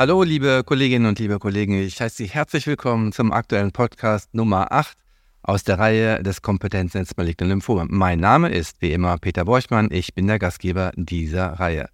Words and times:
Hallo, 0.00 0.22
liebe 0.22 0.62
Kolleginnen 0.64 1.04
und 1.04 1.18
liebe 1.18 1.38
Kollegen. 1.38 1.74
Ich 1.74 2.00
heiße 2.00 2.16
Sie 2.16 2.26
herzlich 2.26 2.66
willkommen 2.66 3.12
zum 3.12 3.32
aktuellen 3.32 3.70
Podcast 3.70 4.32
Nummer 4.32 4.72
8 4.72 4.96
aus 5.42 5.62
der 5.62 5.78
Reihe 5.78 6.22
des 6.22 6.40
Kompetenznetz 6.40 7.14
Maligne 7.18 7.46
Lymphome. 7.46 7.84
Mein 7.90 8.18
Name 8.18 8.48
ist 8.48 8.80
wie 8.80 8.94
immer 8.94 9.18
Peter 9.18 9.44
Borchmann. 9.44 9.90
Ich 9.90 10.14
bin 10.14 10.26
der 10.26 10.38
Gastgeber 10.38 10.90
dieser 10.96 11.48
Reihe. 11.60 11.90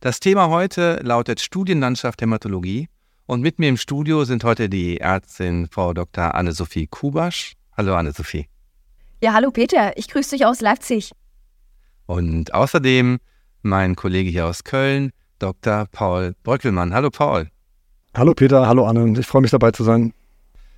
Das 0.00 0.20
Thema 0.20 0.50
heute 0.50 1.00
lautet 1.02 1.40
Studienlandschaft 1.40 2.20
Hämatologie. 2.20 2.90
Und 3.24 3.40
mit 3.40 3.58
mir 3.58 3.70
im 3.70 3.78
Studio 3.78 4.26
sind 4.26 4.44
heute 4.44 4.68
die 4.68 5.00
Ärztin 5.00 5.66
Frau 5.66 5.94
Dr. 5.94 6.34
Anne-Sophie 6.34 6.88
Kubasch. 6.88 7.54
Hallo, 7.74 7.94
Anne-Sophie. 7.94 8.48
Ja, 9.22 9.32
hallo 9.32 9.50
Peter. 9.50 9.96
Ich 9.96 10.08
grüße 10.08 10.36
dich 10.36 10.44
aus 10.44 10.60
Leipzig. 10.60 11.12
Und 12.04 12.52
außerdem 12.52 13.16
mein 13.62 13.96
Kollege 13.96 14.28
hier 14.28 14.44
aus 14.44 14.62
Köln, 14.62 15.10
Dr. 15.38 15.86
Paul 15.92 16.34
Bröckelmann. 16.42 16.94
Hallo 16.94 17.10
Paul. 17.10 17.48
Hallo 18.14 18.32
Peter, 18.34 18.66
hallo 18.66 18.86
Anne. 18.86 19.18
Ich 19.18 19.26
freue 19.26 19.42
mich 19.42 19.50
dabei 19.50 19.70
zu 19.70 19.84
sein. 19.84 20.12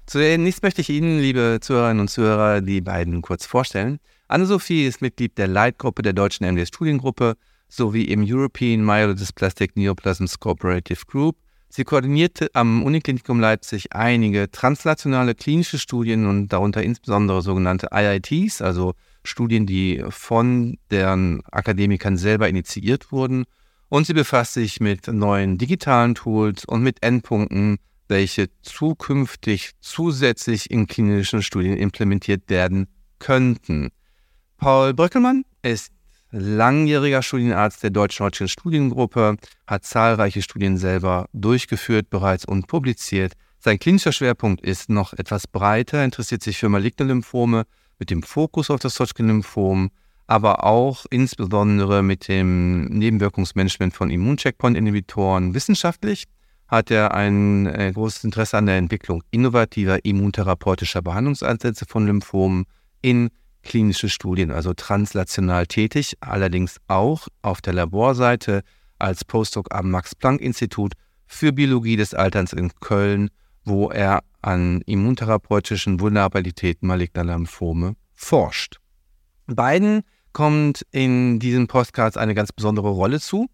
Zunächst 0.06 0.62
möchte 0.62 0.80
ich 0.80 0.88
Ihnen, 0.88 1.20
liebe 1.20 1.58
Zuhörerinnen 1.60 2.00
und 2.00 2.08
Zuhörer, 2.08 2.60
die 2.60 2.80
beiden 2.80 3.22
kurz 3.22 3.46
vorstellen. 3.46 3.98
Anne-Sophie 4.26 4.86
ist 4.86 5.02
Mitglied 5.02 5.38
der 5.38 5.48
Leitgruppe 5.48 6.02
der 6.02 6.14
deutschen 6.14 6.46
MDS-Studiengruppe 6.46 7.34
sowie 7.68 8.04
im 8.04 8.24
European 8.26 8.84
Myelodysplastic 8.84 9.76
Neoplasms 9.76 10.40
Cooperative 10.40 11.04
Group. 11.06 11.36
Sie 11.68 11.84
koordinierte 11.84 12.48
am 12.54 12.82
Uniklinikum 12.82 13.38
Leipzig 13.38 13.92
einige 13.92 14.50
transnationale 14.50 15.34
klinische 15.34 15.78
Studien 15.78 16.26
und 16.26 16.48
darunter 16.48 16.82
insbesondere 16.82 17.42
sogenannte 17.42 17.88
IITs, 17.92 18.62
also 18.62 18.94
Studien, 19.22 19.66
die 19.66 20.02
von 20.08 20.78
deren 20.90 21.42
Akademikern 21.52 22.16
selber 22.16 22.48
initiiert 22.48 23.12
wurden 23.12 23.44
und 23.88 24.06
sie 24.06 24.14
befasst 24.14 24.54
sich 24.54 24.80
mit 24.80 25.08
neuen 25.08 25.58
digitalen 25.58 26.14
Tools 26.14 26.64
und 26.64 26.82
mit 26.82 27.02
Endpunkten, 27.02 27.78
welche 28.08 28.48
zukünftig 28.62 29.72
zusätzlich 29.80 30.70
in 30.70 30.86
klinischen 30.86 31.42
Studien 31.42 31.76
implementiert 31.76 32.48
werden 32.48 32.88
könnten. 33.18 33.90
Paul 34.56 34.94
Bröckelmann 34.94 35.44
ist 35.62 35.92
langjähriger 36.30 37.22
Studienarzt 37.22 37.82
der 37.82 37.90
Deutschen 37.90 38.24
Hodgkin 38.26 38.48
Studiengruppe, 38.48 39.36
hat 39.66 39.84
zahlreiche 39.84 40.42
Studien 40.42 40.76
selber 40.76 41.26
durchgeführt 41.32 42.10
bereits 42.10 42.44
und 42.44 42.66
publiziert. 42.66 43.34
Sein 43.58 43.78
klinischer 43.78 44.12
Schwerpunkt 44.12 44.62
ist 44.62 44.88
noch 44.88 45.12
etwas 45.14 45.46
breiter, 45.46 46.04
interessiert 46.04 46.42
sich 46.42 46.58
für 46.58 46.68
maligne 46.68 47.06
Lymphome 47.06 47.64
mit 47.98 48.10
dem 48.10 48.22
Fokus 48.22 48.70
auf 48.70 48.80
das 48.80 48.98
Hodgkin-Lymphom, 49.00 49.90
aber 50.28 50.64
auch 50.64 51.06
insbesondere 51.10 52.02
mit 52.02 52.28
dem 52.28 52.84
Nebenwirkungsmanagement 52.84 53.94
von 53.94 54.10
Immuncheckpoint-Inhibitoren. 54.10 55.54
Wissenschaftlich 55.54 56.24
hat 56.68 56.90
er 56.90 57.14
ein 57.14 57.66
äh, 57.66 57.90
großes 57.92 58.24
Interesse 58.24 58.58
an 58.58 58.66
der 58.66 58.76
Entwicklung 58.76 59.24
innovativer 59.30 60.04
immuntherapeutischer 60.04 61.00
Behandlungsansätze 61.00 61.86
von 61.86 62.06
Lymphomen 62.06 62.66
in 63.00 63.30
klinische 63.62 64.10
Studien, 64.10 64.50
also 64.50 64.74
translational 64.74 65.66
tätig, 65.66 66.14
allerdings 66.20 66.76
auch 66.88 67.26
auf 67.40 67.62
der 67.62 67.72
Laborseite 67.72 68.62
als 68.98 69.24
Postdoc 69.24 69.74
am 69.74 69.90
Max-Planck-Institut 69.90 70.92
für 71.26 71.52
Biologie 71.52 71.96
des 71.96 72.12
Alterns 72.12 72.52
in 72.52 72.70
Köln, 72.80 73.30
wo 73.64 73.90
er 73.90 74.20
an 74.42 74.82
immuntherapeutischen 74.82 76.00
Vulnerabilitäten 76.00 76.86
maligner 76.86 77.24
Lymphome 77.24 77.96
forscht. 78.14 78.78
Beiden 79.46 80.02
kommt 80.38 80.86
in 80.92 81.40
diesem 81.40 81.66
Podcast 81.66 82.16
eine 82.16 82.32
ganz 82.32 82.52
besondere 82.52 82.90
Rolle 82.90 83.18
zu. 83.18 83.48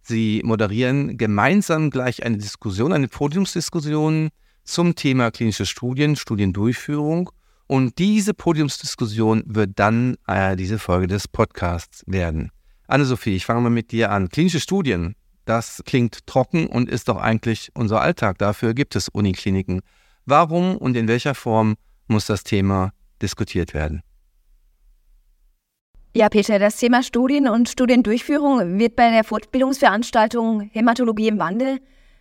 Sie 0.00 0.40
moderieren 0.42 1.18
gemeinsam 1.18 1.90
gleich 1.90 2.24
eine 2.24 2.38
Diskussion, 2.38 2.94
eine 2.94 3.08
Podiumsdiskussion 3.08 4.30
zum 4.64 4.94
Thema 4.94 5.30
klinische 5.32 5.66
Studien, 5.66 6.16
Studiendurchführung. 6.16 7.28
Und 7.66 7.98
diese 7.98 8.32
Podiumsdiskussion 8.32 9.42
wird 9.44 9.72
dann 9.74 10.16
äh, 10.26 10.56
diese 10.56 10.78
Folge 10.78 11.08
des 11.08 11.28
Podcasts 11.28 12.04
werden. 12.06 12.50
Anne-Sophie, 12.86 13.36
ich 13.36 13.44
fange 13.44 13.60
mal 13.60 13.68
mit 13.68 13.92
dir 13.92 14.10
an. 14.10 14.30
Klinische 14.30 14.60
Studien, 14.60 15.16
das 15.44 15.82
klingt 15.84 16.26
trocken 16.26 16.68
und 16.68 16.88
ist 16.88 17.08
doch 17.08 17.18
eigentlich 17.18 17.68
unser 17.74 18.00
Alltag. 18.00 18.38
Dafür 18.38 18.72
gibt 18.72 18.96
es 18.96 19.10
Unikliniken. 19.10 19.82
Warum 20.24 20.78
und 20.78 20.96
in 20.96 21.06
welcher 21.06 21.34
Form 21.34 21.74
muss 22.06 22.24
das 22.24 22.44
Thema 22.44 22.94
diskutiert 23.20 23.74
werden? 23.74 24.02
Ja, 26.12 26.28
Peter, 26.28 26.58
das 26.58 26.76
Thema 26.76 27.04
Studien 27.04 27.46
und 27.46 27.68
Studiendurchführung 27.68 28.80
wird 28.80 28.96
bei 28.96 29.12
der 29.12 29.22
Fortbildungsveranstaltung 29.22 30.68
Hämatologie 30.72 31.28
im 31.28 31.38
Wandel 31.38 31.78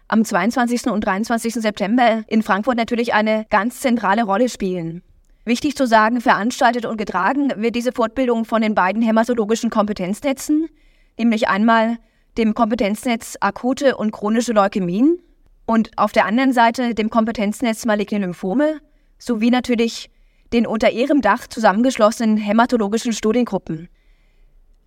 am 0.07 0.23
22. 0.23 0.85
und 0.91 1.03
23. 1.03 1.55
September 1.55 2.23
in 2.27 2.43
Frankfurt 2.43 2.77
natürlich 2.77 3.15
eine 3.15 3.47
ganz 3.49 3.79
zentrale 3.79 4.25
Rolle 4.25 4.47
spielen. 4.47 5.01
Wichtig 5.43 5.75
zu 5.75 5.87
sagen, 5.87 6.21
veranstaltet 6.21 6.85
und 6.85 6.97
getragen 6.97 7.51
wird 7.55 7.73
diese 7.73 7.91
Fortbildung 7.91 8.45
von 8.45 8.61
den 8.61 8.75
beiden 8.75 9.01
hämatologischen 9.01 9.71
Kompetenznetzen, 9.71 10.67
nämlich 11.17 11.47
einmal 11.47 11.97
dem 12.37 12.53
Kompetenznetz 12.53 13.37
akute 13.39 13.97
und 13.97 14.11
chronische 14.11 14.53
Leukämien 14.53 15.17
und 15.65 15.97
auf 15.97 16.11
der 16.11 16.27
anderen 16.27 16.53
Seite 16.53 16.93
dem 16.93 17.09
Kompetenznetz 17.09 17.87
maligne 17.87 18.19
Lymphome 18.19 18.81
sowie 19.17 19.49
natürlich 19.49 20.11
den 20.53 20.67
unter 20.67 20.91
ihrem 20.91 21.21
Dach 21.21 21.47
zusammengeschlossenen 21.47 22.37
hämatologischen 22.37 23.13
Studiengruppen. 23.13 23.89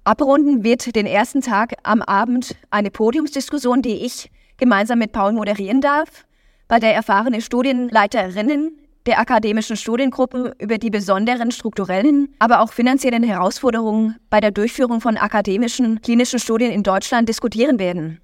Abrunden 0.05 0.65
wird 0.65 0.97
den 0.97 1.07
ersten 1.07 1.41
Tag 1.41 1.75
am 1.85 2.03
Abend 2.03 2.57
eine 2.71 2.91
Podiumsdiskussion, 2.91 3.83
die 3.83 4.05
ich 4.05 4.31
gemeinsam 4.57 4.99
mit 4.99 5.13
Paul 5.13 5.33
moderieren 5.33 5.81
darf, 5.81 6.27
bei 6.67 6.81
der 6.81 6.95
erfahrene 6.95 7.41
Studienleiterinnen 7.41 8.79
der 9.07 9.19
akademischen 9.19 9.77
Studiengruppen 9.77 10.53
über 10.59 10.79
die 10.79 10.91
besonderen 10.91 11.51
strukturellen, 11.51 12.35
aber 12.39 12.61
auch 12.61 12.73
finanziellen 12.73 13.23
Herausforderungen 13.23 14.17
bei 14.31 14.41
der 14.41 14.53
Durchführung 14.53 15.01
von 15.01 15.17
akademischen 15.17 16.01
klinischen 16.03 16.39
Studien 16.39 16.73
in 16.73 16.83
Deutschland 16.83 17.29
diskutieren 17.29 17.79
werden. 17.79 18.21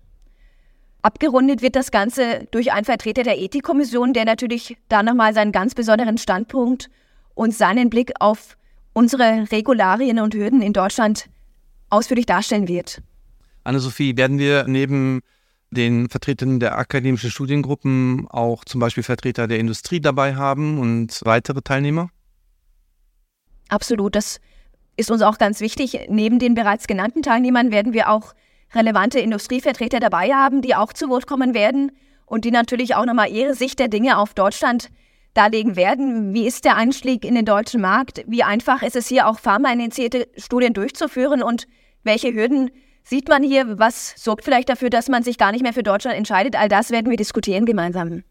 Abgerundet 1.02 1.62
wird 1.62 1.76
das 1.76 1.90
Ganze 1.90 2.46
durch 2.50 2.72
einen 2.72 2.84
Vertreter 2.84 3.22
der 3.22 3.38
Ethikkommission, 3.38 4.12
der 4.12 4.24
natürlich 4.24 4.76
da 4.88 5.02
nochmal 5.02 5.32
seinen 5.32 5.52
ganz 5.52 5.74
besonderen 5.74 6.18
Standpunkt 6.18 6.90
und 7.38 7.54
seinen 7.54 7.88
Blick 7.88 8.10
auf 8.18 8.56
unsere 8.92 9.46
Regularien 9.52 10.18
und 10.18 10.34
Hürden 10.34 10.60
in 10.60 10.72
Deutschland 10.72 11.26
ausführlich 11.88 12.26
darstellen 12.26 12.66
wird. 12.66 13.00
Anne-Sophie, 13.62 14.16
werden 14.16 14.40
wir 14.40 14.64
neben 14.66 15.20
den 15.70 16.08
Vertretern 16.08 16.58
der 16.58 16.76
akademischen 16.76 17.30
Studiengruppen 17.30 18.26
auch 18.28 18.64
zum 18.64 18.80
Beispiel 18.80 19.04
Vertreter 19.04 19.46
der 19.46 19.60
Industrie 19.60 20.00
dabei 20.00 20.34
haben 20.34 20.80
und 20.80 21.20
weitere 21.24 21.62
Teilnehmer? 21.62 22.10
Absolut, 23.68 24.16
das 24.16 24.40
ist 24.96 25.12
uns 25.12 25.22
auch 25.22 25.38
ganz 25.38 25.60
wichtig. 25.60 26.08
Neben 26.08 26.40
den 26.40 26.54
bereits 26.54 26.88
genannten 26.88 27.22
Teilnehmern 27.22 27.70
werden 27.70 27.92
wir 27.92 28.10
auch 28.10 28.34
relevante 28.74 29.20
Industrievertreter 29.20 30.00
dabei 30.00 30.30
haben, 30.30 30.60
die 30.60 30.74
auch 30.74 30.92
zu 30.92 31.08
Wort 31.08 31.28
kommen 31.28 31.54
werden 31.54 31.92
und 32.26 32.44
die 32.44 32.50
natürlich 32.50 32.96
auch 32.96 33.04
nochmal 33.04 33.30
ihre 33.30 33.54
Sicht 33.54 33.78
der 33.78 33.88
Dinge 33.88 34.18
auf 34.18 34.34
Deutschland 34.34 34.90
darlegen 35.38 35.76
werden. 35.76 36.34
Wie 36.34 36.46
ist 36.46 36.64
der 36.64 36.76
Einstieg 36.76 37.24
in 37.24 37.34
den 37.34 37.44
deutschen 37.44 37.80
Markt? 37.80 38.24
Wie 38.26 38.42
einfach 38.42 38.82
ist 38.82 38.96
es 38.96 39.06
hier 39.06 39.28
auch 39.28 39.38
pharmainitiierte 39.38 40.28
Studien 40.36 40.74
durchzuführen 40.74 41.42
und 41.42 41.66
welche 42.02 42.34
Hürden 42.34 42.70
sieht 43.04 43.28
man 43.28 43.42
hier? 43.42 43.78
Was 43.78 44.14
sorgt 44.16 44.44
vielleicht 44.44 44.68
dafür, 44.68 44.90
dass 44.90 45.08
man 45.08 45.22
sich 45.22 45.38
gar 45.38 45.52
nicht 45.52 45.62
mehr 45.62 45.72
für 45.72 45.84
Deutschland 45.84 46.16
entscheidet? 46.16 46.56
All 46.56 46.68
das 46.68 46.90
werden 46.90 47.08
wir 47.08 47.16
diskutieren 47.16 47.66
gemeinsam. 47.66 48.24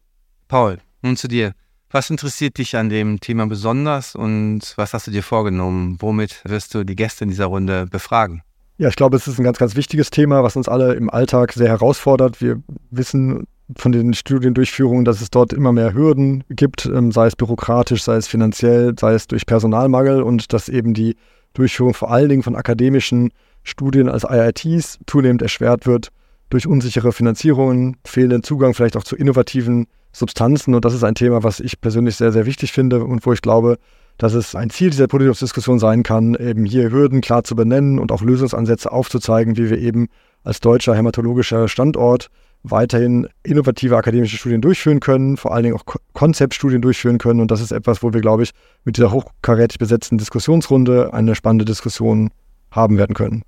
Paul, 0.49 0.79
nun 1.01 1.15
zu 1.15 1.27
dir. 1.27 1.53
Was 1.89 2.09
interessiert 2.09 2.57
dich 2.57 2.75
an 2.75 2.89
dem 2.89 3.21
Thema 3.21 3.47
besonders 3.47 4.13
und 4.13 4.73
was 4.75 4.93
hast 4.93 5.07
du 5.07 5.11
dir 5.11 5.23
vorgenommen? 5.23 5.95
Womit 5.99 6.41
wirst 6.43 6.75
du 6.75 6.83
die 6.83 6.97
Gäste 6.97 7.23
in 7.23 7.29
dieser 7.29 7.45
Runde 7.45 7.85
befragen? 7.85 8.41
Ja, 8.77 8.89
ich 8.89 8.97
glaube, 8.97 9.15
es 9.15 9.27
ist 9.27 9.39
ein 9.39 9.45
ganz, 9.45 9.57
ganz 9.57 9.75
wichtiges 9.77 10.09
Thema, 10.09 10.43
was 10.43 10.57
uns 10.57 10.67
alle 10.67 10.95
im 10.95 11.09
Alltag 11.09 11.53
sehr 11.53 11.69
herausfordert. 11.69 12.41
Wir 12.41 12.61
wissen 12.91 13.47
von 13.75 13.91
den 13.91 14.13
Studiendurchführungen, 14.13 15.03
dass 15.03 15.21
es 15.21 15.29
dort 15.29 15.51
immer 15.51 15.73
mehr 15.73 15.93
Hürden 15.93 16.43
gibt, 16.49 16.85
ähm, 16.85 17.11
sei 17.11 17.27
es 17.27 17.35
bürokratisch, 17.35 18.03
sei 18.03 18.15
es 18.15 18.27
finanziell, 18.27 18.93
sei 18.97 19.13
es 19.13 19.27
durch 19.27 19.45
Personalmangel 19.45 20.21
und 20.21 20.53
dass 20.53 20.69
eben 20.69 20.93
die 20.93 21.15
Durchführung 21.53 21.93
vor 21.93 22.11
allen 22.11 22.29
Dingen 22.29 22.43
von 22.43 22.55
akademischen 22.55 23.31
Studien 23.63 24.09
als 24.09 24.23
IITs 24.23 24.99
zunehmend 25.05 25.41
erschwert 25.41 25.85
wird 25.85 26.09
durch 26.49 26.65
unsichere 26.65 27.11
Finanzierungen, 27.11 27.97
fehlenden 28.05 28.43
Zugang 28.43 28.73
vielleicht 28.73 28.95
auch 28.95 29.03
zu 29.03 29.17
innovativen 29.17 29.87
Substanzen. 30.13 30.73
Und 30.73 30.85
das 30.85 30.93
ist 30.93 31.03
ein 31.03 31.15
Thema, 31.15 31.43
was 31.43 31.59
ich 31.59 31.81
persönlich 31.81 32.15
sehr, 32.15 32.31
sehr 32.31 32.45
wichtig 32.45 32.71
finde 32.71 33.03
und 33.03 33.25
wo 33.25 33.33
ich 33.33 33.41
glaube, 33.41 33.77
dass 34.17 34.33
es 34.33 34.55
ein 34.55 34.69
Ziel 34.69 34.89
dieser 34.89 35.07
Podiumsdiskussion 35.07 35.77
sein 35.77 36.03
kann, 36.03 36.35
eben 36.35 36.65
hier 36.65 36.89
Hürden 36.89 37.21
klar 37.21 37.43
zu 37.43 37.55
benennen 37.55 37.99
und 37.99 38.11
auch 38.11 38.21
Lösungsansätze 38.21 38.91
aufzuzeigen, 38.91 39.57
wie 39.57 39.69
wir 39.69 39.77
eben 39.77 40.07
als 40.43 40.59
deutscher 40.61 40.95
hämatologischer 40.95 41.67
Standort 41.67 42.29
weiterhin 42.63 43.27
innovative 43.43 43.95
akademische 43.95 44.37
Studien 44.37 44.61
durchführen 44.61 44.99
können, 44.99 45.37
vor 45.37 45.53
allen 45.53 45.63
Dingen 45.63 45.75
auch 45.75 45.85
Konzeptstudien 46.13 46.81
durchführen 46.81 47.17
können. 47.17 47.39
Und 47.39 47.51
das 47.51 47.61
ist 47.61 47.71
etwas, 47.71 48.03
wo 48.03 48.13
wir, 48.13 48.21
glaube 48.21 48.43
ich, 48.43 48.51
mit 48.83 48.97
dieser 48.97 49.11
hochkarätig 49.11 49.79
besetzten 49.79 50.17
Diskussionsrunde 50.17 51.13
eine 51.13 51.35
spannende 51.35 51.65
Diskussion 51.65 52.29
haben 52.71 52.97
werden 52.97 53.15
können. 53.15 53.43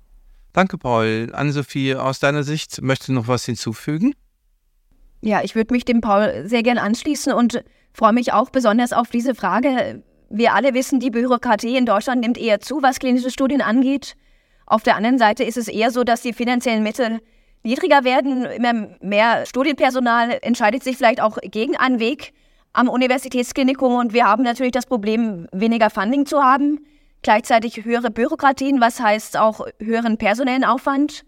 Danke, 0.52 0.78
Paul. 0.78 1.30
Anne-Sophie, 1.32 1.94
aus 1.94 2.18
deiner 2.18 2.42
Sicht 2.42 2.82
möchtest 2.82 3.08
du 3.08 3.12
noch 3.12 3.28
was 3.28 3.44
hinzufügen? 3.44 4.14
Ja, 5.22 5.42
ich 5.42 5.54
würde 5.54 5.72
mich 5.74 5.84
dem 5.84 6.00
Paul 6.00 6.44
sehr 6.46 6.62
gern 6.62 6.78
anschließen 6.78 7.32
und 7.32 7.62
freue 7.92 8.12
mich 8.12 8.32
auch 8.32 8.50
besonders 8.50 8.92
auf 8.92 9.10
diese 9.10 9.34
Frage. 9.34 10.02
Wir 10.30 10.54
alle 10.54 10.74
wissen, 10.74 10.98
die 10.98 11.10
Bürokratie 11.10 11.76
in 11.76 11.86
Deutschland 11.86 12.20
nimmt 12.20 12.38
eher 12.38 12.60
zu, 12.60 12.82
was 12.82 12.98
klinische 12.98 13.30
Studien 13.30 13.60
angeht. 13.60 14.14
Auf 14.66 14.82
der 14.82 14.96
anderen 14.96 15.18
Seite 15.18 15.44
ist 15.44 15.56
es 15.56 15.68
eher 15.68 15.90
so, 15.90 16.04
dass 16.04 16.22
die 16.22 16.32
finanziellen 16.32 16.82
Mittel 16.82 17.20
niedriger 17.62 18.04
werden. 18.04 18.44
Immer 18.44 18.88
mehr 19.00 19.46
Studienpersonal 19.46 20.38
entscheidet 20.42 20.82
sich 20.82 20.96
vielleicht 20.96 21.20
auch 21.20 21.38
gegen 21.42 21.76
einen 21.76 22.00
Weg 22.00 22.32
am 22.72 22.88
Universitätsklinikum 22.88 23.94
und 23.94 24.12
wir 24.12 24.26
haben 24.26 24.42
natürlich 24.42 24.72
das 24.72 24.86
Problem, 24.86 25.48
weniger 25.52 25.90
Funding 25.90 26.26
zu 26.26 26.42
haben. 26.42 26.84
Gleichzeitig 27.22 27.84
höhere 27.84 28.10
Bürokratien, 28.10 28.80
was 28.80 29.00
heißt 29.00 29.36
auch 29.36 29.66
höheren 29.78 30.16
personellen 30.16 30.64
Aufwand. 30.64 31.24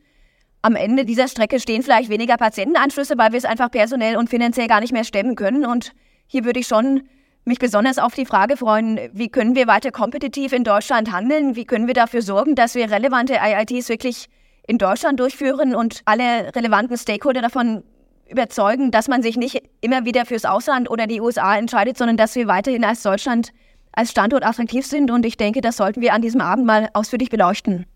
Am 0.62 0.76
Ende 0.76 1.04
dieser 1.04 1.26
Strecke 1.26 1.58
stehen 1.58 1.82
vielleicht 1.82 2.08
weniger 2.08 2.36
Patientenanschlüsse, 2.36 3.18
weil 3.18 3.32
wir 3.32 3.38
es 3.38 3.44
einfach 3.44 3.70
personell 3.70 4.16
und 4.16 4.30
finanziell 4.30 4.68
gar 4.68 4.80
nicht 4.80 4.92
mehr 4.92 5.04
stemmen 5.04 5.34
können. 5.34 5.66
Und 5.66 5.92
hier 6.28 6.44
würde 6.44 6.60
ich 6.60 6.68
schon 6.68 7.02
mich 7.44 7.58
besonders 7.58 7.98
auf 7.98 8.14
die 8.14 8.24
Frage 8.24 8.56
freuen, 8.56 9.00
wie 9.12 9.28
können 9.28 9.56
wir 9.56 9.66
weiter 9.66 9.90
kompetitiv 9.90 10.52
in 10.52 10.62
Deutschland 10.62 11.10
handeln? 11.10 11.56
Wie 11.56 11.64
können 11.64 11.88
wir 11.88 11.94
dafür 11.94 12.22
sorgen, 12.22 12.54
dass 12.54 12.76
wir 12.76 12.90
relevante 12.90 13.34
IITs 13.34 13.88
wirklich 13.88 14.28
in 14.66 14.78
Deutschland 14.78 15.18
durchführen 15.20 15.74
und 15.74 16.02
alle 16.04 16.54
relevanten 16.54 16.96
Stakeholder 16.96 17.42
davon 17.42 17.82
überzeugen, 18.28 18.90
dass 18.90 19.08
man 19.08 19.22
sich 19.22 19.36
nicht 19.36 19.62
immer 19.80 20.04
wieder 20.04 20.24
fürs 20.24 20.44
Ausland 20.44 20.90
oder 20.90 21.06
die 21.06 21.20
USA 21.20 21.56
entscheidet, 21.56 21.98
sondern 21.98 22.16
dass 22.16 22.34
wir 22.34 22.46
weiterhin 22.46 22.84
als 22.84 23.02
Deutschland 23.02 23.52
als 23.92 24.10
Standort 24.10 24.44
attraktiv 24.44 24.86
sind. 24.86 25.10
Und 25.10 25.26
ich 25.26 25.36
denke, 25.36 25.60
das 25.60 25.76
sollten 25.76 26.00
wir 26.00 26.14
an 26.14 26.22
diesem 26.22 26.40
Abend 26.40 26.66
mal 26.66 26.88
ausführlich 26.94 27.28
beleuchten. 27.28 27.86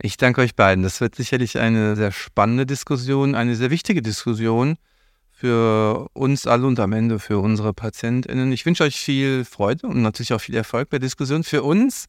Ich 0.00 0.16
danke 0.16 0.42
euch 0.42 0.54
beiden. 0.54 0.84
Das 0.84 1.00
wird 1.00 1.16
sicherlich 1.16 1.58
eine 1.58 1.96
sehr 1.96 2.12
spannende 2.12 2.66
Diskussion, 2.66 3.34
eine 3.34 3.56
sehr 3.56 3.70
wichtige 3.70 4.02
Diskussion 4.02 4.76
für 5.32 6.08
uns 6.12 6.46
alle 6.46 6.66
und 6.66 6.78
am 6.78 6.92
Ende 6.92 7.18
für 7.18 7.38
unsere 7.38 7.72
PatientInnen. 7.72 8.52
Ich 8.52 8.66
wünsche 8.66 8.84
euch 8.84 8.96
viel 8.96 9.44
Freude 9.44 9.86
und 9.86 10.02
natürlich 10.02 10.32
auch 10.32 10.40
viel 10.40 10.54
Erfolg 10.54 10.90
bei 10.90 10.98
der 10.98 11.06
Diskussion. 11.06 11.44
Für 11.44 11.62
uns, 11.62 12.06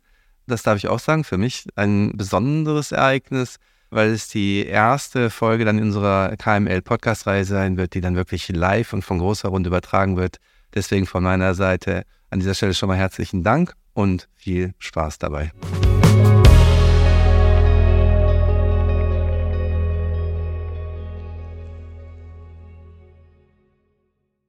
das 0.50 0.64
darf 0.64 0.78
ich 0.78 0.88
auch 0.88 1.00
sagen, 1.00 1.24
für 1.24 1.38
mich 1.38 1.68
ein 1.76 2.12
besonderes 2.16 2.92
Ereignis, 2.92 3.58
weil 3.90 4.10
es 4.10 4.28
die 4.28 4.66
erste 4.66 5.30
Folge 5.30 5.66
dann 5.66 5.78
in 5.78 5.86
unserer 5.86 6.36
KML-Podcast-Reihe 6.38 7.46
sein 7.46 7.78
wird, 7.78 7.94
die 7.94 8.02
dann 8.02 8.16
wirklich 8.16 8.50
live 8.50 8.94
und 8.94 9.04
von 9.04 9.20
großer 9.20 9.50
Runde 9.50 9.70
übertragen 9.70 10.18
wird. 10.18 10.38
Deswegen 10.74 11.06
von 11.06 11.24
meiner 11.24 11.56
Seite 11.56 12.04
an 12.30 12.40
dieser 12.40 12.54
Stelle 12.54 12.74
schon 12.74 12.90
mal 12.90 12.98
herzlichen 12.98 13.44
Dank 13.44 13.74
und 13.94 14.28
viel 14.36 14.74
Spaß 14.78 15.18
dabei. 15.18 15.52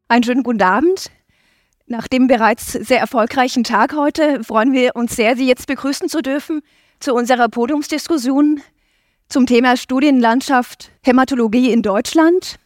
Einen 0.08 0.25
schönen 0.25 0.43
guten 0.43 0.62
Abend. 0.62 1.11
Nach 1.90 2.06
dem 2.06 2.28
bereits 2.28 2.70
sehr 2.70 3.00
erfolgreichen 3.00 3.64
Tag 3.64 3.96
heute 3.96 4.44
freuen 4.44 4.72
wir 4.72 4.94
uns 4.94 5.16
sehr, 5.16 5.34
Sie 5.34 5.48
jetzt 5.48 5.66
begrüßen 5.66 6.08
zu 6.08 6.22
dürfen 6.22 6.62
zu 7.00 7.12
unserer 7.12 7.48
Podiumsdiskussion 7.48 8.62
zum 9.28 9.46
Thema 9.46 9.76
Studienlandschaft 9.76 10.92
Hämatologie 11.02 11.72
in 11.72 11.82
Deutschland. 11.82 12.60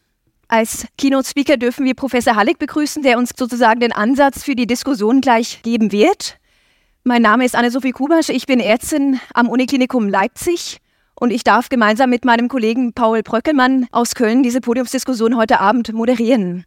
Als 0.47 0.87
Keynote-Speaker 0.99 1.56
dürfen 1.56 1.87
wir 1.87 1.94
Professor 1.94 2.37
Halleck 2.37 2.59
begrüßen, 2.59 3.03
der 3.03 3.17
uns 3.17 3.31
sozusagen 3.35 3.81
den 3.81 3.93
Ansatz 3.93 4.43
für 4.43 4.55
die 4.55 4.67
Diskussion 4.67 5.23
gleich 5.23 5.62
geben 5.62 5.91
wird. 5.91 6.37
Mein 7.03 7.23
Name 7.23 7.47
ist 7.47 7.56
Anne-Sophie 7.56 7.93
Kubasch, 7.93 8.29
ich 8.29 8.44
bin 8.44 8.61
Ärztin 8.61 9.21
am 9.32 9.49
Uniklinikum 9.49 10.06
Leipzig 10.06 10.82
und 11.19 11.31
ich 11.31 11.44
darf 11.44 11.71
gemeinsam 11.71 12.11
mit 12.11 12.26
meinem 12.26 12.49
Kollegen 12.49 12.93
Paul 12.93 13.23
Bröckelmann 13.23 13.87
aus 13.91 14.17
Köln 14.17 14.43
diese 14.43 14.61
Podiumsdiskussion 14.61 15.38
heute 15.38 15.61
Abend 15.61 15.94
moderieren. 15.94 16.67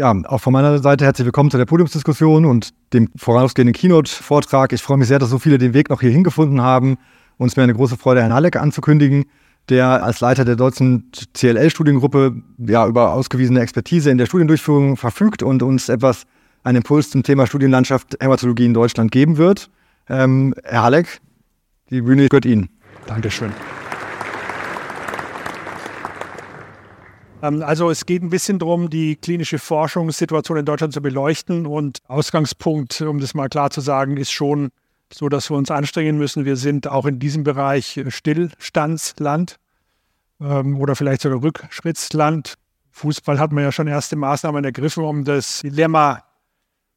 Ja, 0.00 0.16
auch 0.28 0.40
von 0.40 0.54
meiner 0.54 0.78
Seite 0.78 1.04
herzlich 1.04 1.26
willkommen 1.26 1.50
zu 1.50 1.58
der 1.58 1.66
Podiumsdiskussion 1.66 2.46
und 2.46 2.70
dem 2.94 3.10
vorausgehenden 3.16 3.74
Keynote-Vortrag. 3.74 4.72
Ich 4.72 4.80
freue 4.80 4.96
mich 4.96 5.08
sehr, 5.08 5.18
dass 5.18 5.28
so 5.28 5.38
viele 5.38 5.58
den 5.58 5.74
Weg 5.74 5.90
noch 5.90 6.00
hier 6.00 6.08
hingefunden 6.08 6.62
haben. 6.62 6.96
Und 7.36 7.48
es 7.48 7.56
mir 7.58 7.64
eine 7.64 7.74
große 7.74 7.98
Freude, 7.98 8.22
Herrn 8.22 8.32
Halleck 8.32 8.56
anzukündigen, 8.56 9.26
der 9.68 10.02
als 10.02 10.20
Leiter 10.20 10.46
der 10.46 10.56
deutschen 10.56 11.10
CLL-Studiengruppe 11.34 12.34
ja, 12.56 12.86
über 12.86 13.12
ausgewiesene 13.12 13.60
Expertise 13.60 14.10
in 14.10 14.16
der 14.16 14.24
Studiendurchführung 14.24 14.96
verfügt 14.96 15.42
und 15.42 15.62
uns 15.62 15.90
etwas 15.90 16.24
einen 16.64 16.76
Impuls 16.76 17.10
zum 17.10 17.22
Thema 17.22 17.46
Studienlandschaft 17.46 18.16
Hämatologie 18.22 18.64
in 18.64 18.72
Deutschland 18.72 19.12
geben 19.12 19.36
wird. 19.36 19.68
Ähm, 20.08 20.54
Herr 20.64 20.84
Halleck, 20.84 21.20
die 21.90 22.00
Bühne 22.00 22.26
gehört 22.26 22.46
Ihnen. 22.46 22.70
Dankeschön. 23.06 23.52
Also 27.40 27.90
es 27.90 28.06
geht 28.06 28.22
ein 28.22 28.30
bisschen 28.30 28.58
darum, 28.58 28.90
die 28.90 29.16
klinische 29.16 29.58
Forschungssituation 29.58 30.58
in 30.58 30.64
Deutschland 30.64 30.92
zu 30.92 31.00
beleuchten. 31.00 31.66
Und 31.66 31.98
Ausgangspunkt, 32.06 33.00
um 33.00 33.20
das 33.20 33.34
mal 33.34 33.48
klar 33.48 33.70
zu 33.70 33.80
sagen, 33.80 34.16
ist 34.16 34.30
schon 34.30 34.70
so, 35.12 35.28
dass 35.28 35.50
wir 35.50 35.56
uns 35.56 35.70
anstrengen 35.70 36.18
müssen. 36.18 36.44
Wir 36.44 36.56
sind 36.56 36.86
auch 36.86 37.06
in 37.06 37.18
diesem 37.18 37.44
Bereich 37.44 38.00
Stillstandsland 38.08 39.56
ähm, 40.40 40.78
oder 40.80 40.94
vielleicht 40.94 41.22
sogar 41.22 41.42
Rückschrittsland. 41.42 42.54
Fußball 42.90 43.38
hat 43.38 43.52
man 43.52 43.64
ja 43.64 43.72
schon 43.72 43.86
erste 43.86 44.16
Maßnahmen 44.16 44.64
ergriffen, 44.64 45.04
um 45.04 45.24
das 45.24 45.60
Dilemma 45.60 46.24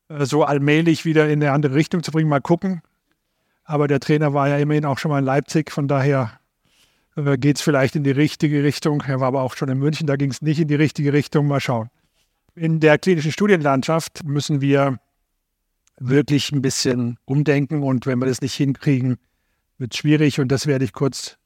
äh, 0.09 0.25
so 0.25 0.43
allmählich 0.43 1.05
wieder 1.05 1.29
in 1.29 1.41
eine 1.41 1.51
andere 1.51 1.75
Richtung 1.75 2.03
zu 2.03 2.12
bringen. 2.12 2.29
Mal 2.29 2.41
gucken. 2.41 2.81
Aber 3.63 3.88
der 3.88 4.00
Trainer 4.00 4.33
war 4.33 4.50
ja 4.50 4.57
immerhin 4.57 4.85
auch 4.85 4.97
schon 4.97 5.09
mal 5.09 5.19
in 5.19 5.25
Leipzig, 5.25 5.71
von 5.71 5.88
daher 5.88 6.39
äh, 7.15 7.38
geht 7.38 7.58
es 7.58 7.62
vielleicht 7.62 7.96
in 7.96 8.03
die 8.03 8.12
richtige 8.12 8.63
Richtung. 8.63 9.01
Er 9.08 9.20
war 9.20 9.27
aber 9.27 9.41
auch 9.41 9.55
schon 9.55 9.70
in 9.70 9.77
München, 9.77 10.08
da 10.08 10.15
ging 10.15 10.32
es 10.32 10.41
nicht 10.41 10.60
in 10.60 10.67
die 10.67 10.75
richtige 10.75 11.13
Richtung. 11.13 11.48
Mal 11.48 11.60
schauen. 11.60 11.89
In 12.55 12.79
der 12.79 12.98
klinischen 13.00 13.32
Studienlandschaft 13.32 14.24
müssen 14.24 14.62
wir 14.62 15.00
wirklich 16.00 16.51
ein 16.51 16.62
bisschen 16.62 17.17
umdenken 17.25 17.84
und 17.84 18.05
wenn 18.05 18.20
wir 18.20 18.25
das 18.25 18.41
nicht 18.41 18.55
hinkriegen, 18.55 19.17
wird 19.77 19.93
es 19.93 20.00
schwierig 20.00 20.39
und 20.39 20.50
das 20.50 20.67
werde 20.67 20.86
ich 20.86 20.93
kurz 20.93 21.38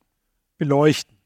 beleuchten. 0.58 1.18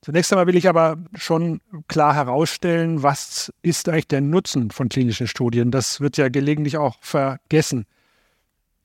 Zunächst 0.00 0.32
einmal 0.32 0.46
will 0.46 0.56
ich 0.56 0.68
aber 0.68 0.96
schon 1.16 1.60
klar 1.88 2.14
herausstellen, 2.14 3.02
was 3.02 3.52
ist 3.62 3.88
eigentlich 3.88 4.06
der 4.06 4.20
Nutzen 4.20 4.70
von 4.70 4.88
klinischen 4.88 5.26
Studien? 5.26 5.70
Das 5.70 6.00
wird 6.00 6.16
ja 6.16 6.28
gelegentlich 6.28 6.76
auch 6.76 6.96
vergessen. 7.00 7.86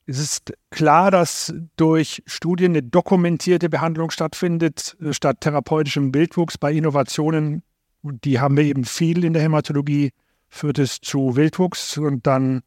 Es 0.06 0.20
ist 0.20 0.54
klar, 0.70 1.12
dass 1.12 1.54
durch 1.78 2.24
Studien 2.26 2.74
eine 2.74 2.84
dokumentierte 2.84 3.70
Behandlung 3.70 4.12
stattfindet, 4.12 4.98
äh, 5.02 5.14
statt 5.14 5.42
therapeutischem 5.42 6.14
Wildwuchs 6.14 6.58
bei 6.58 6.74
Innovationen. 6.74 7.64
Die 8.02 8.40
haben 8.40 8.58
wir 8.58 8.66
eben 8.66 8.84
viel 8.84 9.24
in 9.24 9.34
der 9.34 9.42
Hämatologie, 9.42 10.12
führt 10.50 10.78
es 10.78 11.00
zu 11.00 11.38
Wildwuchs 11.38 11.98
und 11.98 12.28
dann 12.28 12.64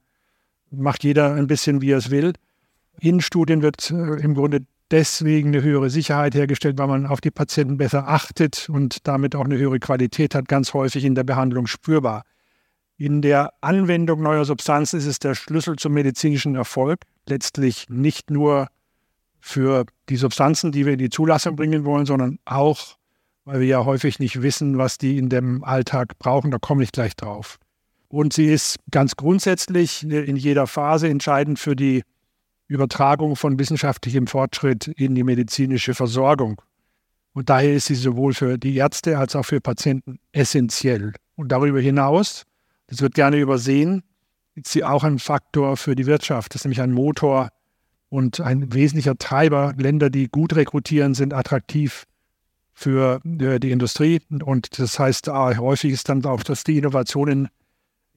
macht 0.70 1.04
jeder 1.04 1.34
ein 1.34 1.46
bisschen, 1.46 1.82
wie 1.82 1.90
er 1.90 1.98
es 1.98 2.10
will. 2.10 2.32
In 3.00 3.20
Studien 3.20 3.60
wird 3.60 3.90
äh, 3.90 4.20
im 4.20 4.34
Grunde 4.34 4.64
deswegen 4.90 5.48
eine 5.48 5.62
höhere 5.62 5.90
Sicherheit 5.90 6.34
hergestellt, 6.34 6.78
weil 6.78 6.86
man 6.86 7.06
auf 7.06 7.20
die 7.20 7.30
Patienten 7.30 7.76
besser 7.76 8.08
achtet 8.08 8.68
und 8.70 9.06
damit 9.06 9.34
auch 9.34 9.44
eine 9.44 9.58
höhere 9.58 9.78
Qualität 9.78 10.34
hat, 10.34 10.48
ganz 10.48 10.72
häufig 10.72 11.04
in 11.04 11.14
der 11.14 11.24
Behandlung 11.24 11.66
spürbar. 11.66 12.22
In 12.98 13.20
der 13.20 13.52
Anwendung 13.60 14.22
neuer 14.22 14.46
Substanzen 14.46 14.98
ist 14.98 15.06
es 15.06 15.18
der 15.18 15.34
Schlüssel 15.34 15.76
zum 15.76 15.92
medizinischen 15.92 16.54
Erfolg 16.54 17.00
letztlich 17.28 17.90
nicht 17.90 18.30
nur 18.30 18.68
für 19.38 19.84
die 20.08 20.16
Substanzen, 20.16 20.72
die 20.72 20.86
wir 20.86 20.94
in 20.94 20.98
die 20.98 21.10
Zulassung 21.10 21.56
bringen 21.56 21.84
wollen, 21.84 22.06
sondern 22.06 22.38
auch, 22.46 22.96
weil 23.44 23.60
wir 23.60 23.66
ja 23.66 23.84
häufig 23.84 24.18
nicht 24.18 24.40
wissen, 24.40 24.78
was 24.78 24.96
die 24.96 25.18
in 25.18 25.28
dem 25.28 25.62
Alltag 25.62 26.18
brauchen. 26.18 26.50
Da 26.50 26.58
komme 26.58 26.82
ich 26.82 26.90
gleich 26.90 27.14
drauf. 27.14 27.58
Und 28.08 28.32
sie 28.32 28.46
ist 28.46 28.78
ganz 28.90 29.14
grundsätzlich 29.14 30.02
in 30.02 30.36
jeder 30.36 30.66
Phase 30.66 31.08
entscheidend 31.08 31.58
für 31.58 31.76
die 31.76 32.02
Übertragung 32.66 33.36
von 33.36 33.58
wissenschaftlichem 33.58 34.26
Fortschritt 34.26 34.88
in 34.88 35.14
die 35.14 35.22
medizinische 35.22 35.94
Versorgung. 35.94 36.62
Und 37.34 37.50
daher 37.50 37.74
ist 37.74 37.86
sie 37.86 37.94
sowohl 37.94 38.32
für 38.32 38.56
die 38.56 38.76
Ärzte 38.76 39.18
als 39.18 39.36
auch 39.36 39.44
für 39.44 39.60
Patienten 39.60 40.18
essentiell. 40.32 41.12
Und 41.34 41.52
darüber 41.52 41.80
hinaus, 41.80 42.45
das 42.86 43.00
wird 43.00 43.14
gerne 43.14 43.38
übersehen, 43.38 44.02
ist 44.54 44.68
sie 44.68 44.84
auch 44.84 45.04
ein 45.04 45.18
Faktor 45.18 45.76
für 45.76 45.94
die 45.94 46.06
Wirtschaft. 46.06 46.54
Das 46.54 46.60
ist 46.60 46.64
nämlich 46.64 46.80
ein 46.80 46.92
Motor 46.92 47.50
und 48.08 48.40
ein 48.40 48.72
wesentlicher 48.72 49.16
Treiber. 49.16 49.74
Länder, 49.76 50.10
die 50.10 50.28
gut 50.28 50.54
rekrutieren, 50.54 51.14
sind 51.14 51.34
attraktiv 51.34 52.04
für 52.72 53.20
äh, 53.24 53.58
die 53.58 53.70
Industrie. 53.70 54.20
Und 54.44 54.78
das 54.78 54.98
heißt, 54.98 55.28
ah, 55.28 55.56
häufig 55.56 55.92
ist 55.92 56.08
dann 56.08 56.24
auch, 56.24 56.42
dass 56.42 56.64
die 56.64 56.78
Innovationen 56.78 57.48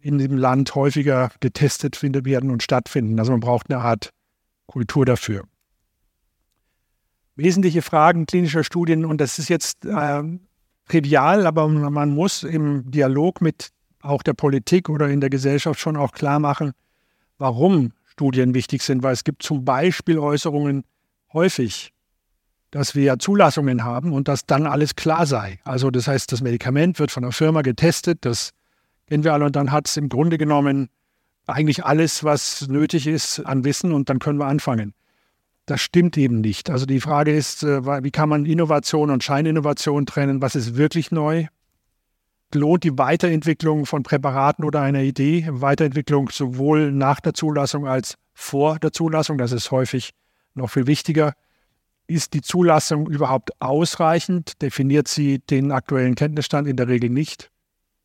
in 0.02 0.18
dem 0.18 0.38
Land 0.38 0.76
häufiger 0.76 1.32
getestet 1.40 2.02
werden 2.02 2.52
und 2.52 2.64
stattfinden. 2.64 3.20
Also 3.20 3.32
man 3.32 3.42
braucht 3.42 3.70
eine 3.70 3.82
Art 3.82 4.12
Kultur 4.68 5.06
dafür. 5.06 5.44
Wesentliche 7.36 7.82
Fragen 7.82 8.26
klinischer 8.26 8.64
Studien, 8.64 9.06
und 9.06 9.20
das 9.20 9.40
ist 9.40 9.50
jetzt 9.50 9.86
äh, 9.86 10.24
trivial, 10.88 11.48
aber 11.48 11.68
man 11.68 12.10
muss 12.14 12.44
im 12.44 12.90
Dialog 12.92 13.42
mit 13.42 13.70
auch 14.02 14.24
der 14.24 14.34
Politik 14.34 14.90
oder 14.90 15.10
in 15.10 15.22
der 15.22 15.30
Gesellschaft 15.30 15.80
schon 15.80 15.98
auch 15.98 16.12
klar 16.12 16.40
machen, 16.40 16.72
warum 17.38 17.94
Studien 18.06 18.54
wichtig 18.54 18.82
sind, 18.84 19.04
weil 19.04 19.14
es 19.14 19.24
gibt 19.24 19.44
zum 19.44 19.66
Beispiel 19.66 20.20
Äußerungen 20.20 20.84
häufig, 21.34 21.94
dass 22.72 22.96
wir 22.96 23.18
Zulassungen 23.20 23.84
haben 23.84 24.14
und 24.14 24.28
dass 24.28 24.46
dann 24.46 24.68
alles 24.68 24.96
klar 24.96 25.26
sei. 25.26 25.60
Also 25.64 25.90
das 25.90 26.08
heißt, 26.08 26.32
das 26.32 26.42
Medikament 26.42 27.00
wird 27.00 27.12
von 27.12 27.24
der 27.24 27.32
Firma 27.32 27.62
getestet, 27.62 28.20
das 28.22 28.52
kennen 29.08 29.24
wir 29.24 29.34
alle 29.34 29.46
und 29.46 29.56
dann 29.56 29.72
hat 29.72 29.88
es 29.88 29.98
im 29.98 30.10
Grunde 30.10 30.38
genommen 30.38 30.90
eigentlich 31.48 31.84
alles, 31.84 32.24
was 32.24 32.68
nötig 32.68 33.08
ist 33.08 33.40
an 33.40 33.64
Wissen 33.64 33.92
und 33.92 34.10
dann 34.10 34.20
können 34.20 34.38
wir 34.38 34.46
anfangen. 34.46 34.94
Das 35.66 35.82
stimmt 35.82 36.18
eben 36.18 36.42
nicht. 36.42 36.70
Also 36.70 36.86
die 36.86 37.00
Frage 37.00 37.36
ist, 37.36 37.64
äh, 37.64 38.04
wie 38.04 38.12
kann 38.12 38.30
man 38.30 38.46
Innovation 38.46 39.10
und 39.10 39.24
Scheininnovation 39.24 40.06
trennen? 40.06 40.42
Was 40.42 40.56
ist 40.56 40.78
wirklich 40.78 41.12
neu? 41.12 41.46
Lohnt 42.54 42.84
die 42.84 42.98
Weiterentwicklung 42.98 43.86
von 43.86 44.02
Präparaten 44.02 44.66
oder 44.66 44.82
einer 44.82 45.02
Idee? 45.02 45.46
Weiterentwicklung 45.50 46.30
sowohl 46.30 46.92
nach 46.92 47.20
der 47.20 47.36
Zulassung 47.36 47.88
als 47.88 48.16
vor 48.34 48.80
der 48.80 48.92
Zulassung, 48.92 49.38
das 49.38 49.52
ist 49.52 49.70
häufig 49.70 50.12
noch 50.56 50.72
viel 50.72 50.88
wichtiger. 50.88 51.34
Ist 52.08 52.34
die 52.34 52.42
Zulassung 52.42 53.08
überhaupt 53.08 53.52
ausreichend? 53.62 54.62
Definiert 54.64 55.08
sie 55.08 55.40
den 55.40 55.72
aktuellen 55.72 56.16
Kenntnisstand 56.16 56.68
in 56.68 56.76
der 56.76 56.88
Regel 56.88 57.12
nicht. 57.12 57.52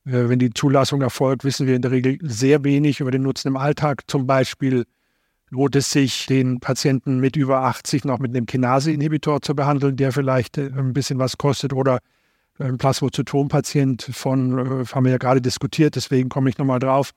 Äh, 0.04 0.28
wenn 0.28 0.38
die 0.38 0.52
Zulassung 0.52 1.00
erfolgt, 1.00 1.44
wissen 1.44 1.66
wir 1.66 1.76
in 1.76 1.82
der 1.82 1.90
Regel 1.90 2.18
sehr 2.20 2.64
wenig 2.64 3.00
über 3.00 3.10
den 3.10 3.22
Nutzen 3.22 3.48
im 3.48 3.56
Alltag. 3.56 4.02
Zum 4.08 4.26
Beispiel 4.26 4.84
lohnt 5.48 5.74
es 5.74 5.90
sich, 5.90 6.26
den 6.26 6.60
Patienten 6.60 7.18
mit 7.18 7.36
über 7.36 7.62
80 7.62 8.04
noch 8.04 8.18
mit 8.18 8.36
einem 8.36 8.44
Kinase-Inhibitor 8.44 9.40
zu 9.40 9.54
behandeln, 9.54 9.96
der 9.96 10.12
vielleicht 10.12 10.58
äh, 10.58 10.70
ein 10.76 10.92
bisschen 10.92 11.18
was 11.18 11.38
kostet 11.38 11.72
oder 11.72 12.00
ein 12.58 12.78
Plasmozytom-Patient 12.78 14.02
von, 14.12 14.58
äh, 14.58 14.84
haben 14.86 15.04
wir 15.04 15.12
ja 15.12 15.18
gerade 15.18 15.40
diskutiert, 15.40 15.96
deswegen 15.96 16.28
komme 16.28 16.50
ich 16.50 16.58
nochmal 16.58 16.78
drauf, 16.78 17.10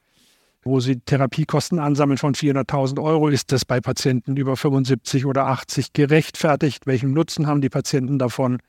wo 0.63 0.79
sie 0.79 0.99
Therapiekosten 0.99 1.79
ansammeln 1.79 2.17
von 2.17 2.33
400.000 2.33 3.01
Euro. 3.01 3.29
Ist 3.29 3.51
das 3.51 3.63
bei 3.63 3.79
Patienten 3.79 4.35
über 4.35 4.57
75 4.57 5.25
oder 5.25 5.47
80 5.47 5.93
gerechtfertigt? 5.93 6.87
Welchen 6.87 7.13
Nutzen 7.13 7.47
haben 7.47 7.61
die 7.61 7.69
Patienten 7.69 8.19
davon? 8.19 8.59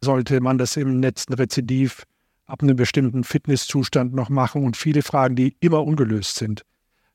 Sollte 0.00 0.40
man 0.40 0.58
das 0.58 0.76
im 0.76 1.00
letzten 1.00 1.32
Rezidiv 1.34 2.04
ab 2.46 2.62
einem 2.62 2.76
bestimmten 2.76 3.24
Fitnesszustand 3.24 4.12
noch 4.12 4.28
machen? 4.28 4.64
Und 4.64 4.76
viele 4.76 5.02
Fragen, 5.02 5.36
die 5.36 5.56
immer 5.60 5.82
ungelöst 5.84 6.36
sind. 6.36 6.62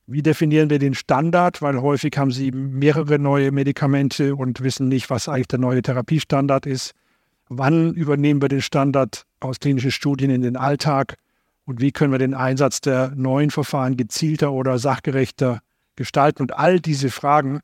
Wie 0.06 0.22
definieren 0.22 0.68
wir 0.68 0.80
den 0.80 0.94
Standard? 0.94 1.62
Weil 1.62 1.80
häufig 1.80 2.16
haben 2.16 2.32
sie 2.32 2.50
mehrere 2.50 3.20
neue 3.20 3.52
Medikamente 3.52 4.34
und 4.34 4.62
wissen 4.62 4.88
nicht, 4.88 5.10
was 5.10 5.28
eigentlich 5.28 5.48
der 5.48 5.60
neue 5.60 5.82
Therapiestandard 5.82 6.66
ist. 6.66 6.92
Wann 7.48 7.94
übernehmen 7.94 8.40
wir 8.40 8.48
den 8.48 8.62
Standard 8.62 9.24
aus 9.40 9.60
klinischen 9.60 9.90
Studien 9.90 10.30
in 10.30 10.42
den 10.42 10.56
Alltag? 10.56 11.16
Und 11.64 11.80
wie 11.80 11.92
können 11.92 12.12
wir 12.12 12.18
den 12.18 12.34
Einsatz 12.34 12.80
der 12.80 13.12
neuen 13.14 13.50
Verfahren 13.50 13.96
gezielter 13.96 14.52
oder 14.52 14.78
sachgerechter 14.78 15.60
gestalten? 15.96 16.42
Und 16.42 16.56
all 16.56 16.80
diese 16.80 17.10
Fragen 17.10 17.60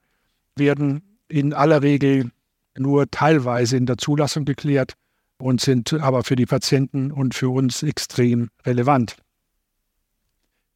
werden 0.56 1.02
in 1.28 1.52
aller 1.52 1.82
Regel 1.82 2.30
nur 2.76 3.10
teilweise 3.10 3.76
in 3.76 3.86
der 3.86 3.98
Zulassung 3.98 4.44
geklärt 4.44 4.94
und 5.38 5.60
sind 5.60 5.92
aber 5.94 6.22
für 6.24 6.36
die 6.36 6.46
Patienten 6.46 7.10
und 7.10 7.34
für 7.34 7.48
uns 7.48 7.82
extrem 7.82 8.50
relevant 8.64 9.16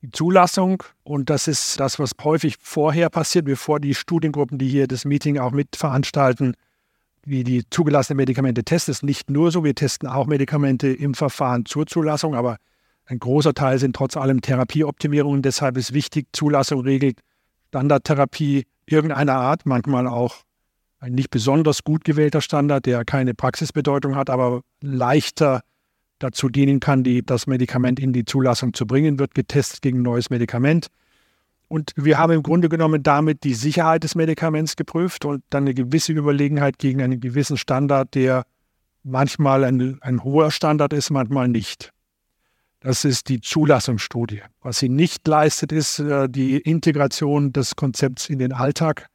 die 0.02 0.10
Zulassung. 0.10 0.82
Und 1.04 1.30
das 1.30 1.48
ist 1.48 1.80
das, 1.80 1.98
was 1.98 2.10
häufig 2.22 2.56
vorher 2.60 3.08
passiert, 3.08 3.44
bevor 3.46 3.80
die 3.80 3.94
Studiengruppen, 3.94 4.58
die 4.58 4.68
hier 4.68 4.86
das 4.86 5.04
Meeting 5.04 5.38
auch 5.38 5.52
mitveranstalten, 5.52 6.54
wie 7.24 7.44
die 7.44 7.62
zugelassenen 7.70 8.16
Medikamente 8.16 8.64
testen. 8.64 8.92
ist 8.92 9.02
nicht 9.02 9.30
nur 9.30 9.50
so, 9.50 9.64
wir 9.64 9.74
testen 9.74 10.08
auch 10.08 10.26
Medikamente 10.26 10.88
im 10.88 11.14
Verfahren 11.14 11.64
zur 11.66 11.86
Zulassung, 11.86 12.34
aber 12.34 12.56
ein 13.06 13.18
großer 13.18 13.54
Teil 13.54 13.78
sind 13.78 13.96
trotz 13.96 14.16
allem 14.16 14.40
Therapieoptimierungen. 14.40 15.42
Deshalb 15.42 15.76
ist 15.76 15.92
wichtig, 15.92 16.28
Zulassung 16.32 16.80
regelt 16.80 17.20
Standardtherapie 17.68 18.66
irgendeiner 18.86 19.34
Art, 19.34 19.66
manchmal 19.66 20.06
auch 20.06 20.42
ein 20.98 21.14
nicht 21.14 21.30
besonders 21.30 21.82
gut 21.82 22.04
gewählter 22.04 22.40
Standard, 22.40 22.86
der 22.86 23.04
keine 23.04 23.34
Praxisbedeutung 23.34 24.14
hat, 24.14 24.30
aber 24.30 24.62
leichter 24.80 25.62
dazu 26.20 26.48
dienen 26.48 26.78
kann, 26.78 27.02
die, 27.02 27.24
das 27.24 27.46
Medikament 27.46 27.98
in 27.98 28.12
die 28.12 28.24
Zulassung 28.24 28.72
zu 28.74 28.86
bringen, 28.86 29.18
wird 29.18 29.34
getestet 29.34 29.82
gegen 29.82 29.98
ein 29.98 30.02
neues 30.02 30.30
Medikament. 30.30 30.86
Und 31.72 31.94
wir 31.96 32.18
haben 32.18 32.34
im 32.34 32.42
Grunde 32.42 32.68
genommen 32.68 33.02
damit 33.02 33.44
die 33.44 33.54
Sicherheit 33.54 34.04
des 34.04 34.14
Medikaments 34.14 34.76
geprüft 34.76 35.24
und 35.24 35.42
dann 35.48 35.62
eine 35.62 35.72
gewisse 35.72 36.12
Überlegenheit 36.12 36.78
gegen 36.78 37.00
einen 37.00 37.18
gewissen 37.18 37.56
Standard, 37.56 38.14
der 38.14 38.44
manchmal 39.04 39.64
ein, 39.64 39.96
ein 40.02 40.22
hoher 40.22 40.50
Standard 40.50 40.92
ist, 40.92 41.08
manchmal 41.08 41.48
nicht. 41.48 41.90
Das 42.80 43.06
ist 43.06 43.30
die 43.30 43.40
Zulassungsstudie. 43.40 44.42
Was 44.60 44.80
sie 44.80 44.90
nicht 44.90 45.26
leistet, 45.26 45.72
ist 45.72 45.98
äh, 45.98 46.28
die 46.28 46.58
Integration 46.58 47.54
des 47.54 47.74
Konzepts 47.74 48.28
in 48.28 48.38
den 48.38 48.52
Alltag. 48.52 49.06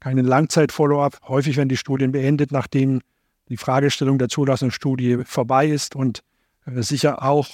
Keinen 0.00 0.24
Langzeit-Follow-up. 0.24 1.18
Häufig 1.28 1.58
werden 1.58 1.68
die 1.68 1.76
Studien 1.76 2.12
beendet, 2.12 2.50
nachdem 2.50 3.02
die 3.50 3.58
Fragestellung 3.58 4.16
der 4.16 4.30
Zulassungsstudie 4.30 5.18
vorbei 5.26 5.66
ist 5.66 5.94
und 5.94 6.22
äh, 6.64 6.80
sicher 6.80 7.22
auch 7.22 7.46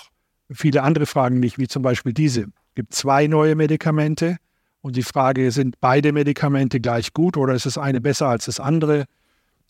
viele 0.53 0.85
andere 0.85 1.07
Fragen 1.07 1.41
nicht, 1.41 1.59
wie 1.59 1.67
zum 1.67 1.83
Beispiel 1.83 2.13
diese. 2.13 2.47
Es 2.77 2.83
gibt 2.83 2.95
zwei 2.95 3.27
neue 3.27 3.55
Medikamente 3.55 4.37
und 4.83 4.97
die 4.97 5.03
Frage, 5.03 5.51
sind 5.51 5.81
beide 5.81 6.13
Medikamente 6.13 6.79
gleich 6.79 7.15
gut 7.15 7.39
oder 7.39 7.55
ist 7.55 7.65
das 7.65 7.79
eine 7.79 8.03
besser 8.03 8.29
als 8.29 8.45
das 8.45 8.61
andere? 8.61 9.07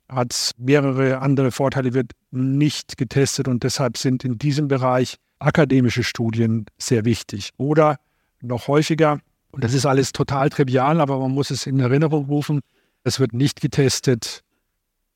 Hat 0.09 0.33
es 0.33 0.51
mehrere 0.59 1.21
andere 1.21 1.53
Vorteile, 1.53 1.95
wird 1.95 2.11
nicht 2.33 2.97
getestet 2.97 3.47
und 3.47 3.63
deshalb 3.63 3.97
sind 3.97 4.25
in 4.25 4.39
diesem 4.39 4.67
Bereich 4.67 5.19
akademische 5.39 6.03
Studien 6.03 6.67
sehr 6.79 7.05
wichtig. 7.05 7.51
Oder 7.59 8.01
noch 8.41 8.67
häufiger, 8.67 9.21
und 9.53 9.63
das 9.63 9.73
ist 9.73 9.87
alles 9.87 10.11
total 10.11 10.51
trivial, 10.51 11.01
aber 11.01 11.21
man 11.21 11.31
muss 11.31 11.53
es 11.53 11.65
in 11.65 11.79
Erinnerung 11.79 12.27
rufen, 12.27 12.59
es 13.05 13.21
wird 13.21 13.33
nicht 13.33 13.61
getestet, 13.61 14.41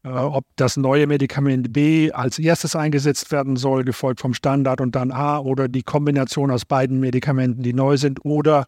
ob 0.09 0.45
das 0.57 0.77
neue 0.77 1.07
Medikament 1.07 1.73
B 1.73 2.11
als 2.13 2.39
erstes 2.39 2.75
eingesetzt 2.75 3.31
werden 3.33 3.57
soll, 3.57 3.85
gefolgt 3.85 4.21
vom 4.21 4.35
Standard 4.35 4.81
und 4.81 4.95
dann 4.95 5.13
A 5.13 5.39
oder 5.39 5.69
die 5.69 5.83
Kombination 5.83 6.51
aus 6.51 6.65
beiden 6.65 7.01
Medikamenten, 7.01 7.63
die 7.63 7.75
neu 7.75 7.97
sind, 7.97 8.25
oder 8.25 8.67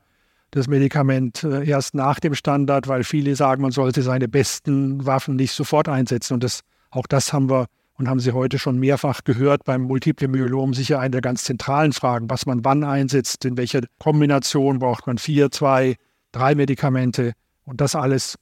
das 0.50 0.68
Medikament 0.68 1.42
äh, 1.44 1.64
erst 1.64 1.94
nach 1.94 2.20
dem 2.20 2.34
Standard, 2.34 2.86
weil 2.86 3.04
viele 3.04 3.34
sagen, 3.36 3.62
man 3.62 3.72
sollte 3.72 4.02
seine 4.02 4.28
besten 4.28 5.06
Waffen 5.06 5.36
nicht 5.36 5.52
sofort 5.52 5.88
einsetzen. 5.88 6.34
Und 6.34 6.44
das, 6.44 6.60
auch 6.90 7.06
das 7.06 7.32
haben 7.32 7.48
wir 7.48 7.66
und 7.94 8.08
haben 8.08 8.20
Sie 8.20 8.32
heute 8.32 8.58
schon 8.58 8.78
mehrfach 8.78 9.24
gehört 9.24 9.64
beim 9.64 9.82
Multiple 9.82 10.28
Myelom, 10.28 10.74
sicher 10.74 10.98
eine 11.00 11.12
der 11.12 11.20
ganz 11.20 11.44
zentralen 11.44 11.92
Fragen, 11.92 12.28
was 12.28 12.46
man 12.46 12.64
wann 12.64 12.84
einsetzt, 12.84 13.44
in 13.44 13.56
welcher 13.56 13.80
Kombination 13.98 14.78
braucht 14.78 15.06
man 15.06 15.18
vier, 15.18 15.50
zwei, 15.50 15.96
drei 16.32 16.54
Medikamente 16.54 17.32
und 17.64 17.80
das 17.80 17.94
alles 17.94 18.38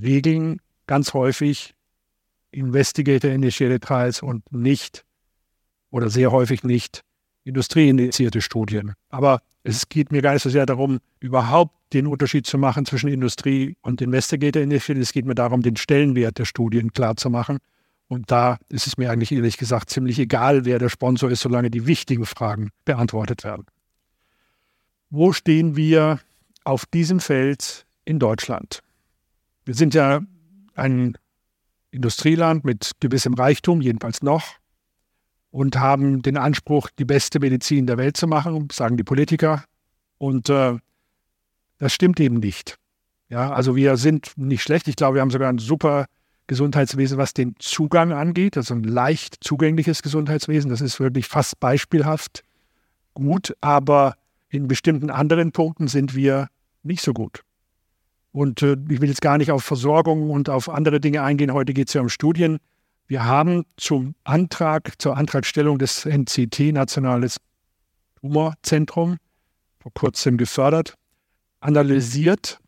regeln 0.00 0.60
ganz 0.86 1.14
häufig 1.14 1.74
Investigator-Initiated 2.54 3.82
Trials 3.82 4.22
und 4.22 4.50
nicht 4.52 5.04
oder 5.90 6.10
sehr 6.10 6.32
häufig 6.32 6.64
nicht 6.64 7.02
industrieinitiierte 7.44 8.40
Studien. 8.40 8.94
Aber 9.10 9.40
es 9.62 9.88
geht 9.88 10.12
mir 10.12 10.22
gar 10.22 10.32
nicht 10.32 10.42
so 10.42 10.50
sehr 10.50 10.66
darum, 10.66 10.98
überhaupt 11.20 11.74
den 11.92 12.06
Unterschied 12.06 12.46
zu 12.46 12.58
machen 12.58 12.86
zwischen 12.86 13.08
Industrie 13.08 13.76
und 13.82 14.00
Investigator-Initiated. 14.00 15.02
Es 15.02 15.12
geht 15.12 15.26
mir 15.26 15.34
darum, 15.34 15.62
den 15.62 15.76
Stellenwert 15.76 16.38
der 16.38 16.44
Studien 16.44 16.92
klar 16.92 17.16
zu 17.16 17.30
machen. 17.30 17.58
Und 18.08 18.30
da 18.30 18.58
ist 18.68 18.86
es 18.86 18.98
mir 18.98 19.10
eigentlich 19.10 19.32
ehrlich 19.32 19.56
gesagt 19.56 19.90
ziemlich 19.90 20.18
egal, 20.18 20.64
wer 20.64 20.78
der 20.78 20.88
Sponsor 20.88 21.30
ist, 21.30 21.40
solange 21.40 21.70
die 21.70 21.86
wichtigen 21.86 22.26
Fragen 22.26 22.70
beantwortet 22.84 23.44
werden. 23.44 23.66
Wo 25.10 25.32
stehen 25.32 25.76
wir 25.76 26.20
auf 26.64 26.86
diesem 26.86 27.20
Feld 27.20 27.86
in 28.04 28.18
Deutschland? 28.18 28.82
Wir 29.64 29.74
sind 29.74 29.94
ja 29.94 30.20
ein 30.74 31.16
Industrieland 31.94 32.64
mit 32.64 32.92
gewissem 33.00 33.34
Reichtum, 33.34 33.80
jedenfalls 33.80 34.22
noch, 34.22 34.56
und 35.50 35.78
haben 35.78 36.22
den 36.22 36.36
Anspruch, 36.36 36.90
die 36.98 37.04
beste 37.04 37.38
Medizin 37.38 37.86
der 37.86 37.96
Welt 37.96 38.16
zu 38.16 38.26
machen, 38.26 38.68
sagen 38.72 38.96
die 38.96 39.04
Politiker. 39.04 39.64
Und 40.18 40.50
äh, 40.50 40.76
das 41.78 41.92
stimmt 41.92 42.18
eben 42.18 42.40
nicht. 42.40 42.76
Ja, 43.28 43.52
also 43.52 43.76
wir 43.76 43.96
sind 43.96 44.32
nicht 44.36 44.62
schlecht. 44.62 44.88
Ich 44.88 44.96
glaube, 44.96 45.16
wir 45.16 45.20
haben 45.20 45.30
sogar 45.30 45.48
ein 45.48 45.58
super 45.58 46.06
Gesundheitswesen, 46.46 47.16
was 47.16 47.32
den 47.32 47.54
Zugang 47.58 48.12
angeht, 48.12 48.56
also 48.56 48.74
ein 48.74 48.82
leicht 48.82 49.36
zugängliches 49.42 50.02
Gesundheitswesen. 50.02 50.70
Das 50.70 50.80
ist 50.80 51.00
wirklich 51.00 51.26
fast 51.26 51.58
beispielhaft 51.60 52.42
gut, 53.14 53.56
aber 53.60 54.16
in 54.48 54.68
bestimmten 54.68 55.10
anderen 55.10 55.52
Punkten 55.52 55.88
sind 55.88 56.14
wir 56.14 56.48
nicht 56.82 57.02
so 57.02 57.14
gut. 57.14 57.42
Und 58.34 58.62
äh, 58.62 58.76
ich 58.88 59.00
will 59.00 59.08
jetzt 59.08 59.22
gar 59.22 59.38
nicht 59.38 59.52
auf 59.52 59.62
Versorgung 59.62 60.30
und 60.30 60.50
auf 60.50 60.68
andere 60.68 60.98
Dinge 60.98 61.22
eingehen. 61.22 61.52
Heute 61.52 61.72
geht 61.72 61.86
es 61.86 61.94
ja 61.94 62.00
um 62.00 62.08
Studien. 62.08 62.58
Wir 63.06 63.24
haben 63.24 63.64
zum 63.76 64.16
Antrag, 64.24 65.00
zur 65.00 65.16
Antragstellung 65.16 65.78
des 65.78 66.04
NCT, 66.04 66.72
Nationales 66.72 67.36
Tumorzentrum, 68.16 69.18
vor 69.78 69.92
kurzem 69.94 70.36
gefördert, 70.36 70.94
analysiert, 71.60 72.58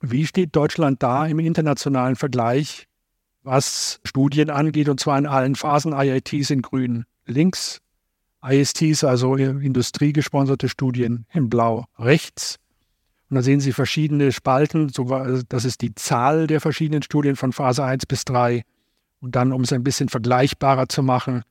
wie 0.00 0.26
steht 0.26 0.56
Deutschland 0.56 1.00
da 1.04 1.24
im 1.24 1.38
internationalen 1.38 2.16
Vergleich, 2.16 2.88
was 3.44 4.00
Studien 4.04 4.50
angeht, 4.50 4.88
und 4.88 4.98
zwar 4.98 5.18
in 5.18 5.26
allen 5.26 5.54
Phasen. 5.54 5.92
IITs 5.92 6.50
in 6.50 6.62
grün 6.62 7.04
links, 7.26 7.80
ISTs, 8.44 9.04
also 9.04 9.36
industriegesponserte 9.36 10.68
Studien 10.68 11.26
in 11.32 11.48
blau 11.48 11.84
rechts 11.96 12.58
und 13.30 13.36
da 13.36 13.42
sehen 13.42 13.60
Sie 13.60 13.72
verschiedene 13.72 14.32
Spalten. 14.32 14.90
Das 15.48 15.64
ist 15.64 15.80
die 15.80 15.94
Zahl 15.94 16.46
der 16.46 16.60
verschiedenen 16.60 17.02
Studien 17.02 17.36
von 17.36 17.52
Phase 17.52 17.82
1 17.82 18.06
bis 18.06 18.24
3. 18.24 18.62
Und 19.20 19.34
dann, 19.34 19.52
um 19.52 19.62
es 19.62 19.72
ein 19.72 19.82
bisschen 19.82 20.10
vergleichbarer 20.10 20.88
zu 20.88 21.02
machen, 21.02 21.42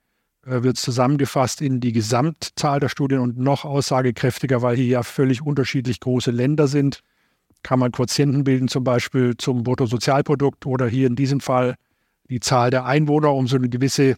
äh, 0.45 0.61
wird 0.61 0.77
zusammengefasst 0.77 1.61
in 1.61 1.79
die 1.79 1.91
Gesamtzahl 1.91 2.79
der 2.79 2.89
Studien 2.89 3.19
und 3.19 3.37
noch 3.39 3.65
aussagekräftiger, 3.65 4.61
weil 4.61 4.75
hier 4.75 4.85
ja 4.85 5.03
völlig 5.03 5.41
unterschiedlich 5.41 5.99
große 5.99 6.29
Länder 6.29 6.67
sind. 6.67 6.99
Kann 7.63 7.79
man 7.79 7.91
Quotienten 7.91 8.43
bilden, 8.43 8.67
zum 8.67 8.83
Beispiel 8.83 9.35
zum 9.37 9.63
Bruttosozialprodukt 9.63 10.65
oder 10.67 10.87
hier 10.87 11.07
in 11.07 11.15
diesem 11.15 11.39
Fall 11.39 11.75
die 12.29 12.39
Zahl 12.39 12.69
der 12.69 12.85
Einwohner, 12.85 13.33
um 13.33 13.47
so 13.47 13.55
eine 13.55 13.69
gewisse 13.69 14.11
äh, 14.11 14.15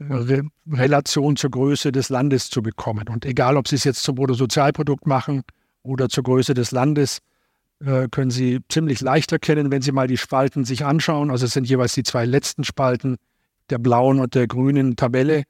Re 0.00 0.42
Relation 0.70 1.36
zur 1.36 1.50
Größe 1.50 1.92
des 1.92 2.10
Landes 2.10 2.50
zu 2.50 2.62
bekommen. 2.62 3.08
Und 3.08 3.24
egal, 3.24 3.56
ob 3.56 3.68
Sie 3.68 3.76
es 3.76 3.84
jetzt 3.84 4.02
zum 4.02 4.16
Bruttosozialprodukt 4.16 5.06
machen 5.06 5.44
oder 5.84 6.08
zur 6.08 6.24
Größe 6.24 6.54
des 6.54 6.72
Landes, 6.72 7.20
äh, 7.84 8.08
können 8.10 8.30
Sie 8.30 8.60
ziemlich 8.68 9.00
leicht 9.00 9.30
erkennen, 9.30 9.70
wenn 9.70 9.82
Sie 9.82 9.92
mal 9.92 10.08
die 10.08 10.16
Spalten 10.16 10.64
sich 10.64 10.84
anschauen. 10.84 11.30
Also 11.30 11.46
es 11.46 11.52
sind 11.52 11.68
jeweils 11.68 11.94
die 11.94 12.02
zwei 12.02 12.24
letzten 12.24 12.64
Spalten 12.64 13.16
der 13.70 13.78
blauen 13.78 14.18
und 14.18 14.34
der 14.34 14.46
grünen 14.46 14.96
Tabelle. 14.96 15.44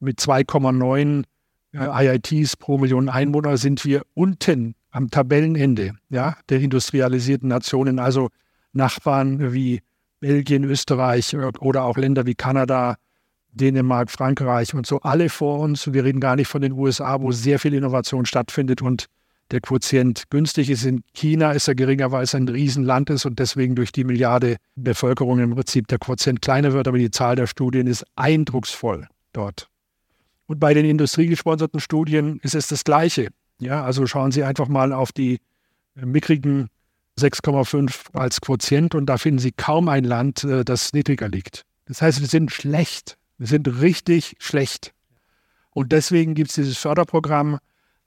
Mit 0.00 0.20
2,9 0.20 1.24
äh, 1.72 2.06
IITs 2.06 2.56
pro 2.56 2.78
Million 2.78 3.08
Einwohner 3.08 3.56
sind 3.56 3.84
wir 3.84 4.02
unten 4.14 4.74
am 4.90 5.10
Tabellenende 5.10 5.94
ja, 6.08 6.36
der 6.48 6.60
industrialisierten 6.60 7.48
Nationen, 7.48 7.98
also 7.98 8.28
Nachbarn 8.72 9.52
wie 9.52 9.80
Belgien, 10.20 10.64
Österreich 10.64 11.36
oder 11.36 11.84
auch 11.84 11.96
Länder 11.96 12.26
wie 12.26 12.34
Kanada, 12.34 12.96
Dänemark, 13.50 14.10
Frankreich 14.10 14.74
und 14.74 14.86
so, 14.86 15.00
alle 15.00 15.28
vor 15.28 15.60
uns. 15.60 15.92
Wir 15.92 16.04
reden 16.04 16.20
gar 16.20 16.36
nicht 16.36 16.48
von 16.48 16.62
den 16.62 16.72
USA, 16.72 17.20
wo 17.20 17.32
sehr 17.32 17.58
viel 17.58 17.74
Innovation 17.74 18.26
stattfindet 18.26 18.82
und 18.82 19.06
der 19.50 19.60
Quotient 19.60 20.30
günstig 20.30 20.70
ist. 20.70 20.84
In 20.84 21.02
China 21.14 21.52
ist 21.52 21.68
er 21.68 21.74
geringer, 21.74 22.12
weil 22.12 22.24
es 22.24 22.34
ein 22.34 22.48
Riesenland 22.48 23.10
ist 23.10 23.24
und 23.24 23.38
deswegen 23.38 23.74
durch 23.74 23.92
die 23.92 24.04
Milliarde 24.04 24.56
Bevölkerung 24.76 25.38
im 25.38 25.54
Prinzip 25.54 25.88
der 25.88 25.98
Quotient 25.98 26.42
kleiner 26.42 26.72
wird, 26.72 26.88
aber 26.88 26.98
die 26.98 27.10
Zahl 27.10 27.36
der 27.36 27.46
Studien 27.46 27.86
ist 27.86 28.04
eindrucksvoll 28.16 29.08
dort. 29.32 29.68
Und 30.46 30.60
bei 30.60 30.74
den 30.74 30.84
industriegesponserten 30.84 31.80
Studien 31.80 32.40
ist 32.42 32.54
es 32.54 32.68
das 32.68 32.84
Gleiche. 32.84 33.28
Ja, 33.60 33.84
also 33.84 34.06
schauen 34.06 34.32
Sie 34.32 34.44
einfach 34.44 34.68
mal 34.68 34.92
auf 34.92 35.12
die 35.12 35.40
mickrigen 35.94 36.68
6,5 37.18 38.14
als 38.14 38.40
Quotient 38.40 38.94
und 38.94 39.06
da 39.06 39.18
finden 39.18 39.40
Sie 39.40 39.52
kaum 39.52 39.88
ein 39.88 40.04
Land, 40.04 40.44
äh, 40.44 40.64
das 40.64 40.92
niedriger 40.92 41.28
liegt. 41.28 41.64
Das 41.86 42.00
heißt, 42.00 42.20
wir 42.20 42.28
sind 42.28 42.52
schlecht. 42.52 43.18
Wir 43.38 43.46
sind 43.46 43.80
richtig 43.80 44.36
schlecht. 44.38 44.92
Und 45.70 45.92
deswegen 45.92 46.34
gibt 46.34 46.50
es 46.50 46.56
dieses 46.56 46.78
Förderprogramm 46.78 47.58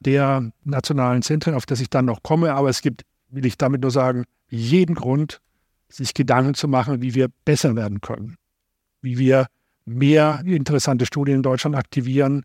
der 0.01 0.51
nationalen 0.63 1.21
Zentren, 1.21 1.53
auf 1.53 1.65
das 1.65 1.79
ich 1.79 1.89
dann 1.89 2.05
noch 2.05 2.23
komme. 2.23 2.53
Aber 2.53 2.69
es 2.69 2.81
gibt, 2.81 3.03
will 3.29 3.45
ich 3.45 3.57
damit 3.57 3.81
nur 3.81 3.91
sagen, 3.91 4.25
jeden 4.49 4.95
Grund, 4.95 5.39
sich 5.89 6.13
Gedanken 6.13 6.53
zu 6.53 6.67
machen, 6.67 7.01
wie 7.01 7.15
wir 7.15 7.27
besser 7.45 7.75
werden 7.75 8.01
können. 8.01 8.37
Wie 9.01 9.17
wir 9.17 9.47
mehr 9.85 10.41
interessante 10.45 11.05
Studien 11.05 11.37
in 11.37 11.43
Deutschland 11.43 11.75
aktivieren, 11.75 12.43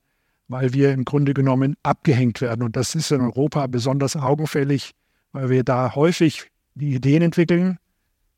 weil 0.48 0.72
wir 0.72 0.92
im 0.92 1.04
Grunde 1.04 1.35
genommen 1.35 1.76
abgehängt 1.83 2.40
werden. 2.40 2.62
Und 2.62 2.76
das 2.76 2.94
ist 2.94 3.11
in 3.11 3.20
Europa 3.20 3.66
besonders 3.66 4.16
augenfällig, 4.16 4.92
weil 5.33 5.50
wir 5.50 5.64
da 5.64 5.94
häufig 5.94 6.50
die 6.74 6.94
Ideen 6.94 7.22
entwickeln, 7.22 7.78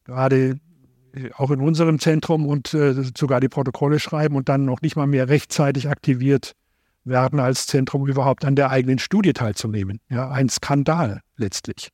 gerade 0.05 0.59
auch 1.37 1.51
in 1.51 1.61
unserem 1.61 1.99
Zentrum 1.99 2.47
und 2.47 2.75
äh, 2.75 2.95
sogar 3.16 3.40
die 3.40 3.49
Protokolle 3.49 3.99
schreiben 3.99 4.37
und 4.37 4.49
dann 4.49 4.64
noch 4.64 4.83
nicht 4.83 4.97
mal 4.97 5.07
mehr 5.07 5.29
rechtzeitig 5.29 5.88
aktiviert 5.88 6.53
werden 7.09 7.40
als 7.40 7.66
Zentrum 7.66 8.07
überhaupt 8.07 8.44
an 8.44 8.57
der 8.57 8.71
eigenen 8.71 8.99
Studie 8.99 9.33
teilzunehmen. 9.33 10.01
Ja, 10.09 10.31
ein 10.31 10.49
Skandal 10.49 11.21
letztlich. 11.37 11.88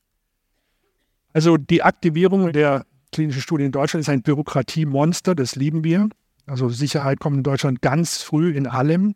Also 1.33 1.57
die 1.57 1.83
Aktivierung 1.83 2.51
der 2.53 2.85
klinischen 3.11 3.41
Studien 3.41 3.67
in 3.67 3.71
Deutschland 3.71 4.01
ist 4.01 4.09
ein 4.09 4.21
Bürokratiemonster, 4.21 5.35
das 5.35 5.55
lieben 5.55 5.83
wir. 5.83 6.09
Also 6.45 6.69
Sicherheit 6.69 7.19
kommt 7.19 7.37
in 7.37 7.43
Deutschland 7.43 7.81
ganz 7.81 8.21
früh 8.21 8.51
in 8.51 8.67
allem. 8.67 9.15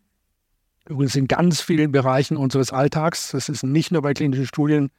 Übrigens 0.88 1.16
in 1.16 1.28
ganz 1.28 1.62
vielen 1.62 1.92
Bereichen 1.92 2.36
unseres 2.36 2.74
Alltags. 2.74 3.32
Das 3.32 3.50
ist 3.50 3.64
nicht 3.64 3.92
nur 3.92 4.02
bei 4.02 4.14
klinischen 4.14 4.48
Studien, 4.48 4.90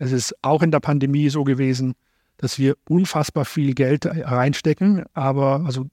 es 0.00 0.12
ist 0.12 0.34
auch 0.42 0.62
in 0.62 0.70
der 0.70 0.80
Pandemie 0.80 1.28
so 1.28 1.44
gewesen, 1.44 1.94
dass 2.38 2.58
wir 2.58 2.74
unfassbar 2.88 3.44
viel 3.44 3.74
Geld 3.74 4.06
reinstecken, 4.06 5.04
aber 5.12 5.62
also 5.66 5.86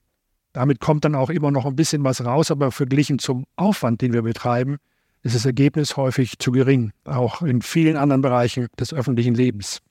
damit 0.58 0.80
kommt 0.80 1.06
dann 1.06 1.14
auch 1.14 1.30
immer 1.30 1.52
noch 1.52 1.68
ein 1.68 1.76
bisschen 1.76 2.04
was 2.04 2.26
raus, 2.26 2.50
aber 2.50 2.72
verglichen 2.72 3.20
zum 3.20 3.46
Aufwand, 3.58 4.02
den 4.02 4.12
wir 4.12 4.24
betreiben, 4.24 4.78
ist 5.22 5.36
das 5.36 5.46
Ergebnis 5.46 5.98
häufig 5.98 6.40
zu 6.40 6.52
gering, 6.52 6.94
auch 7.06 7.44
in 7.44 7.62
vielen 7.62 7.96
anderen 7.96 8.24
Bereichen 8.24 8.66
des 8.80 8.92
öffentlichen 8.92 9.36
Lebens. 9.36 9.82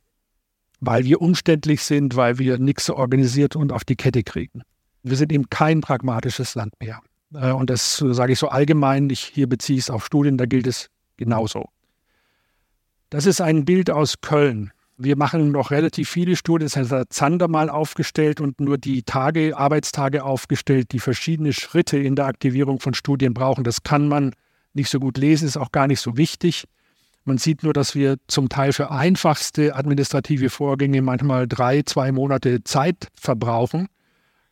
Weil 0.81 1.05
wir 1.05 1.22
umständlich 1.22 1.83
sind, 1.83 2.16
weil 2.16 2.40
wir 2.40 2.59
nichts 2.59 2.90
organisiert 2.90 3.55
und 3.55 3.70
auf 3.70 3.85
die 3.85 3.94
Kette 3.94 4.24
kriegen. 4.24 4.62
Wir 5.05 5.16
sind 5.16 5.33
eben 5.33 5.48
kein 5.50 5.83
pragmatisches 5.83 6.57
Land 6.57 6.72
mehr. 6.81 7.00
Äh, 7.33 7.52
und 7.52 7.70
das 7.70 7.98
sage 7.98 8.33
ich 8.33 8.40
so 8.40 8.48
allgemein, 8.48 9.09
ich 9.09 9.20
hier 9.20 9.48
beziehe 9.48 9.79
es 9.79 9.88
auf 9.88 10.05
Studien, 10.05 10.37
da 10.37 10.46
gilt 10.46 10.66
es 10.66 10.90
genauso. 11.16 11.66
Das 13.11 13.24
ist 13.24 13.40
ein 13.40 13.64
Bild 13.64 13.88
aus 13.88 14.20
Köln. 14.20 14.72
Wir 14.98 15.16
machen 15.16 15.50
noch 15.50 15.70
relativ 15.70 16.09
viele 16.09 16.37
Studien. 16.37 16.70
Das 16.72 16.90
hat 16.90 17.12
Zander 17.12 17.48
mal 17.48 17.68
aufgestellt 17.68 18.40
und 18.40 18.61
nur 18.61 18.78
die 18.78 19.02
Tage, 19.02 19.56
Arbeitstage 19.56 20.24
aufgestellt, 20.24 20.92
die 20.92 21.00
verschiedene 21.00 21.52
Schritte 21.52 21.98
in 21.98 22.16
der 22.16 22.26
Aktivierung 22.26 22.80
von 22.80 22.94
Studien 22.94 23.35
brauchen. 23.35 23.62
Das 23.62 23.82
kann 23.82 24.09
man 24.09 24.32
nicht 24.72 24.88
so 24.88 24.98
gut 24.98 25.18
lesen, 25.18 25.46
ist 25.46 25.56
auch 25.59 25.72
gar 25.72 25.87
nicht 25.87 26.00
so 26.00 26.16
wichtig. 26.16 26.64
Man 27.24 27.38
sieht 27.38 27.62
nur, 27.62 27.72
dass 27.72 27.94
wir 27.94 28.16
zum 28.28 28.48
Teil 28.48 28.72
für 28.72 28.90
einfachste 28.90 29.74
administrative 29.74 30.48
Vorgänge 30.48 31.02
manchmal 31.02 31.48
drei, 31.48 31.82
zwei 31.82 32.12
Monate 32.12 32.62
Zeit 32.64 33.09
verbrauchen. 33.14 33.88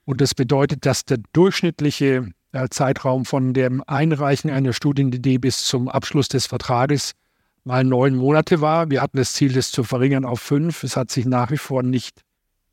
Und 0.05 0.21
das 0.21 0.35
bedeutet, 0.35 0.85
dass 0.85 1.05
der 1.05 1.19
durchschnittliche 1.33 2.33
äh, 2.53 2.69
Zeitraum 2.69 3.25
von 3.25 3.55
dem 3.55 3.83
Einreichen 3.87 4.51
einer 4.51 4.73
Studienidee 4.73 5.39
bis 5.39 5.65
zum 5.65 5.89
Abschluss 5.89 6.29
des 6.29 6.47
Vertrages 6.47 7.13
mal 7.65 7.85
neun 7.85 8.15
Monate 8.15 8.61
war. 8.61 8.91
Wir 8.91 9.03
hatten 9.03 9.17
das 9.17 9.33
Ziel, 9.33 9.53
das 9.53 9.71
zu 9.73 9.85
verringern 9.85 10.25
auf 10.25 10.41
fünf. 10.41 10.83
Es 10.83 10.97
hat 10.97 11.11
sich 11.11 11.27
nach 11.27 11.51
wie 11.51 11.59
vor 11.59 11.83
nicht 11.83 12.23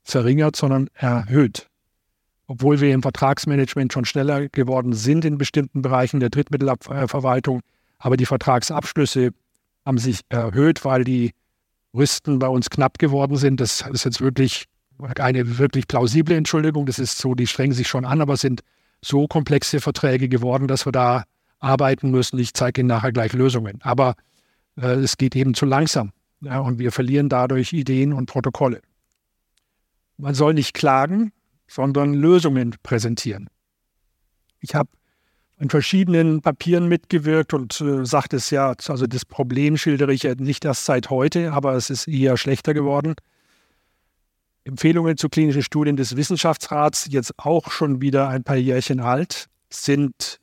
verringert, 0.03 0.55
sondern 0.55 0.89
erhöht. 0.93 1.67
Obwohl 2.47 2.81
wir 2.81 2.93
im 2.93 3.01
Vertragsmanagement 3.01 3.93
schon 3.93 4.05
schneller 4.05 4.49
geworden 4.49 4.93
sind 4.93 5.23
in 5.23 5.37
bestimmten 5.37 5.81
Bereichen 5.81 6.19
der 6.19 6.29
Drittmittelverwaltung, 6.29 7.61
aber 7.97 8.17
die 8.17 8.25
Vertragsabschlüsse 8.25 9.31
haben 9.85 9.97
sich 9.97 10.21
erhöht, 10.29 10.83
weil 10.83 11.03
die 11.03 11.31
Rüsten 11.93 12.39
bei 12.39 12.47
uns 12.47 12.69
knapp 12.69 12.99
geworden 12.99 13.37
sind. 13.37 13.61
Das 13.61 13.81
ist 13.91 14.03
jetzt 14.03 14.21
wirklich 14.21 14.65
eine 15.19 15.57
wirklich 15.57 15.87
plausible 15.87 16.35
Entschuldigung. 16.35 16.85
Das 16.85 16.99
ist 16.99 17.17
so, 17.17 17.35
die 17.35 17.47
strengen 17.47 17.73
sich 17.73 17.87
schon 17.87 18.05
an, 18.05 18.21
aber 18.21 18.37
sind 18.37 18.61
so 19.01 19.27
komplexe 19.27 19.79
Verträge 19.79 20.29
geworden, 20.29 20.67
dass 20.67 20.85
wir 20.85 20.91
da 20.91 21.23
arbeiten 21.59 22.11
müssen. 22.11 22.37
Ich 22.39 22.53
zeige 22.53 22.81
Ihnen 22.81 22.87
nachher 22.87 23.11
gleich 23.11 23.33
Lösungen. 23.33 23.79
Aber 23.81 24.15
es 24.75 25.17
geht 25.17 25.35
eben 25.35 25.53
zu 25.53 25.65
langsam. 25.65 26.11
Ja, 26.41 26.59
und 26.59 26.79
wir 26.79 26.91
verlieren 26.91 27.29
dadurch 27.29 27.71
Ideen 27.73 28.13
und 28.13 28.25
Protokolle. 28.25 28.81
Man 30.17 30.33
soll 30.33 30.53
nicht 30.53 30.73
klagen, 30.73 31.31
sondern 31.67 32.13
Lösungen 32.13 32.75
präsentieren. 32.83 33.49
Ich 34.59 34.75
habe 34.75 34.89
in 35.59 35.69
verschiedenen 35.69 36.41
Papieren 36.41 36.87
mitgewirkt 36.87 37.53
und 37.53 37.79
äh, 37.81 38.03
sagte 38.05 38.37
es 38.37 38.49
ja, 38.49 38.73
also 38.87 39.05
das 39.05 39.25
Problem 39.25 39.77
schildere 39.77 40.11
ich 40.11 40.23
nicht 40.23 40.65
erst 40.65 40.85
seit 40.85 41.11
heute, 41.11 41.53
aber 41.53 41.75
es 41.75 41.91
ist 41.91 42.07
eher 42.07 42.35
schlechter 42.35 42.73
geworden. 42.73 43.13
Empfehlungen 44.63 45.17
zu 45.17 45.29
klinischen 45.29 45.61
Studien 45.61 45.95
des 45.95 46.15
Wissenschaftsrats, 46.15 47.07
jetzt 47.09 47.33
auch 47.37 47.71
schon 47.71 48.01
wieder 48.01 48.27
ein 48.27 48.43
paar 48.43 48.57
Jährchen 48.57 48.99
alt, 48.99 49.47
sind 49.69 50.40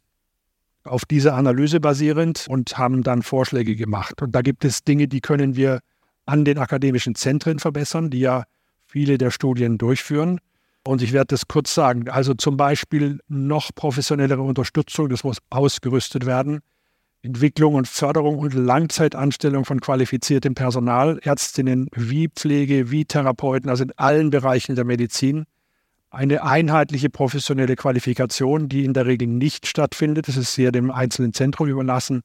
auf 0.88 1.04
dieser 1.04 1.34
Analyse 1.34 1.80
basierend 1.80 2.46
und 2.48 2.78
haben 2.78 3.02
dann 3.02 3.22
Vorschläge 3.22 3.76
gemacht. 3.76 4.20
Und 4.22 4.32
da 4.32 4.42
gibt 4.42 4.64
es 4.64 4.84
Dinge, 4.84 5.08
die 5.08 5.20
können 5.20 5.56
wir 5.56 5.80
an 6.26 6.44
den 6.44 6.58
akademischen 6.58 7.14
Zentren 7.14 7.58
verbessern, 7.58 8.10
die 8.10 8.20
ja 8.20 8.44
viele 8.86 9.18
der 9.18 9.30
Studien 9.30 9.78
durchführen. 9.78 10.40
Und 10.84 11.02
ich 11.02 11.12
werde 11.12 11.28
das 11.28 11.48
kurz 11.48 11.74
sagen. 11.74 12.08
Also 12.08 12.34
zum 12.34 12.56
Beispiel 12.56 13.20
noch 13.28 13.70
professionellere 13.74 14.42
Unterstützung, 14.42 15.08
das 15.08 15.24
muss 15.24 15.38
ausgerüstet 15.50 16.26
werden. 16.26 16.60
Entwicklung 17.22 17.74
und 17.74 17.88
Förderung 17.88 18.38
und 18.38 18.54
Langzeitanstellung 18.54 19.64
von 19.64 19.80
qualifiziertem 19.80 20.54
Personal, 20.54 21.18
Ärztinnen 21.22 21.88
wie 21.94 22.28
Pflege, 22.28 22.90
wie 22.90 23.04
Therapeuten, 23.04 23.68
also 23.68 23.84
in 23.84 23.92
allen 23.96 24.30
Bereichen 24.30 24.76
der 24.76 24.84
Medizin 24.84 25.44
eine 26.18 26.42
einheitliche 26.42 27.10
professionelle 27.10 27.76
Qualifikation, 27.76 28.68
die 28.68 28.84
in 28.84 28.92
der 28.92 29.06
Regel 29.06 29.28
nicht 29.28 29.68
stattfindet. 29.68 30.26
Das 30.26 30.36
ist 30.36 30.52
sehr 30.52 30.72
dem 30.72 30.90
einzelnen 30.90 31.32
Zentrum 31.32 31.68
überlassen. 31.68 32.22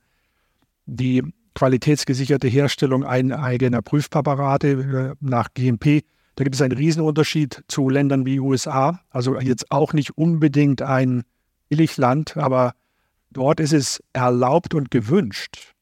Die 0.88 1.21
qualitätsgesicherte 1.53 2.47
Herstellung 2.47 3.06
eigener 3.06 3.84
Prüfpräparate 3.84 4.67
äh, 4.67 5.15
nach 5.19 5.49
GMP. 5.53 6.01
Da 6.34 6.43
gibt 6.43 6.56
es 6.56 6.62
einen 6.63 6.75
Riesenunterschied 6.75 7.65
zu 7.67 7.88
Ländern 7.88 8.25
wie 8.25 8.39
USA. 8.39 8.99
Also 9.12 9.39
jetzt 9.39 9.71
auch 9.71 9.93
nicht 9.93 10.17
unbedingt 10.17 10.82
ein 10.82 11.21
Billigland, 11.69 12.36
aber 12.36 12.73
dort 13.29 13.60
ist 13.60 13.73
es 13.73 14.01
erlaubt 14.12 14.73
und 14.73 14.89
gewünscht, 14.89 15.75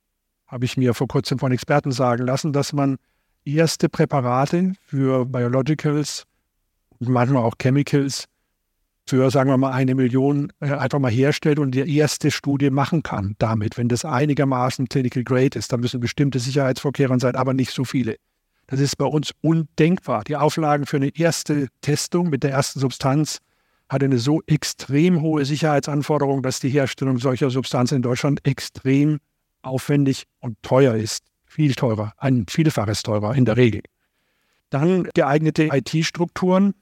habe 0.47 0.65
ich 0.65 0.76
mir 0.76 0.93
vor 0.93 1.08
kurzem 1.08 1.39
von 1.39 1.54
Experten 1.54 1.93
sagen 1.93 2.26
lassen, 2.26 2.52
dass 2.52 2.74
man 2.74 2.97
erste 3.45 3.88
Präparate 3.88 4.74
für 4.84 5.26
Biologicals 5.26 6.26
manchmal 7.09 7.43
auch 7.43 7.55
Chemicals 7.59 8.25
für, 9.07 9.29
sagen 9.31 9.49
wir 9.49 9.57
mal, 9.57 9.71
eine 9.71 9.95
Million 9.95 10.53
äh, 10.59 10.71
einfach 10.71 10.99
mal 10.99 11.11
herstellt 11.11 11.59
und 11.59 11.71
die 11.71 11.97
erste 11.97 12.31
Studie 12.31 12.69
machen 12.69 13.03
kann 13.03 13.35
damit. 13.39 13.77
Wenn 13.77 13.89
das 13.89 14.05
einigermaßen 14.05 14.87
clinical 14.87 15.23
grade 15.23 15.57
ist, 15.57 15.73
dann 15.73 15.81
müssen 15.81 15.99
bestimmte 15.99 16.39
Sicherheitsvorkehrungen 16.39 17.19
sein, 17.19 17.35
aber 17.35 17.53
nicht 17.53 17.71
so 17.71 17.83
viele. 17.83 18.15
Das 18.67 18.79
ist 18.79 18.95
bei 18.97 19.05
uns 19.05 19.31
undenkbar. 19.41 20.23
Die 20.23 20.37
Auflagen 20.37 20.85
für 20.85 20.97
eine 20.97 21.09
erste 21.15 21.67
Testung 21.81 22.29
mit 22.29 22.43
der 22.43 22.51
ersten 22.51 22.79
Substanz 22.79 23.39
hat 23.89 24.01
eine 24.01 24.17
so 24.17 24.41
extrem 24.47 25.21
hohe 25.21 25.43
Sicherheitsanforderung, 25.43 26.41
dass 26.41 26.61
die 26.61 26.69
Herstellung 26.69 27.17
solcher 27.17 27.49
Substanzen 27.49 27.95
in 27.95 28.01
Deutschland 28.01 28.39
extrem 28.47 29.19
aufwendig 29.61 30.23
und 30.39 30.55
teuer 30.63 30.95
ist. 30.95 31.25
Viel 31.45 31.75
teurer, 31.75 32.13
ein 32.15 32.45
Vielfaches 32.47 33.03
teurer 33.03 33.35
in 33.35 33.43
der 33.43 33.57
Regel. 33.57 33.81
Dann 34.69 35.09
geeignete 35.13 35.67
IT-Strukturen, 35.69 36.73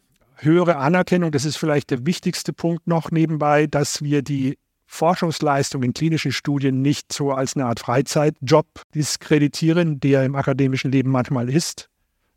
höhere 0.42 0.78
Anerkennung, 0.78 1.32
das 1.32 1.46
ist 1.46 1.58
vielleicht 1.58 1.92
der 1.92 2.06
wichtigste 2.06 2.54
Punkt 2.54 2.88
noch 2.88 3.12
nebenbei, 3.12 3.68
dass 3.68 4.02
wir 4.02 4.22
die 4.22 4.58
Forschungsleistung 4.86 5.84
in 5.84 5.94
klinischen 5.94 6.32
Studien 6.32 6.82
nicht 6.82 7.14
so 7.14 7.32
als 7.32 7.56
eine 7.56 7.66
Art 7.66 7.80
Freizeitjob 7.80 8.66
diskreditieren, 8.96 10.00
der 10.00 10.26
im 10.26 10.36
akademischen 10.36 10.92
Leben 10.92 11.12
manchmal 11.12 11.50
ist, 11.50 11.90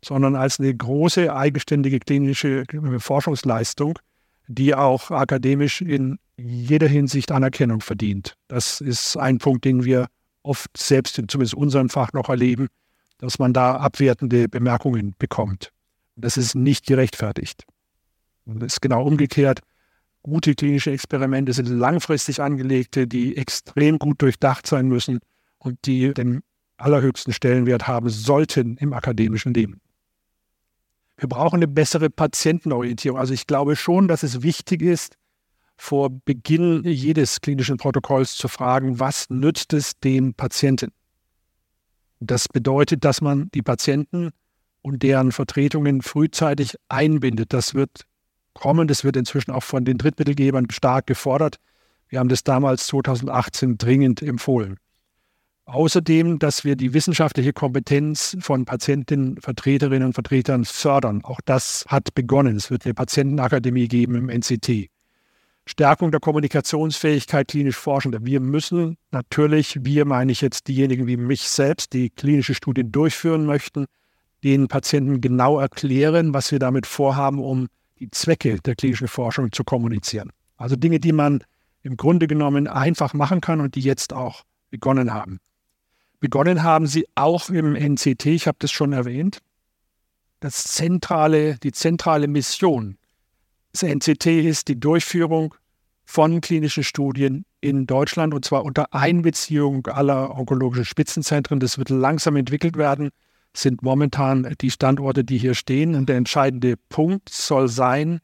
sondern 0.05 0.35
als 0.35 0.59
eine 0.59 0.73
große 0.73 1.35
eigenständige 1.35 1.99
klinische 1.99 2.65
Forschungsleistung, 2.99 3.97
die 4.47 4.75
auch 4.75 5.09
akademisch 5.09 5.81
in 5.81 6.19
jeder 6.37 6.87
Hinsicht 6.87 7.31
Anerkennung 7.31 7.81
verdient. 7.81 8.35
Das 8.47 8.81
ist 8.81 9.17
ein 9.17 9.39
Punkt, 9.39 9.65
den 9.65 9.83
wir 9.83 10.07
oft 10.43 10.75
selbst 10.77 11.17
in 11.17 11.29
zumindest 11.29 11.55
unserem 11.55 11.89
Fach 11.89 12.13
noch 12.13 12.29
erleben, 12.29 12.67
dass 13.17 13.39
man 13.39 13.53
da 13.53 13.77
abwertende 13.77 14.47
Bemerkungen 14.47 15.15
bekommt. 15.17 15.71
Das 16.15 16.37
ist 16.37 16.53
nicht 16.53 16.85
gerechtfertigt. 16.85 17.65
Das 18.45 18.73
ist 18.73 18.81
genau 18.81 19.03
umgekehrt. 19.03 19.61
Gute 20.21 20.55
klinische 20.55 20.91
Experimente 20.91 21.53
sind 21.53 21.67
langfristig 21.67 22.41
angelegte, 22.41 23.07
die 23.07 23.35
extrem 23.37 23.99
gut 23.99 24.21
durchdacht 24.21 24.67
sein 24.67 24.87
müssen 24.87 25.19
und 25.57 25.77
die 25.85 26.13
den 26.13 26.41
allerhöchsten 26.77 27.33
Stellenwert 27.33 27.87
haben 27.87 28.09
sollten 28.09 28.77
im 28.77 28.93
akademischen 28.93 29.53
Leben. 29.53 29.81
Wir 31.17 31.29
brauchen 31.29 31.57
eine 31.57 31.67
bessere 31.67 32.09
Patientenorientierung. 32.09 33.19
Also 33.19 33.33
ich 33.33 33.47
glaube 33.47 33.75
schon, 33.75 34.07
dass 34.07 34.23
es 34.23 34.41
wichtig 34.41 34.81
ist, 34.81 35.15
vor 35.77 36.09
Beginn 36.09 36.83
jedes 36.85 37.41
klinischen 37.41 37.77
Protokolls 37.77 38.35
zu 38.35 38.47
fragen, 38.47 38.99
was 38.99 39.29
nützt 39.29 39.73
es 39.73 39.99
dem 39.99 40.33
Patienten? 40.33 40.91
Das 42.19 42.47
bedeutet, 42.47 43.03
dass 43.03 43.21
man 43.21 43.49
die 43.53 43.61
Patienten 43.61 44.29
und 44.81 45.03
deren 45.03 45.31
Vertretungen 45.31 46.01
frühzeitig 46.01 46.75
einbindet. 46.89 47.53
Das 47.53 47.73
wird 47.73 48.05
kommen. 48.53 48.87
Das 48.87 49.03
wird 49.03 49.15
inzwischen 49.15 49.51
auch 49.51 49.63
von 49.63 49.85
den 49.85 49.97
Drittmittelgebern 49.97 50.69
stark 50.69 51.07
gefordert. 51.07 51.57
Wir 52.09 52.19
haben 52.19 52.29
das 52.29 52.43
damals 52.43 52.87
2018 52.87 53.77
dringend 53.77 54.21
empfohlen. 54.21 54.77
Außerdem, 55.65 56.39
dass 56.39 56.65
wir 56.65 56.75
die 56.75 56.93
wissenschaftliche 56.93 57.53
Kompetenz 57.53 58.35
von 58.41 58.65
Patientinnen, 58.65 59.39
Vertreterinnen 59.39 60.07
und 60.07 60.13
Vertretern 60.13 60.65
fördern. 60.65 61.23
Auch 61.23 61.39
das 61.45 61.85
hat 61.87 62.13
begonnen. 62.13 62.57
Es 62.57 62.69
wird 62.69 62.85
eine 62.85 62.93
Patientenakademie 62.93 63.87
geben 63.87 64.15
im 64.15 64.29
NCT. 64.29 64.89
Stärkung 65.65 66.11
der 66.11 66.19
Kommunikationsfähigkeit 66.19 67.47
klinisch 67.47 67.77
Forschender. 67.77 68.19
Wir 68.25 68.41
müssen 68.41 68.97
natürlich, 69.11 69.77
wir 69.81 70.03
meine 70.03 70.33
ich 70.33 70.41
jetzt 70.41 70.67
diejenigen 70.67 71.07
wie 71.07 71.15
mich 71.15 71.49
selbst, 71.49 71.93
die 71.93 72.09
klinische 72.09 72.53
Studien 72.53 72.91
durchführen 72.91 73.45
möchten, 73.45 73.85
den 74.43 74.67
Patienten 74.67 75.21
genau 75.21 75.59
erklären, 75.59 76.33
was 76.33 76.51
wir 76.51 76.59
damit 76.59 76.85
vorhaben, 76.85 77.39
um 77.39 77.69
die 78.03 78.11
Zwecke 78.11 78.59
der 78.59 78.75
klinischen 78.75 79.07
Forschung 79.07 79.53
zu 79.53 79.63
kommunizieren. 79.63 80.31
Also 80.57 80.75
Dinge, 80.75 80.99
die 80.99 81.13
man 81.13 81.41
im 81.83 81.95
Grunde 81.95 82.27
genommen 82.27 82.67
einfach 82.67 83.13
machen 83.13 83.39
kann 83.39 83.61
und 83.61 83.75
die 83.75 83.81
jetzt 83.81 84.11
auch 84.11 84.43
begonnen 84.69 85.13
haben. 85.13 85.39
Begonnen 86.19 86.63
haben 86.63 86.85
sie 86.85 87.07
auch 87.15 87.49
im 87.49 87.75
NCT, 87.75 88.25
ich 88.25 88.47
habe 88.47 88.57
das 88.59 88.71
schon 88.71 88.91
erwähnt. 88.91 89.39
Das 90.41 90.63
zentrale, 90.63 91.57
die 91.63 91.71
zentrale 91.71 92.27
Mission 92.27 92.97
des 93.73 93.83
NCT 93.83 94.25
ist 94.27 94.67
die 94.67 94.79
Durchführung 94.79 95.55
von 96.03 96.41
klinischen 96.41 96.83
Studien 96.83 97.45
in 97.61 97.87
Deutschland 97.87 98.33
und 98.33 98.43
zwar 98.43 98.65
unter 98.65 98.93
Einbeziehung 98.93 99.87
aller 99.87 100.37
onkologischen 100.37 100.85
Spitzenzentren. 100.85 101.61
Das 101.61 101.77
wird 101.77 101.89
langsam 101.89 102.35
entwickelt 102.35 102.75
werden, 102.75 103.11
sind 103.55 103.83
momentan 103.83 104.53
die 104.61 104.71
Standorte, 104.71 105.23
die 105.23 105.37
hier 105.37 105.53
stehen. 105.53 105.95
Und 105.95 106.09
der 106.09 106.17
entscheidende 106.17 106.75
Punkt 106.89 107.29
soll 107.29 107.67
sein, 107.67 108.19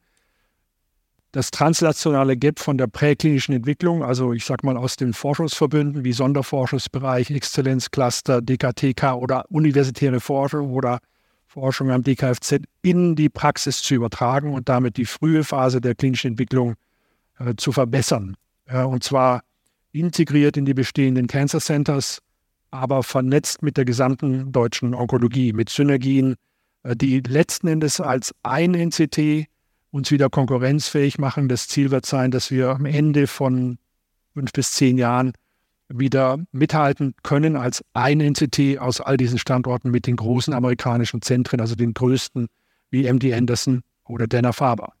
das 1.32 1.50
translationale 1.52 2.36
Gap 2.36 2.58
von 2.58 2.76
der 2.76 2.88
präklinischen 2.88 3.54
Entwicklung, 3.54 4.02
also 4.02 4.32
ich 4.32 4.44
sage 4.44 4.66
mal 4.66 4.76
aus 4.76 4.96
den 4.96 5.12
Forschungsverbünden 5.12 6.04
wie 6.04 6.12
Sonderforschungsbereich, 6.12 7.30
Exzellenzcluster, 7.30 8.42
DKTK 8.42 9.14
oder 9.14 9.44
universitäre 9.48 10.18
Forschung 10.18 10.72
oder 10.72 10.98
Forschung 11.46 11.90
am 11.90 12.02
DKFZ 12.02 12.62
in 12.82 13.14
die 13.14 13.28
Praxis 13.28 13.82
zu 13.82 13.94
übertragen 13.94 14.54
und 14.54 14.68
damit 14.68 14.96
die 14.96 15.04
frühe 15.04 15.44
Phase 15.44 15.80
der 15.80 15.94
klinischen 15.94 16.32
Entwicklung 16.32 16.74
äh, 17.38 17.54
zu 17.56 17.72
verbessern. 17.72 18.36
Ja, 18.68 18.84
und 18.84 19.04
zwar 19.04 19.42
integriert 19.92 20.56
in 20.56 20.64
die 20.64 20.74
bestehenden 20.74 21.26
Cancer 21.26 21.60
Centers, 21.60 22.20
aber 22.70 23.02
vernetzt 23.02 23.62
mit 23.62 23.76
der 23.76 23.84
gesamten 23.84 24.52
deutschen 24.52 24.94
Onkologie, 24.94 25.52
mit 25.52 25.68
Synergien, 25.68 26.36
äh, 26.82 26.96
die 26.96 27.20
letzten 27.20 27.68
Endes 27.68 28.00
als 28.00 28.34
ein 28.42 28.74
NCT 28.74 29.46
uns 29.90 30.10
wieder 30.10 30.30
konkurrenzfähig 30.30 31.18
machen. 31.18 31.48
Das 31.48 31.68
Ziel 31.68 31.90
wird 31.90 32.06
sein, 32.06 32.30
dass 32.30 32.50
wir 32.50 32.70
am 32.70 32.86
Ende 32.86 33.26
von 33.26 33.78
fünf 34.34 34.52
bis 34.52 34.72
zehn 34.72 34.98
Jahren 34.98 35.32
wieder 35.88 36.38
mithalten 36.52 37.14
können 37.24 37.56
als 37.56 37.84
ein 37.94 38.20
NCT 38.20 38.78
aus 38.78 39.00
all 39.00 39.16
diesen 39.16 39.38
Standorten 39.38 39.90
mit 39.90 40.06
den 40.06 40.16
großen 40.16 40.54
amerikanischen 40.54 41.20
Zentren, 41.20 41.60
also 41.60 41.74
den 41.74 41.94
größten 41.94 42.46
wie 42.90 43.12
MD 43.12 43.34
Anderson 43.34 43.82
oder 44.04 44.28
Dana-Farber. 44.28 44.92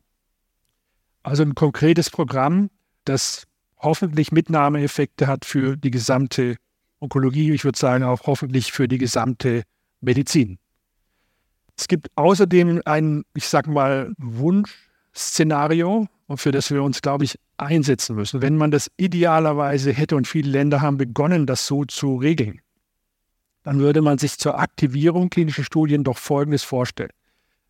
Also 1.22 1.42
ein 1.44 1.54
konkretes 1.54 2.10
Programm, 2.10 2.70
das 3.04 3.44
hoffentlich 3.78 4.32
Mitnahmeeffekte 4.32 5.26
hat 5.26 5.44
für 5.44 5.76
die 5.76 5.90
gesamte 5.90 6.56
Onkologie, 7.00 7.52
ich 7.52 7.64
würde 7.64 7.78
sagen 7.78 8.04
auch 8.04 8.26
hoffentlich 8.26 8.72
für 8.72 8.86
die 8.86 8.98
gesamte 8.98 9.62
Medizin. 10.00 10.58
Es 11.76 11.88
gibt 11.88 12.08
außerdem 12.14 12.82
ein, 12.84 13.24
ich 13.34 13.48
sage 13.48 13.70
mal, 13.70 14.12
Wunschszenario, 14.18 16.08
für 16.34 16.52
das 16.52 16.70
wir 16.70 16.82
uns, 16.82 17.00
glaube 17.02 17.24
ich, 17.24 17.38
einsetzen 17.56 18.16
müssen. 18.16 18.42
Wenn 18.42 18.56
man 18.56 18.70
das 18.70 18.90
idealerweise 18.98 19.92
hätte 19.92 20.16
und 20.16 20.26
viele 20.28 20.50
Länder 20.50 20.80
haben 20.80 20.98
begonnen, 20.98 21.46
das 21.46 21.66
so 21.66 21.84
zu 21.84 22.16
regeln, 22.16 22.60
dann 23.62 23.78
würde 23.78 24.02
man 24.02 24.18
sich 24.18 24.38
zur 24.38 24.58
Aktivierung 24.58 25.30
klinischer 25.30 25.64
Studien 25.64 26.04
doch 26.04 26.18
Folgendes 26.18 26.62
vorstellen. 26.62 27.12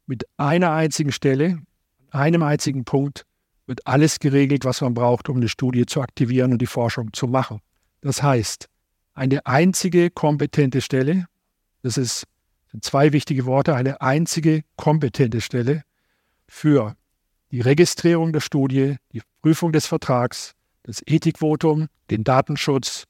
Mit 0.07 0.25
einer 0.37 0.73
einzigen 0.73 1.13
Stelle, 1.13 1.59
einem 2.11 2.43
einzigen 2.43 2.85
Punkt 2.85 3.27
wird 3.67 3.87
alles 3.87 4.19
geregelt, 4.19 4.65
was 4.65 4.81
man 4.81 4.95
braucht, 4.95 5.29
um 5.29 5.37
eine 5.37 5.49
Studie 5.49 5.87
zu 5.87 6.01
aktivieren 6.01 6.53
und 6.53 6.61
die 6.61 6.67
Forschung 6.67 7.13
zu 7.13 7.29
machen. 7.29 7.61
Das 8.01 8.23
heißt, 8.23 8.69
eine 9.21 9.45
einzige 9.45 10.09
kompetente 10.09 10.81
Stelle, 10.81 11.27
das 11.83 11.99
ist, 11.99 12.25
sind 12.73 12.83
zwei 12.83 13.13
wichtige 13.13 13.45
Worte, 13.45 13.75
eine 13.75 14.01
einzige 14.01 14.63
kompetente 14.77 15.43
Stelle 15.43 15.83
für 16.49 16.97
die 17.51 17.61
Registrierung 17.61 18.33
der 18.33 18.41
Studie, 18.41 18.97
die 19.13 19.21
Prüfung 19.43 19.73
des 19.73 19.87
Vertrags, 19.87 20.55
das 20.85 21.03
Ethikvotum, 21.05 21.89
den 22.11 22.25
Datenschutz, 22.25 23.05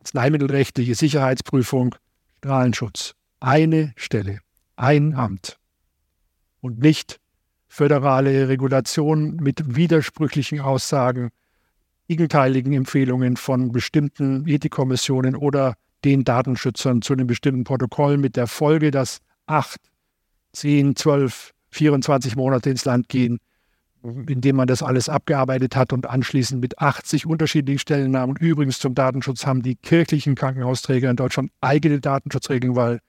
arzneimittelrechtliche 0.00 0.96
Sicherheitsprüfung, 0.96 1.94
Strahlenschutz. 2.38 3.14
Eine 3.38 3.92
Stelle, 3.94 4.40
ein 4.74 5.14
Amt 5.14 5.58
und 6.60 6.80
nicht 6.80 7.20
föderale 7.68 8.48
Regulation 8.48 9.36
mit 9.36 9.76
widersprüchlichen 9.76 10.60
Aussagen, 10.60 11.30
gegenteiligen 12.16 12.74
Empfehlungen 12.74 13.38
von 13.38 13.72
bestimmten 13.72 14.46
Ethikkommissionen 14.46 15.34
oder 15.34 15.76
den 16.04 16.24
Datenschützern 16.24 17.00
zu 17.00 17.14
einem 17.14 17.26
bestimmten 17.26 17.64
Protokoll 17.64 18.18
mit 18.18 18.36
der 18.36 18.46
Folge, 18.46 18.90
dass 18.90 19.20
acht, 19.46 19.80
zehn, 20.52 20.94
zwölf, 20.94 21.52
24 21.70 22.36
Monate 22.36 22.68
ins 22.68 22.84
Land 22.84 23.08
gehen, 23.08 23.38
indem 24.02 24.56
man 24.56 24.66
das 24.66 24.82
alles 24.82 25.08
abgearbeitet 25.08 25.74
hat 25.74 25.94
und 25.94 26.06
anschließend 26.06 26.60
mit 26.60 26.78
80 26.78 27.24
unterschiedlichen 27.24 27.78
Stellennamen. 27.78 28.36
Übrigens 28.36 28.78
zum 28.78 28.94
Datenschutz 28.94 29.46
haben 29.46 29.62
die 29.62 29.76
kirchlichen 29.76 30.34
Krankenhausträger 30.34 31.08
in 31.08 31.16
Deutschland 31.16 31.50
eigene 31.62 31.98
Datenschutzregeln, 31.98 32.76
weil 32.76 33.00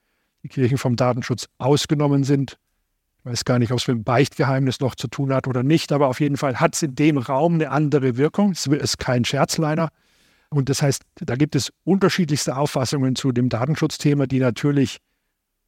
die 0.42 0.48
Kirchen 0.48 0.78
vom 0.78 0.96
Datenschutz 0.96 1.46
ausgenommen 1.58 2.24
sind. 2.24 2.56
Weiß 3.24 3.46
gar 3.46 3.58
nicht, 3.58 3.72
ob 3.72 3.78
es 3.78 3.88
mit 3.88 3.96
dem 3.96 4.04
Beichtgeheimnis 4.04 4.80
noch 4.80 4.94
zu 4.94 5.08
tun 5.08 5.32
hat 5.32 5.46
oder 5.46 5.62
nicht, 5.62 5.92
aber 5.92 6.08
auf 6.08 6.20
jeden 6.20 6.36
Fall 6.36 6.60
hat 6.60 6.74
es 6.74 6.82
in 6.82 6.94
dem 6.94 7.16
Raum 7.16 7.54
eine 7.54 7.70
andere 7.70 8.18
Wirkung. 8.18 8.52
Es 8.52 8.66
ist 8.66 8.98
kein 8.98 9.24
Scherz 9.24 9.56
leider. 9.56 9.88
Und 10.50 10.68
das 10.68 10.82
heißt, 10.82 11.02
da 11.16 11.34
gibt 11.34 11.56
es 11.56 11.72
unterschiedlichste 11.84 12.56
Auffassungen 12.56 13.16
zu 13.16 13.32
dem 13.32 13.48
Datenschutzthema, 13.48 14.26
die 14.26 14.40
natürlich 14.40 14.98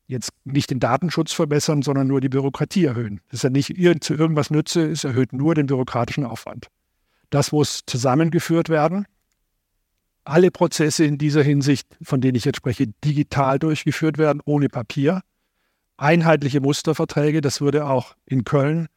jetzt 0.07 0.31
nicht 0.45 0.71
den 0.71 0.81
Datenschutz 0.81 1.33
verbessern, 1.33 1.83
sondern 1.83 2.07
nur 2.07 2.21
die 2.21 2.29
Bürokratie 2.29 2.85
erhöhen. 2.85 3.21
Das 3.31 3.39
ist 3.39 3.43
ja 3.45 3.51
nicht 3.51 4.05
zu 4.05 4.15
irgendwas 4.15 4.51
nütze, 4.51 4.89
es 4.89 5.05
erhöht 5.05 5.33
nur 5.33 5.55
den 5.55 5.67
bürokratischen 5.67 6.25
Aufwand. 6.25 6.69
Das 7.31 7.53
muss 7.53 7.81
zusammengeführt 7.87 8.69
werden. 8.69 9.07
Alle 10.25 10.51
Prozesse 10.51 11.05
in 11.05 11.19
dieser 11.19 11.43
Hinsicht, 11.43 11.89
von 12.03 12.21
denen 12.21 12.37
ich 12.37 12.45
jetzt 12.45 12.59
spreche, 12.59 12.87
digital 13.05 13.59
durchgeführt 13.59 14.19
werden, 14.19 14.41
ohne 14.45 14.69
Papier. 14.69 15.23
Einheitliche 15.97 16.61
Musterverträge, 16.61 17.41
das 17.41 17.61
würde 17.61 17.87
auch 17.87 18.15
in 18.27 18.45
Köln 18.45 18.89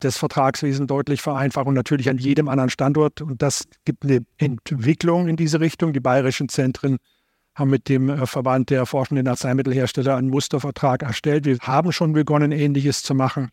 das 0.00 0.18
Vertragswesen 0.18 0.86
deutlich 0.86 1.22
vereinfachen 1.22 1.68
und 1.68 1.74
natürlich 1.74 2.08
an 2.08 2.18
jedem 2.18 2.48
anderen 2.48 2.70
Standort. 2.70 3.20
Und 3.22 3.42
das 3.42 3.64
gibt 3.84 4.04
eine 4.04 4.24
Entwicklung 4.38 5.28
in 5.28 5.36
diese 5.36 5.60
Richtung. 5.60 5.92
Die 5.92 6.00
bayerischen 6.00 6.48
Zentren 6.48 6.98
haben 7.54 7.70
mit 7.70 7.88
dem 7.88 8.10
äh, 8.10 8.26
Verband 8.26 8.70
der 8.70 8.84
forschenden 8.84 9.26
Arzneimittelhersteller 9.28 10.16
einen 10.16 10.28
Mustervertrag 10.28 11.02
erstellt. 11.02 11.46
Wir 11.46 11.58
haben 11.60 11.92
schon 11.92 12.12
begonnen, 12.12 12.52
Ähnliches 12.52 13.02
zu 13.02 13.14
machen, 13.14 13.48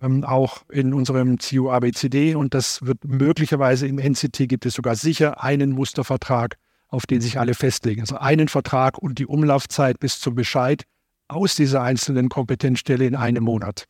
ähm, 0.00 0.22
auch 0.24 0.62
in 0.70 0.94
unserem 0.94 1.38
CU 1.38 1.70
ABCD. 1.70 2.36
Und 2.36 2.54
das 2.54 2.86
wird 2.86 3.04
möglicherweise 3.04 3.88
im 3.88 3.98
NCT 3.98 4.48
gibt 4.48 4.66
es 4.66 4.74
sogar 4.74 4.94
sicher 4.94 5.42
einen 5.42 5.72
Mustervertrag, 5.72 6.56
auf 6.88 7.06
den 7.06 7.20
sich 7.20 7.40
alle 7.40 7.54
festlegen. 7.54 8.02
Also 8.02 8.16
einen 8.16 8.46
Vertrag 8.46 8.98
und 8.98 9.18
die 9.18 9.26
Umlaufzeit 9.26 9.98
bis 9.98 10.20
zum 10.20 10.36
Bescheid 10.36 10.84
aus 11.30 11.54
dieser 11.54 11.82
einzelnen 11.82 12.28
Kompetenzstelle 12.28 13.06
in 13.06 13.14
einem 13.14 13.44
Monat. 13.44 13.84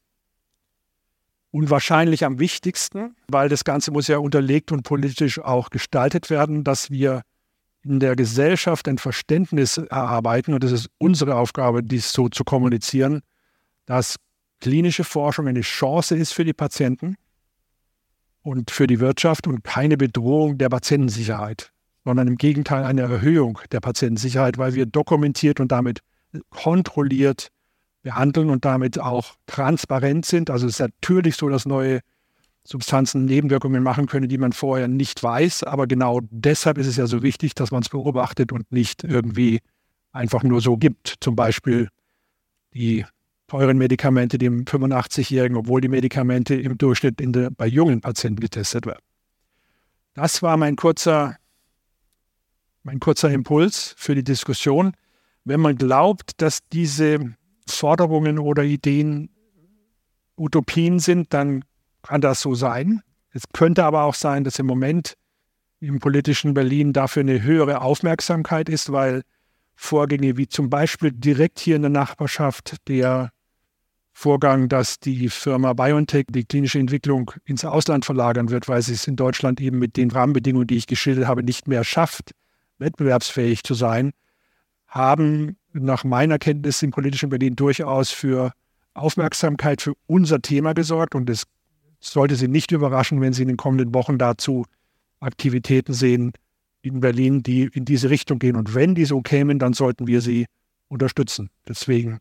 Und 1.50 1.70
wahrscheinlich 1.70 2.24
am 2.24 2.38
wichtigsten, 2.38 3.16
weil 3.28 3.48
das 3.48 3.64
Ganze 3.64 3.90
muss 3.90 4.06
ja 4.06 4.18
unterlegt 4.18 4.70
und 4.70 4.82
politisch 4.82 5.40
auch 5.40 5.70
gestaltet 5.70 6.30
werden, 6.30 6.62
dass 6.62 6.90
wir 6.90 7.22
in 7.82 7.98
der 7.98 8.14
Gesellschaft 8.14 8.86
ein 8.88 8.98
Verständnis 8.98 9.78
erarbeiten, 9.78 10.54
und 10.54 10.62
das 10.62 10.70
ist 10.70 10.90
unsere 10.98 11.34
Aufgabe, 11.34 11.82
dies 11.82 12.12
so 12.12 12.28
zu 12.28 12.44
kommunizieren, 12.44 13.22
dass 13.86 14.16
klinische 14.60 15.02
Forschung 15.02 15.48
eine 15.48 15.62
Chance 15.62 16.16
ist 16.16 16.32
für 16.32 16.44
die 16.44 16.52
Patienten 16.52 17.16
und 18.42 18.70
für 18.70 18.86
die 18.86 19.00
Wirtschaft 19.00 19.46
und 19.46 19.64
keine 19.64 19.96
Bedrohung 19.96 20.58
der 20.58 20.68
Patientensicherheit, 20.68 21.72
sondern 22.04 22.28
im 22.28 22.36
Gegenteil 22.36 22.84
eine 22.84 23.00
Erhöhung 23.00 23.58
der 23.72 23.80
Patientensicherheit, 23.80 24.58
weil 24.58 24.74
wir 24.74 24.86
dokumentiert 24.86 25.58
und 25.58 25.72
damit 25.72 26.00
kontrolliert 26.50 27.50
behandeln 28.02 28.50
und 28.50 28.64
damit 28.64 28.98
auch 28.98 29.34
transparent 29.46 30.24
sind. 30.24 30.50
Also 30.50 30.66
es 30.66 30.74
ist 30.74 30.80
natürlich 30.80 31.36
so, 31.36 31.48
dass 31.48 31.66
neue 31.66 32.00
Substanzen 32.64 33.24
Nebenwirkungen 33.24 33.82
machen 33.82 34.06
können, 34.06 34.28
die 34.28 34.38
man 34.38 34.52
vorher 34.52 34.88
nicht 34.88 35.22
weiß. 35.22 35.64
Aber 35.64 35.86
genau 35.86 36.20
deshalb 36.30 36.78
ist 36.78 36.86
es 36.86 36.96
ja 36.96 37.06
so 37.06 37.22
wichtig, 37.22 37.54
dass 37.54 37.70
man 37.70 37.82
es 37.82 37.88
beobachtet 37.88 38.52
und 38.52 38.70
nicht 38.70 39.04
irgendwie 39.04 39.60
einfach 40.12 40.42
nur 40.42 40.60
so 40.60 40.76
gibt. 40.76 41.14
Zum 41.20 41.36
Beispiel 41.36 41.88
die 42.74 43.04
teuren 43.48 43.78
Medikamente 43.78 44.38
dem 44.38 44.64
85-Jährigen, 44.64 45.56
obwohl 45.56 45.80
die 45.80 45.88
Medikamente 45.88 46.54
im 46.54 46.78
Durchschnitt 46.78 47.16
der, 47.18 47.50
bei 47.50 47.66
jungen 47.66 48.00
Patienten 48.00 48.40
getestet 48.40 48.86
werden. 48.86 49.02
Das 50.14 50.42
war 50.42 50.56
mein 50.56 50.76
kurzer, 50.76 51.36
mein 52.82 53.00
kurzer 53.00 53.30
Impuls 53.30 53.94
für 53.96 54.14
die 54.14 54.22
Diskussion. 54.22 54.94
Wenn 55.44 55.60
man 55.60 55.76
glaubt, 55.76 56.32
dass 56.40 56.60
diese 56.72 57.34
Forderungen 57.66 58.38
oder 58.38 58.62
Ideen 58.62 59.30
Utopien 60.36 60.98
sind, 60.98 61.32
dann 61.34 61.64
kann 62.02 62.20
das 62.20 62.40
so 62.40 62.54
sein. 62.54 63.02
Es 63.32 63.44
könnte 63.52 63.84
aber 63.84 64.04
auch 64.04 64.14
sein, 64.14 64.44
dass 64.44 64.58
im 64.58 64.66
Moment 64.66 65.14
im 65.80 65.98
politischen 65.98 66.54
Berlin 66.54 66.92
dafür 66.92 67.20
eine 67.20 67.42
höhere 67.42 67.80
Aufmerksamkeit 67.80 68.68
ist, 68.68 68.92
weil 68.92 69.22
Vorgänge 69.74 70.36
wie 70.36 70.46
zum 70.46 70.68
Beispiel 70.68 71.10
direkt 71.10 71.58
hier 71.58 71.76
in 71.76 71.82
der 71.82 71.90
Nachbarschaft 71.90 72.76
der 72.88 73.30
Vorgang, 74.12 74.68
dass 74.68 74.98
die 74.98 75.30
Firma 75.30 75.72
BioNTech 75.72 76.26
die 76.28 76.44
klinische 76.44 76.78
Entwicklung 76.78 77.30
ins 77.44 77.64
Ausland 77.64 78.04
verlagern 78.04 78.50
wird, 78.50 78.68
weil 78.68 78.82
sie 78.82 78.92
es 78.92 79.06
in 79.06 79.16
Deutschland 79.16 79.60
eben 79.60 79.78
mit 79.78 79.96
den 79.96 80.10
Rahmenbedingungen, 80.10 80.66
die 80.66 80.76
ich 80.76 80.86
geschildert 80.86 81.26
habe, 81.26 81.42
nicht 81.42 81.68
mehr 81.68 81.84
schafft, 81.84 82.32
wettbewerbsfähig 82.78 83.62
zu 83.62 83.72
sein, 83.72 84.10
haben 84.90 85.56
nach 85.72 86.04
meiner 86.04 86.38
Kenntnis 86.38 86.82
im 86.82 86.90
politischen 86.90 87.30
Berlin 87.30 87.56
durchaus 87.56 88.10
für 88.10 88.52
Aufmerksamkeit 88.92 89.80
für 89.80 89.94
unser 90.06 90.42
Thema 90.42 90.74
gesorgt 90.74 91.14
und 91.14 91.30
es 91.30 91.44
sollte 92.00 92.36
Sie 92.36 92.48
nicht 92.48 92.72
überraschen, 92.72 93.20
wenn 93.20 93.32
Sie 93.32 93.42
in 93.42 93.48
den 93.48 93.56
kommenden 93.56 93.94
Wochen 93.94 94.18
dazu 94.18 94.66
Aktivitäten 95.20 95.92
sehen 95.92 96.32
in 96.82 97.00
Berlin, 97.00 97.42
die 97.42 97.64
in 97.72 97.84
diese 97.84 98.10
Richtung 98.10 98.38
gehen. 98.38 98.56
Und 98.56 98.74
wenn 98.74 98.94
die 98.94 99.04
so 99.04 99.20
kämen, 99.20 99.58
dann 99.58 99.74
sollten 99.74 100.06
wir 100.06 100.20
sie 100.20 100.46
unterstützen. 100.88 101.50
Deswegen 101.68 102.18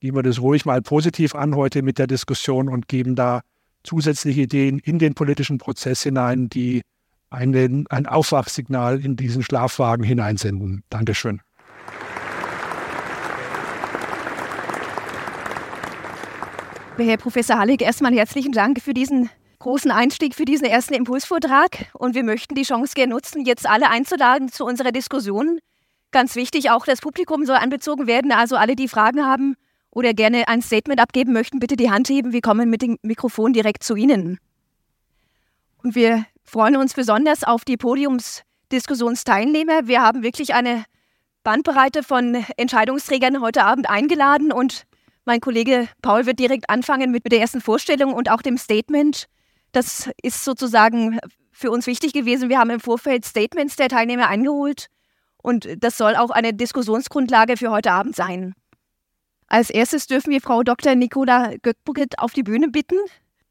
gehen 0.00 0.14
wir 0.14 0.22
das 0.22 0.40
ruhig 0.40 0.64
mal 0.64 0.80
positiv 0.82 1.34
an 1.34 1.56
heute 1.56 1.82
mit 1.82 1.98
der 1.98 2.06
Diskussion 2.06 2.68
und 2.68 2.88
geben 2.88 3.16
da 3.16 3.40
zusätzliche 3.82 4.42
Ideen 4.42 4.78
in 4.78 4.98
den 4.98 5.14
politischen 5.14 5.58
Prozess 5.58 6.02
hinein, 6.02 6.48
die 6.48 6.82
einen, 7.30 7.86
ein 7.88 8.06
Aufwachsignal 8.06 9.04
in 9.04 9.16
diesen 9.16 9.42
Schlafwagen 9.42 10.04
hineinsenden. 10.04 10.84
Dankeschön. 10.90 11.40
Herr 17.04 17.16
Professor 17.16 17.58
Hallig, 17.58 17.80
erstmal 17.80 18.12
herzlichen 18.12 18.52
Dank 18.52 18.80
für 18.80 18.92
diesen 18.92 19.30
großen 19.60 19.90
Einstieg, 19.90 20.34
für 20.34 20.44
diesen 20.44 20.66
ersten 20.66 20.92
Impulsvortrag. 20.94 21.86
Und 21.94 22.14
wir 22.14 22.24
möchten 22.24 22.54
die 22.54 22.62
Chance 22.62 22.94
gerne 22.94 23.14
nutzen, 23.14 23.44
jetzt 23.44 23.68
alle 23.68 23.90
einzuladen 23.90 24.50
zu 24.50 24.64
unserer 24.64 24.92
Diskussion. 24.92 25.58
Ganz 26.10 26.36
wichtig, 26.36 26.70
auch 26.70 26.86
das 26.86 27.00
Publikum 27.00 27.44
soll 27.44 27.56
anbezogen 27.56 28.06
werden. 28.06 28.32
Also 28.32 28.56
alle, 28.56 28.74
die 28.74 28.88
Fragen 28.88 29.22
haben 29.24 29.56
oder 29.90 30.14
gerne 30.14 30.48
ein 30.48 30.62
Statement 30.62 31.00
abgeben 31.00 31.32
möchten, 31.32 31.60
bitte 31.60 31.76
die 31.76 31.90
Hand 31.90 32.08
heben. 32.08 32.32
Wir 32.32 32.40
kommen 32.40 32.70
mit 32.70 32.82
dem 32.82 32.98
Mikrofon 33.02 33.52
direkt 33.52 33.84
zu 33.84 33.94
Ihnen. 33.94 34.38
Und 35.82 35.94
wir 35.94 36.24
freuen 36.42 36.76
uns 36.76 36.94
besonders 36.94 37.44
auf 37.44 37.64
die 37.64 37.76
Podiumsdiskussionsteilnehmer. 37.76 39.86
Wir 39.86 40.02
haben 40.02 40.24
wirklich 40.24 40.54
eine 40.54 40.84
Bandbreite 41.44 42.02
von 42.02 42.44
Entscheidungsträgern 42.56 43.40
heute 43.40 43.62
Abend 43.64 43.88
eingeladen 43.88 44.50
und 44.52 44.87
mein 45.28 45.40
Kollege 45.42 45.88
Paul 46.00 46.24
wird 46.24 46.40
direkt 46.40 46.70
anfangen 46.70 47.10
mit 47.10 47.30
der 47.30 47.38
ersten 47.38 47.60
Vorstellung 47.60 48.14
und 48.14 48.30
auch 48.30 48.40
dem 48.40 48.56
Statement. 48.56 49.26
Das 49.72 50.10
ist 50.22 50.42
sozusagen 50.42 51.18
für 51.52 51.70
uns 51.70 51.86
wichtig 51.86 52.14
gewesen. 52.14 52.48
Wir 52.48 52.58
haben 52.58 52.70
im 52.70 52.80
Vorfeld 52.80 53.26
Statements 53.26 53.76
der 53.76 53.90
Teilnehmer 53.90 54.28
eingeholt 54.28 54.86
und 55.42 55.68
das 55.80 55.98
soll 55.98 56.16
auch 56.16 56.30
eine 56.30 56.54
Diskussionsgrundlage 56.54 57.58
für 57.58 57.70
heute 57.70 57.92
Abend 57.92 58.16
sein. 58.16 58.54
Als 59.48 59.68
erstes 59.68 60.06
dürfen 60.06 60.30
wir 60.30 60.40
Frau 60.40 60.62
Dr. 60.62 60.94
Nicola 60.94 61.52
Göckbucket 61.60 62.18
auf 62.18 62.32
die 62.32 62.42
Bühne 62.42 62.68
bitten, 62.68 62.96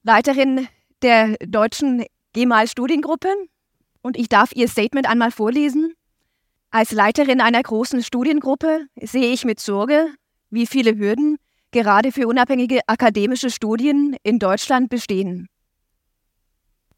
Leiterin 0.02 0.68
der 1.04 1.38
deutschen 1.46 2.06
GEMAL-Studiengruppe. 2.34 3.30
Und 4.02 4.18
ich 4.18 4.30
darf 4.30 4.52
ihr 4.56 4.68
Statement 4.68 5.08
einmal 5.08 5.30
vorlesen. 5.30 5.94
Als 6.72 6.92
Leiterin 6.92 7.40
einer 7.40 7.62
großen 7.62 8.04
Studiengruppe 8.04 8.88
sehe 9.00 9.32
ich 9.32 9.46
mit 9.46 9.60
Sorge, 9.60 10.08
wie 10.50 10.66
viele 10.66 10.98
Hürden 10.98 11.38
gerade 11.72 12.12
für 12.12 12.28
unabhängige 12.28 12.80
akademische 12.88 13.50
Studien 13.50 14.16
in 14.24 14.40
Deutschland 14.40 14.90
bestehen. 14.90 15.48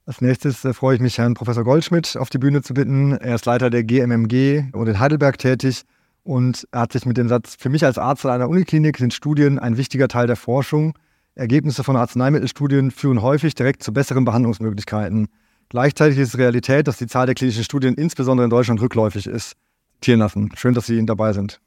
Als 0.06 0.22
nächstes 0.22 0.66
äh, 0.66 0.74
freue 0.74 0.96
ich 0.96 1.02
mich, 1.02 1.18
Herrn 1.18 1.36
Professor 1.36 1.64
Goldschmidt 1.64 2.18
auf 2.18 2.30
die 2.30 2.40
Bühne 2.40 2.62
zu 2.62 2.74
bitten. 2.74 3.12
Er 3.12 3.36
ist 3.36 3.46
Leiter 3.46 3.70
der 3.70 3.84
GMMG 3.84 4.74
und 4.74 4.88
in 4.88 5.00
Heidelberg 5.00 5.38
tätig 5.38 5.84
und 6.24 6.68
hat 6.74 6.94
sich 6.94 7.06
mit 7.06 7.18
dem 7.18 7.28
Satz, 7.28 7.56
für 7.60 7.70
mich 7.70 7.86
als 7.86 7.98
Arzt 7.98 8.26
an 8.26 8.32
einer 8.32 8.50
Uniklinik 8.50 8.98
sind 8.98 9.14
Studien 9.14 9.60
ein 9.60 9.78
wichtiger 9.78 10.08
Teil 10.08 10.28
der 10.28 10.36
Forschung. 10.36 10.94
Ergebnisse 11.36 11.84
von 11.84 11.96
Arzneimittelstudien 11.96 12.92
führen 12.92 13.22
häufig 13.22 13.56
direkt 13.56 13.84
zu 13.84 13.94
besseren 13.94 14.26
Behandlungsmöglichkeiten. 14.26 15.28
Gleichzeitig 15.70 16.18
ist 16.18 16.30
es 16.30 16.38
Realität, 16.40 16.88
dass 16.88 16.98
die 16.98 17.08
Zahl 17.08 17.28
der 17.28 17.36
klinischen 17.36 17.64
Studien 17.64 17.94
insbesondere 17.94 18.46
in 18.46 18.50
Deutschland 18.50 18.82
rückläufig 18.82 19.28
ist. 19.28 19.54
Tieren 20.02 20.20
lassen. 20.20 20.50
Schön, 20.56 20.74
dass 20.74 20.88
Sie 20.88 21.06
dabei 21.06 21.34
sind. 21.34 21.62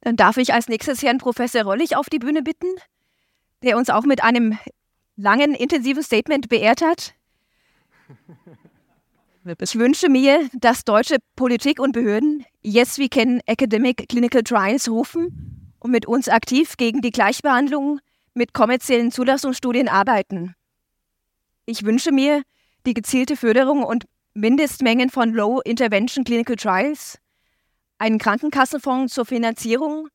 Dann 0.00 0.16
darf 0.16 0.36
ich 0.36 0.54
als 0.54 0.68
nächstes 0.68 1.02
Herrn 1.02 1.18
Professor 1.18 1.62
Rollig 1.62 1.96
auf 1.96 2.08
die 2.08 2.18
Bühne 2.18 2.42
bitten, 2.42 2.68
der 3.62 3.76
uns 3.76 3.90
auch 3.90 4.04
mit 4.04 4.22
einem 4.22 4.58
langen, 5.16 5.54
intensiven 5.54 6.02
Statement 6.02 6.48
beehrt 6.48 6.82
hat. 6.82 7.14
Ich 9.60 9.76
wünsche 9.76 10.08
mir, 10.08 10.48
dass 10.52 10.84
deutsche 10.84 11.16
Politik 11.34 11.80
und 11.80 11.92
Behörden 11.92 12.44
Yes 12.62 12.98
We 12.98 13.08
Can 13.08 13.40
Academic 13.46 14.08
Clinical 14.08 14.42
Trials 14.42 14.88
rufen 14.88 15.72
und 15.78 15.90
mit 15.90 16.06
uns 16.06 16.28
aktiv 16.28 16.76
gegen 16.76 17.00
die 17.00 17.10
Gleichbehandlung 17.10 18.00
mit 18.34 18.52
kommerziellen 18.52 19.10
Zulassungsstudien 19.10 19.88
arbeiten. 19.88 20.54
Ich 21.66 21.84
wünsche 21.84 22.12
mir 22.12 22.42
die 22.86 22.94
gezielte 22.94 23.36
Förderung 23.36 23.82
und 23.84 24.04
Mindestmengen 24.34 25.10
von 25.10 25.32
Low 25.32 25.60
Intervention 25.60 26.24
Clinical 26.24 26.56
Trials 26.56 27.18
einen 27.98 28.18
Krankenkassenfonds 28.18 29.12
zur 29.12 29.26
Finanzierung 29.26 30.08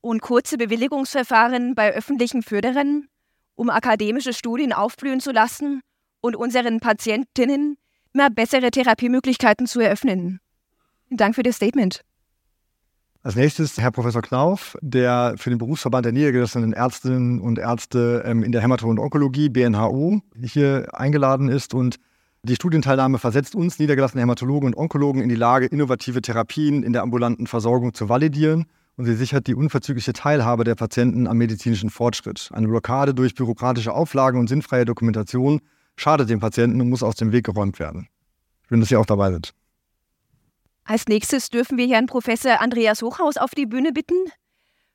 und 0.00 0.20
kurze 0.20 0.58
Bewilligungsverfahren 0.58 1.74
bei 1.74 1.92
öffentlichen 1.92 2.42
Förderern, 2.42 3.08
um 3.54 3.70
akademische 3.70 4.32
Studien 4.32 4.72
aufblühen 4.72 5.20
zu 5.20 5.32
lassen 5.32 5.80
und 6.20 6.36
unseren 6.36 6.80
Patientinnen 6.80 7.76
immer 8.12 8.30
bessere 8.30 8.70
Therapiemöglichkeiten 8.70 9.66
zu 9.66 9.80
eröffnen. 9.80 10.40
Dank 11.10 11.34
für 11.34 11.42
das 11.42 11.56
Statement. 11.56 12.04
Als 13.24 13.36
nächstes 13.36 13.78
Herr 13.78 13.92
Professor 13.92 14.20
Knauf, 14.20 14.76
der 14.80 15.34
für 15.36 15.50
den 15.50 15.58
Berufsverband 15.58 16.04
der 16.04 16.12
niedergelassenen 16.12 16.72
Ärztinnen 16.72 17.40
und 17.40 17.58
Ärzte 17.58 18.24
ähm, 18.26 18.42
in 18.42 18.50
der 18.50 18.62
Hämato- 18.62 18.88
und 18.88 18.98
Onkologie, 18.98 19.48
BNHO, 19.48 20.20
hier 20.42 20.88
eingeladen 20.92 21.48
ist. 21.48 21.72
Und 21.72 22.00
die 22.44 22.56
Studienteilnahme 22.56 23.18
versetzt 23.18 23.54
uns 23.54 23.78
niedergelassene 23.78 24.20
Hämatologen 24.20 24.66
und 24.66 24.76
Onkologen 24.76 25.22
in 25.22 25.28
die 25.28 25.36
Lage, 25.36 25.66
innovative 25.66 26.22
Therapien 26.22 26.82
in 26.82 26.92
der 26.92 27.02
ambulanten 27.02 27.46
Versorgung 27.46 27.94
zu 27.94 28.08
validieren. 28.08 28.66
Und 28.96 29.04
sie 29.04 29.14
sichert 29.14 29.46
die 29.46 29.54
unverzügliche 29.54 30.12
Teilhabe 30.12 30.64
der 30.64 30.74
Patienten 30.74 31.26
am 31.26 31.38
medizinischen 31.38 31.88
Fortschritt. 31.88 32.50
Eine 32.52 32.68
Blockade 32.68 33.14
durch 33.14 33.34
bürokratische 33.34 33.92
Auflagen 33.94 34.38
und 34.38 34.48
sinnfreie 34.48 34.84
Dokumentation 34.84 35.60
schadet 35.96 36.28
dem 36.28 36.40
Patienten 36.40 36.80
und 36.80 36.90
muss 36.90 37.02
aus 37.02 37.14
dem 37.14 37.32
Weg 37.32 37.46
geräumt 37.46 37.78
werden. 37.78 38.08
Schön, 38.68 38.80
dass 38.80 38.88
Sie 38.88 38.96
auch 38.96 39.06
dabei 39.06 39.30
sind. 39.30 39.54
Als 40.84 41.06
nächstes 41.06 41.48
dürfen 41.48 41.78
wir 41.78 41.86
Herrn 41.86 42.06
Professor 42.06 42.60
Andreas 42.60 43.02
Hochhaus 43.02 43.36
auf 43.36 43.52
die 43.52 43.66
Bühne 43.66 43.92
bitten, 43.92 44.16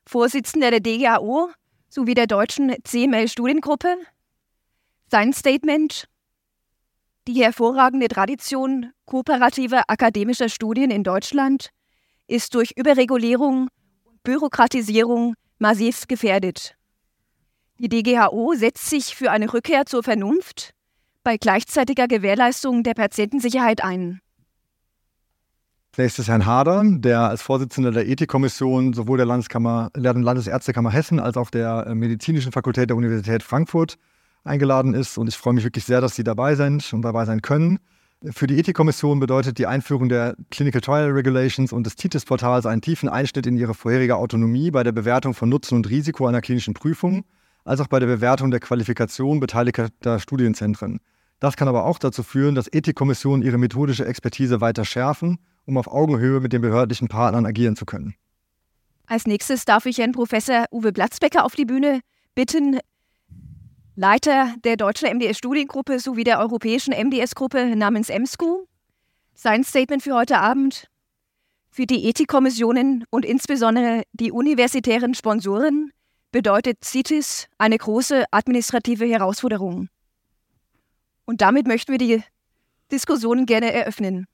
Vorsitzender 0.06 0.70
der 0.70 0.80
DGAO 0.80 1.48
sowie 1.88 2.14
der 2.14 2.26
deutschen 2.26 2.74
CML-Studiengruppe. 2.84 3.96
Sein 5.10 5.32
Statement 5.32 6.08
Die 7.28 7.44
hervorragende 7.44 8.08
Tradition 8.08 8.86
kooperativer 9.04 9.82
akademischer 9.88 10.48
Studien 10.48 10.90
in 10.90 11.04
Deutschland 11.04 11.68
ist 12.26 12.54
durch 12.54 12.72
Überregulierung 12.74 13.68
und 14.04 14.22
Bürokratisierung 14.22 15.34
massiv 15.58 16.06
gefährdet. 16.08 16.74
Die 17.78 17.90
DGHO 17.90 18.54
setzt 18.54 18.88
sich 18.88 19.14
für 19.14 19.30
eine 19.30 19.52
Rückkehr 19.52 19.84
zur 19.84 20.02
Vernunft 20.02 20.70
bei 21.22 21.36
gleichzeitiger 21.36 22.08
Gewährleistung 22.08 22.82
der 22.82 22.94
Patientensicherheit 22.94 23.84
ein. 23.84 24.22
Nächstes 25.98 26.28
Herrn 26.28 26.46
Hader, 26.46 26.82
der 26.86 27.28
als 27.28 27.42
Vorsitzender 27.42 27.90
der 27.90 28.08
Ethikkommission 28.08 28.94
sowohl 28.94 29.18
der 29.18 29.26
Landeskammer, 29.26 29.90
der 29.94 30.14
Landesärztekammer 30.14 30.92
Hessen 30.92 31.20
als 31.20 31.36
auch 31.36 31.50
der 31.50 31.88
äh, 31.88 31.94
Medizinischen 31.94 32.52
Fakultät 32.52 32.88
der 32.88 32.96
Universität 32.96 33.42
Frankfurt 33.42 33.98
eingeladen 34.48 34.94
ist. 34.94 35.18
Und 35.18 35.28
ich 35.28 35.36
freue 35.36 35.54
mich 35.54 35.64
wirklich 35.64 35.84
sehr, 35.84 36.00
dass 36.00 36.16
Sie 36.16 36.24
dabei 36.24 36.54
sind 36.54 36.92
und 36.92 37.02
dabei 37.02 37.24
sein 37.24 37.42
können. 37.42 37.78
Für 38.30 38.48
die 38.48 38.58
Ethikkommission 38.58 39.20
bedeutet 39.20 39.58
die 39.58 39.66
Einführung 39.66 40.08
der 40.08 40.34
Clinical 40.50 40.80
Trial 40.80 41.10
Regulations 41.10 41.72
und 41.72 41.84
des 41.84 41.94
TITIS-Portals 41.94 42.66
einen 42.66 42.80
tiefen 42.80 43.08
Einschnitt 43.08 43.46
in 43.46 43.56
ihre 43.56 43.74
vorherige 43.74 44.16
Autonomie 44.16 44.72
bei 44.72 44.82
der 44.82 44.92
Bewertung 44.92 45.34
von 45.34 45.48
Nutzen 45.48 45.76
und 45.76 45.88
Risiko 45.88 46.26
einer 46.26 46.40
klinischen 46.40 46.74
Prüfung, 46.74 47.24
als 47.64 47.80
auch 47.80 47.86
bei 47.86 48.00
der 48.00 48.08
Bewertung 48.08 48.50
der 48.50 48.58
Qualifikation 48.58 49.38
beteiligter 49.38 49.90
Studienzentren. 50.18 50.98
Das 51.38 51.56
kann 51.56 51.68
aber 51.68 51.84
auch 51.84 52.00
dazu 52.00 52.24
führen, 52.24 52.56
dass 52.56 52.72
Ethikkommissionen 52.72 53.46
ihre 53.46 53.58
methodische 53.58 54.04
Expertise 54.04 54.60
weiter 54.60 54.84
schärfen 54.84 55.38
um 55.68 55.76
auf 55.76 55.86
Augenhöhe 55.86 56.40
mit 56.40 56.52
den 56.52 56.62
behördlichen 56.62 57.08
Partnern 57.08 57.46
agieren 57.46 57.76
zu 57.76 57.84
können. 57.84 58.14
Als 59.06 59.26
nächstes 59.26 59.64
darf 59.64 59.86
ich 59.86 59.98
Herrn 59.98 60.12
Professor 60.12 60.64
Uwe 60.72 60.92
Platzbecker 60.92 61.44
auf 61.44 61.54
die 61.54 61.66
Bühne 61.66 62.00
bitten, 62.34 62.78
Leiter 63.98 64.54
der 64.62 64.76
deutschen 64.76 65.08
MDS-Studiengruppe 65.08 65.98
sowie 65.98 66.22
der 66.22 66.38
europäischen 66.38 66.94
MDS-Gruppe 66.94 67.74
namens 67.74 68.10
EMSCO. 68.10 68.68
Sein 69.34 69.64
Statement 69.64 70.04
für 70.04 70.14
heute 70.14 70.38
Abend. 70.38 70.88
Für 71.72 71.84
die 71.84 72.08
Ethikkommissionen 72.08 73.06
und 73.10 73.24
insbesondere 73.24 74.04
die 74.12 74.30
universitären 74.30 75.14
Sponsoren 75.14 75.90
bedeutet 76.30 76.84
CITES 76.84 77.48
eine 77.58 77.76
große 77.76 78.26
administrative 78.30 79.04
Herausforderung. 79.04 79.88
Und 81.24 81.40
damit 81.40 81.66
möchten 81.66 81.90
wir 81.90 81.98
die 81.98 82.22
Diskussion 82.92 83.46
gerne 83.46 83.72
eröffnen. 83.72 84.26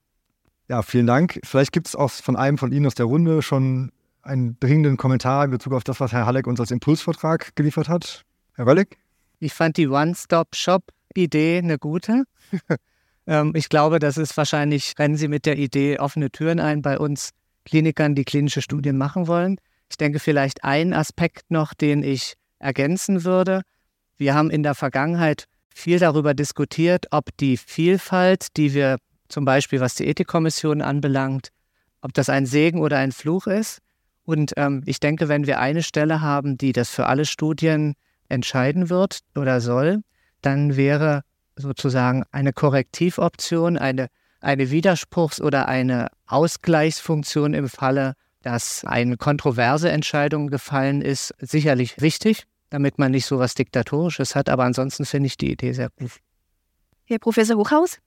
Ja, 0.69 0.83
vielen 0.83 1.07
Dank. 1.07 1.41
Vielleicht 1.43 1.73
gibt 1.73 1.87
es 1.89 1.97
auch 1.97 2.11
von 2.11 2.37
einem 2.37 2.59
von 2.59 2.71
Ihnen 2.71 2.85
aus 2.85 2.97
der 2.97 3.07
Runde 3.07 3.41
schon 3.41 3.93
einen 4.21 4.61
dringenden 4.61 4.99
Kommentar 4.99 5.47
in 5.47 5.53
Bezug 5.53 5.73
auf 5.73 5.85
das, 5.85 6.01
was 6.01 6.13
Herr 6.13 6.27
Halleck 6.27 6.47
uns 6.47 6.61
als 6.61 6.71
Impulsvortrag 6.71 7.57
geliefert 7.57 7.89
hat. 7.89 8.27
Herr 8.57 8.67
Röllig? 8.67 8.99
Ich 9.45 9.53
fand 9.53 9.77
die 9.77 9.89
One-Stop-Shop-Idee 9.89 11.59
eine 11.59 11.79
gute. 11.79 12.25
ähm, 13.27 13.53
ich 13.55 13.69
glaube, 13.69 13.99
das 13.99 14.17
ist 14.17 14.35
wahrscheinlich, 14.39 14.95
rennen 14.99 15.19
Sie 15.19 15.29
mit 15.29 15.45
der 15.45 15.59
Idee 15.59 15.99
offene 15.99 16.31
Türen 16.31 16.61
ein 16.61 16.81
bei 16.81 16.99
uns 16.99 17.33
Klinikern, 17.67 18.15
die 18.15 18.25
klinische 18.25 18.63
Studien 18.63 18.97
machen 18.97 19.29
wollen. 19.29 19.59
Ich 19.91 19.99
denke 19.99 20.19
vielleicht 20.19 20.65
ein 20.65 20.95
Aspekt 20.95 21.51
noch, 21.51 21.75
den 21.75 22.03
ich 22.03 22.37
ergänzen 22.59 23.25
würde. 23.25 23.61
Wir 24.17 24.35
haben 24.35 24.49
in 24.49 24.63
der 24.63 24.75
Vergangenheit 24.75 25.45
viel 25.75 25.99
darüber 25.99 26.33
diskutiert, 26.33 27.09
ob 27.11 27.37
die 27.37 27.59
Vielfalt, 27.59 28.57
die 28.57 28.73
wir 28.73 28.97
zum 29.29 29.45
Beispiel 29.45 29.81
was 29.81 29.95
die 29.95 30.07
Ethikkommission 30.07 30.81
anbelangt, 30.81 31.51
ob 32.01 32.15
das 32.15 32.31
ein 32.31 32.47
Segen 32.47 32.81
oder 32.81 32.97
ein 32.97 33.13
Fluch 33.13 33.47
ist. 33.47 33.81
Und 34.25 34.55
ähm, 34.57 34.83
ich 34.87 35.01
denke, 35.01 35.29
wenn 35.29 35.47
wir 35.47 35.61
eine 35.61 35.83
Stelle 35.83 36.23
haben, 36.23 36.57
die 36.57 36.73
das 36.73 36.89
für 36.89 37.05
alle 37.05 37.27
Studien 37.27 37.95
entscheiden 38.35 38.91
wird 38.91 39.21
oder 39.35 39.61
soll, 39.61 40.03
dann 40.43 40.77
wäre 40.77 41.23
sozusagen 41.57 42.25
eine 42.33 42.53
Korrektivoption, 42.53 43.79
eine, 43.79 44.09
eine 44.41 44.65
Widerspruchs- 44.65 45.41
oder 45.41 45.69
eine 45.69 46.09
Ausgleichsfunktion 46.27 47.55
im 47.55 47.69
Falle, 47.69 48.15
dass 48.43 48.85
eine 48.85 49.17
kontroverse 49.17 49.91
Entscheidung 49.91 50.49
gefallen 50.49 51.01
ist, 51.01 51.35
sicherlich 51.39 52.01
wichtig, 52.01 52.45
damit 52.69 52.99
man 52.99 53.13
nicht 53.13 53.25
so 53.25 53.39
was 53.39 53.55
Diktatorisches 53.55 54.35
hat. 54.35 54.49
Aber 54.49 54.65
ansonsten 54.65 55.07
finde 55.07 55.29
ich 55.29 55.39
die 55.39 55.53
Idee 55.53 55.73
sehr 55.73 55.89
gut. 55.99 56.11
Herr 57.05 57.19
Professor 57.19 57.57
Hochhaus? 57.57 57.99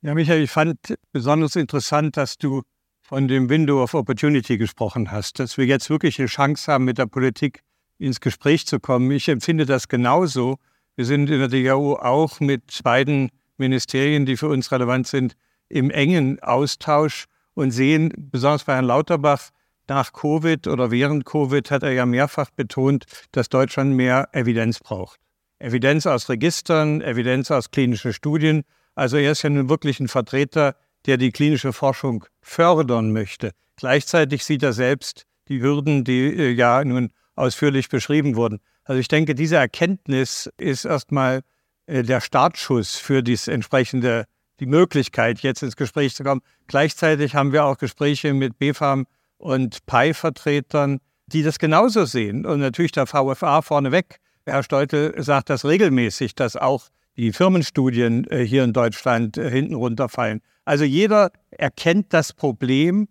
Ja, 0.00 0.14
Michael, 0.14 0.42
ich 0.42 0.50
fand 0.50 0.78
besonders 1.12 1.56
interessant, 1.56 2.16
dass 2.16 2.38
du 2.38 2.62
von 3.02 3.28
dem 3.28 3.48
Window 3.50 3.82
of 3.82 3.94
Opportunity 3.94 4.56
gesprochen 4.56 5.10
hast, 5.10 5.38
dass 5.38 5.58
wir 5.58 5.66
jetzt 5.66 5.90
wirklich 5.90 6.18
eine 6.18 6.28
Chance 6.28 6.72
haben, 6.72 6.84
mit 6.84 6.98
der 6.98 7.06
Politik 7.06 7.60
ins 7.98 8.20
Gespräch 8.20 8.66
zu 8.66 8.80
kommen. 8.80 9.10
Ich 9.10 9.28
empfinde 9.28 9.66
das 9.66 9.88
genauso. 9.88 10.58
Wir 10.96 11.04
sind 11.04 11.30
in 11.30 11.38
der 11.38 11.48
DGU 11.48 11.94
auch 11.94 12.40
mit 12.40 12.80
beiden 12.82 13.30
Ministerien, 13.56 14.26
die 14.26 14.36
für 14.36 14.48
uns 14.48 14.72
relevant 14.72 15.06
sind, 15.06 15.34
im 15.68 15.90
engen 15.90 16.40
Austausch 16.42 17.26
und 17.54 17.70
sehen, 17.70 18.12
besonders 18.16 18.64
bei 18.64 18.74
Herrn 18.74 18.84
Lauterbach, 18.84 19.50
nach 19.88 20.12
Covid 20.12 20.66
oder 20.66 20.90
während 20.90 21.24
Covid 21.24 21.70
hat 21.70 21.82
er 21.82 21.92
ja 21.92 22.06
mehrfach 22.06 22.50
betont, 22.50 23.04
dass 23.32 23.48
Deutschland 23.48 23.94
mehr 23.94 24.28
Evidenz 24.32 24.78
braucht. 24.78 25.20
Evidenz 25.58 26.06
aus 26.06 26.28
Registern, 26.28 27.00
Evidenz 27.00 27.50
aus 27.50 27.70
klinischen 27.70 28.12
Studien. 28.12 28.64
Also 28.94 29.16
er 29.16 29.32
ist 29.32 29.42
ja 29.42 29.50
nun 29.50 29.68
wirklich 29.68 30.00
ein 30.00 30.08
Vertreter, 30.08 30.76
der 31.06 31.16
die 31.16 31.32
klinische 31.32 31.72
Forschung 31.72 32.24
fördern 32.40 33.12
möchte. 33.12 33.50
Gleichzeitig 33.76 34.44
sieht 34.44 34.62
er 34.62 34.72
selbst 34.72 35.26
die 35.48 35.60
Hürden, 35.60 36.04
die 36.04 36.28
äh, 36.28 36.50
ja 36.50 36.82
nun 36.84 37.10
ausführlich 37.36 37.88
beschrieben 37.88 38.36
wurden. 38.36 38.60
Also 38.84 39.00
ich 39.00 39.08
denke, 39.08 39.34
diese 39.34 39.56
Erkenntnis 39.56 40.50
ist 40.56 40.84
erstmal 40.84 41.42
äh, 41.86 42.02
der 42.02 42.20
Startschuss 42.20 42.96
für 42.96 43.22
dies 43.22 43.48
entsprechende, 43.48 44.26
die 44.60 44.66
Möglichkeit, 44.66 45.40
jetzt 45.40 45.62
ins 45.62 45.76
Gespräch 45.76 46.14
zu 46.14 46.24
kommen. 46.24 46.42
Gleichzeitig 46.66 47.34
haben 47.34 47.52
wir 47.52 47.64
auch 47.64 47.78
Gespräche 47.78 48.34
mit 48.34 48.58
BFAM 48.58 49.06
und 49.38 49.84
PI-Vertretern, 49.86 51.00
die 51.26 51.42
das 51.42 51.58
genauso 51.58 52.04
sehen. 52.04 52.46
Und 52.46 52.60
natürlich 52.60 52.92
der 52.92 53.06
VFA 53.06 53.62
vorneweg. 53.62 54.20
Herr 54.46 54.62
Steutel 54.62 55.14
sagt 55.22 55.50
das 55.50 55.64
regelmäßig, 55.64 56.34
dass 56.34 56.56
auch 56.56 56.88
die 57.16 57.32
Firmenstudien 57.32 58.28
äh, 58.30 58.44
hier 58.44 58.64
in 58.64 58.72
Deutschland 58.72 59.38
äh, 59.38 59.50
hinten 59.50 59.74
runterfallen. 59.74 60.40
Also 60.64 60.84
jeder 60.84 61.30
erkennt 61.50 62.12
das 62.12 62.32
Problem, 62.32 63.08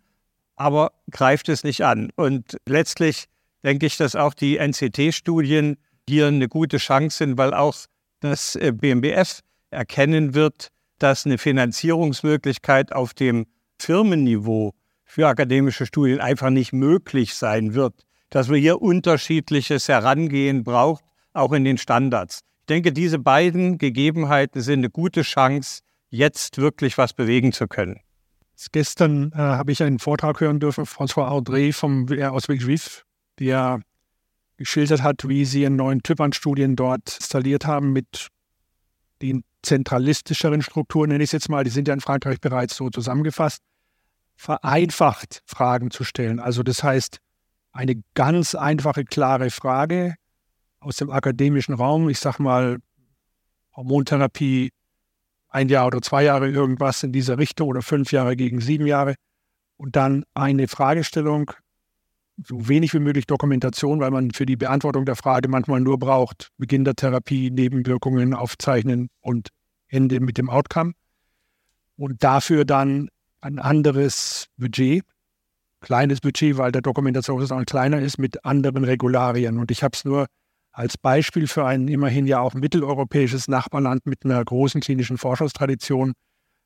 aber 0.56 0.92
greift 1.12 1.50
es 1.50 1.64
nicht 1.64 1.84
an. 1.84 2.12
Und 2.16 2.58
letztlich 2.66 3.26
denke 3.64 3.86
ich, 3.86 3.98
dass 3.98 4.16
auch 4.16 4.34
die 4.34 4.58
NCT-Studien 4.58 5.78
hier 6.08 6.28
eine 6.28 6.48
gute 6.48 6.78
Chance 6.78 7.18
sind, 7.18 7.38
weil 7.38 7.54
auch 7.54 7.76
das 8.20 8.56
äh, 8.56 8.72
BMBF 8.72 9.40
erkennen 9.72 10.34
wird, 10.34 10.70
dass 11.00 11.26
eine 11.26 11.38
Finanzierungsmöglichkeit 11.38 12.94
auf 12.94 13.14
dem 13.14 13.46
Firmenniveau 13.80 14.74
für 15.06 15.28
akademische 15.28 15.86
Studien 15.86 16.20
einfach 16.20 16.50
nicht 16.50 16.74
möglich 16.74 17.36
sein 17.36 17.74
wird, 17.74 17.94
dass 18.30 18.50
wir 18.50 18.58
hier 18.58 18.82
unterschiedliches 18.82 19.88
Herangehen 19.88 20.64
braucht, 20.64 21.04
auch 21.34 21.52
in 21.52 21.64
den 21.64 21.78
Standards. 21.78 22.42
Ich 22.62 22.68
denke, 22.68 22.94
diese 22.94 23.20
beiden 23.20 23.78
Gegebenheiten 23.78 24.62
sind 24.62 24.80
eine 24.80 24.90
gute 24.90 25.24
Chance, 25.24 25.82
jetzt 26.10 26.58
wirklich 26.58 26.98
was 26.98 27.14
bewegen 27.14 27.52
zu 27.52 27.68
können. 27.68 28.00
Gestern 28.72 29.32
äh, 29.34 29.38
habe 29.38 29.72
ich 29.72 29.84
einen 29.84 30.00
Vortrag 30.00 30.40
hören 30.40 30.60
dürfen, 30.60 30.86
François 30.86 31.28
Audrey 31.28 31.74
vom 31.74 32.10
WR 32.10 32.32
aus 32.32 32.48
Juif, 32.48 33.04
der 33.40 33.82
geschildert 34.58 35.02
hat, 35.02 35.28
wie 35.28 35.46
sie 35.46 35.66
einen 35.66 35.76
neuen 35.76 36.04
Typ 36.04 36.22
an 36.22 36.34
Studien 36.34 36.76
dort 36.76 37.18
installiert 37.18 37.66
haben 37.66 37.92
mit 37.92 38.28
den 39.22 39.44
zentralistischeren 39.62 40.62
Strukturen, 40.62 41.10
nenne 41.10 41.24
ich 41.24 41.30
es 41.30 41.34
jetzt 41.34 41.50
mal, 41.50 41.64
die 41.64 41.70
sind 41.70 41.88
ja 41.88 41.94
in 41.94 42.02
Frankreich 42.02 42.40
bereits 42.40 42.76
so 42.76 42.90
zusammengefasst, 42.90 43.62
vereinfacht 44.36 45.42
Fragen 45.46 45.90
zu 45.92 46.04
stellen. 46.04 46.40
Also 46.40 46.64
das 46.64 46.84
heißt, 46.84 47.20
eine 47.72 48.02
ganz 48.14 48.56
einfache, 48.56 49.06
klare 49.06 49.50
Frage, 49.50 50.16
aus 50.80 50.98
dem 50.98 51.10
akademischen 51.10 51.74
Raum, 51.74 52.10
ich 52.10 52.20
sag 52.20 52.40
mal 52.40 52.78
Hormontherapie, 53.76 54.72
ein 55.50 55.70
Jahr 55.70 55.88
oder 55.88 56.02
zwei 56.02 56.24
Jahre 56.24 56.50
irgendwas 56.50 57.04
in 57.04 57.12
dieser 57.12 57.38
Richtung 57.38 57.70
oder 57.70 57.82
fünf 57.82 58.12
Jahre 58.12 58.36
gegen 58.36 58.60
sieben 58.60 58.86
Jahre. 58.86 59.16
Und 59.78 59.96
dann 59.96 60.26
eine 60.34 60.68
Fragestellung 60.68 61.52
so 62.38 62.68
wenig 62.68 62.94
wie 62.94 63.00
möglich 63.00 63.28
Dokumentation, 63.28 64.00
weil 64.00 64.12
man 64.12 64.32
für 64.32 64.46
die 64.46 64.56
Beantwortung 64.56 65.06
der 65.06 65.16
Frage 65.16 65.50
manchmal 65.50 65.82
nur 65.82 66.00
braucht, 66.00 66.50
Beginn 66.58 66.84
der 66.84 66.96
Therapie, 66.96 67.52
Nebenwirkungen 67.52 68.34
aufzeichnen 68.34 69.10
und 69.22 69.50
Ende 69.88 70.20
mit 70.20 70.38
dem 70.38 70.50
Outcome. 70.50 70.94
Und 71.96 72.24
dafür 72.24 72.66
dann 72.66 73.10
ein 73.42 73.60
anderes 73.60 74.48
Budget, 74.58 75.04
kleines 75.82 76.22
Budget, 76.22 76.58
weil 76.58 76.72
der 76.72 76.82
Dokumentationsraum 76.82 77.66
kleiner 77.66 78.00
ist, 78.00 78.18
mit 78.18 78.44
anderen 78.46 78.84
Regularien. 78.84 79.60
Und 79.60 79.70
ich 79.70 79.84
habe 79.84 79.96
es 79.96 80.06
nur 80.06 80.26
als 80.72 80.98
Beispiel 80.98 81.48
für 81.48 81.66
ein 81.66 81.88
immerhin 81.88 82.26
ja 82.26 82.40
auch 82.40 82.56
mitteleuropäisches 82.56 83.48
Nachbarland 83.48 84.06
mit 84.08 84.26
einer 84.26 84.44
großen 84.44 84.82
klinischen 84.82 85.18
Forschungstradition. 85.18 86.14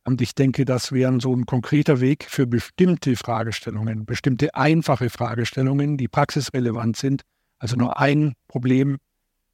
Und 0.08 0.22
ich 0.22 0.36
denke, 0.36 0.64
das 0.64 0.93
wäre 0.93 1.20
so 1.20 1.36
ein 1.36 1.45
konkreter 1.45 1.99
Weg 1.99 2.24
für 2.30 2.47
bestimmte 2.47 3.18
Fragestellungen, 3.18 4.05
bestimmte 4.05 4.55
einfache 4.55 5.10
Fragestellungen, 5.10 5.97
die 5.97 6.08
praxisrelevant 6.08 6.95
sind. 6.95 7.24
Also 7.60 7.76
nur 7.76 7.99
ein 7.99 8.32
Problem, 8.47 8.99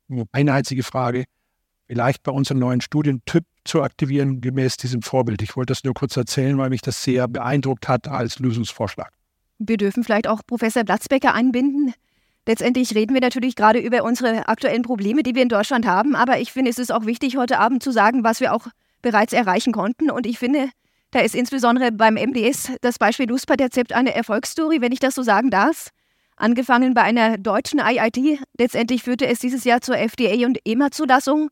nur 0.08 0.26
eine 0.32 0.54
einzige 0.54 0.84
Frage, 0.84 1.24
vielleicht 1.88 2.22
bei 2.22 2.32
uns 2.32 2.52
einen 2.52 2.60
neuen 2.60 2.82
Studientyp 2.82 3.46
zu 3.66 3.82
aktivieren, 3.82 4.42
gemäß 4.42 4.78
diesem 4.78 5.02
Vorbild. 5.02 5.42
Ich 5.42 5.56
wollte 5.56 5.72
das 5.72 5.84
nur 5.84 5.96
kurz 5.96 6.16
erzählen, 6.18 6.56
weil 6.60 6.70
mich 6.70 6.82
das 6.82 7.04
sehr 7.04 7.28
beeindruckt 7.28 7.88
hat 7.88 8.08
als 8.08 8.38
Lösungsvorschlag. 8.38 9.12
Wir 9.58 9.78
dürfen 9.78 10.04
vielleicht 10.04 10.28
auch 10.28 10.42
Professor 10.46 10.84
Platzbecker 10.84 11.34
einbinden. 11.34 11.96
Letztendlich 12.46 12.94
reden 12.94 13.16
wir 13.16 13.22
natürlich 13.22 13.56
gerade 13.56 13.80
über 13.80 14.04
unsere 14.04 14.48
aktuellen 14.48 14.84
Probleme, 14.84 15.24
die 15.24 15.34
wir 15.34 15.42
in 15.42 15.50
Deutschland 15.50 15.88
haben, 15.88 16.16
aber 16.16 16.40
ich 16.40 16.52
finde, 16.52 16.70
es 16.70 16.78
ist 16.78 16.92
auch 16.92 17.08
wichtig, 17.08 17.38
heute 17.38 17.58
Abend 17.58 17.82
zu 17.82 17.90
sagen, 17.90 18.24
was 18.24 18.40
wir 18.40 18.54
auch 18.54 18.68
bereits 19.04 19.34
erreichen 19.34 19.72
konnten. 19.72 20.10
Und 20.10 20.26
ich 20.26 20.40
finde, 20.40 20.72
da 21.12 21.20
ist 21.20 21.36
insbesondere 21.36 21.92
beim 21.92 22.16
MDS 22.16 22.72
das 22.82 22.98
Beispiel 22.98 23.30
Lustpaterzept 23.30 23.94
eine 23.94 24.16
Erfolgsstory, 24.16 24.82
wenn 24.82 24.92
ich 24.92 25.00
das 25.00 25.14
so 25.14 25.22
sagen 25.22 25.52
darf. 25.52 25.90
Angefangen 26.36 26.96
bei 26.96 27.04
einer 27.04 27.38
deutschen 27.38 27.80
IIT, 27.80 28.40
letztendlich 28.58 29.04
führte 29.04 29.28
es 29.28 29.38
dieses 29.38 29.64
Jahr 29.64 29.82
zur 29.82 29.98
FDA 29.98 30.48
und 30.48 30.58
EMA-Zulassung. 30.66 31.52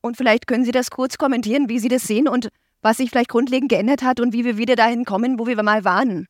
Und 0.00 0.16
vielleicht 0.16 0.46
können 0.46 0.64
Sie 0.64 0.72
das 0.72 0.90
kurz 0.90 1.18
kommentieren, 1.18 1.68
wie 1.68 1.78
Sie 1.78 1.90
das 1.90 2.04
sehen 2.04 2.26
und 2.26 2.48
was 2.80 2.96
sich 2.96 3.10
vielleicht 3.10 3.28
grundlegend 3.28 3.70
geändert 3.70 4.02
hat 4.02 4.18
und 4.18 4.32
wie 4.32 4.46
wir 4.46 4.56
wieder 4.56 4.74
dahin 4.74 5.04
kommen, 5.04 5.38
wo 5.38 5.46
wir 5.46 5.62
mal 5.62 5.84
waren. 5.84 6.26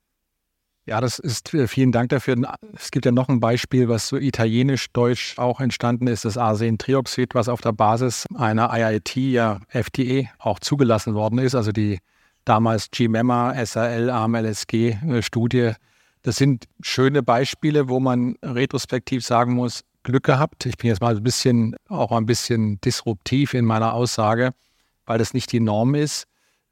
Ja, 0.85 1.01
das 1.01 1.20
ist, 1.20 1.55
äh, 1.55 1.68
vielen 1.68 1.93
Dank 1.93 2.09
dafür. 2.09 2.37
Es 2.74 2.91
gibt 2.91 3.07
ja 3.07 3.12
noch 3.12 3.28
ein 3.28 3.39
Beispiel, 3.39 3.89
was 3.89 4.09
so 4.09 4.16
italienisch-deutsch 4.16 5.39
auch 5.39 5.61
entstanden 5.61 6.09
ist, 6.09 6.24
das 6.24 6.37
Arsentrioxid, 6.37 7.35
was 7.37 7.49
auf 7.49 7.61
der 7.61 7.72
Basis 7.72 8.26
einer 8.35 8.70
IIT, 8.72 9.14
ja 9.16 9.61
FDA, 9.68 10.28
auch 10.39 10.59
zugelassen 10.59 11.14
worden 11.14 11.39
ist. 11.39 11.55
Also 11.55 11.70
die 11.70 12.01
damals 12.45 12.91
GMEMA, 12.91 13.64
SAL, 13.64 14.11
AMLSG-Studie. 14.11 15.59
Äh, 15.59 15.74
das 16.22 16.37
sind 16.37 16.66
schöne 16.80 17.22
Beispiele, 17.22 17.89
wo 17.89 18.01
man 18.01 18.37
retrospektiv 18.43 19.24
sagen 19.24 19.55
muss, 19.55 19.85
Glück 20.03 20.24
gehabt. 20.24 20.66
Ich 20.66 20.76
bin 20.76 20.89
jetzt 20.89 21.01
mal 21.01 21.16
ein 21.16 21.22
bisschen, 21.22 21.76
auch 21.89 22.11
ein 22.11 22.26
bisschen 22.26 22.80
disruptiv 22.80 23.55
in 23.55 23.64
meiner 23.64 23.95
Aussage, 23.95 24.51
weil 25.07 25.18
das 25.18 25.33
nicht 25.33 25.53
die 25.53 25.61
Norm 25.61 25.95
ist. 25.95 26.26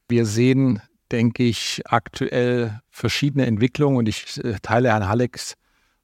Wir 0.09 0.27
sehen 0.27 0.83
denke 1.13 1.43
ich, 1.43 1.83
aktuell 1.87 2.81
verschiedene 2.91 3.47
Entwicklungen 3.47 3.97
und 3.97 4.09
ich 4.09 4.43
äh, 4.45 4.57
teile 4.63 4.91
Herrn 4.91 5.09
Hallex 5.09 5.55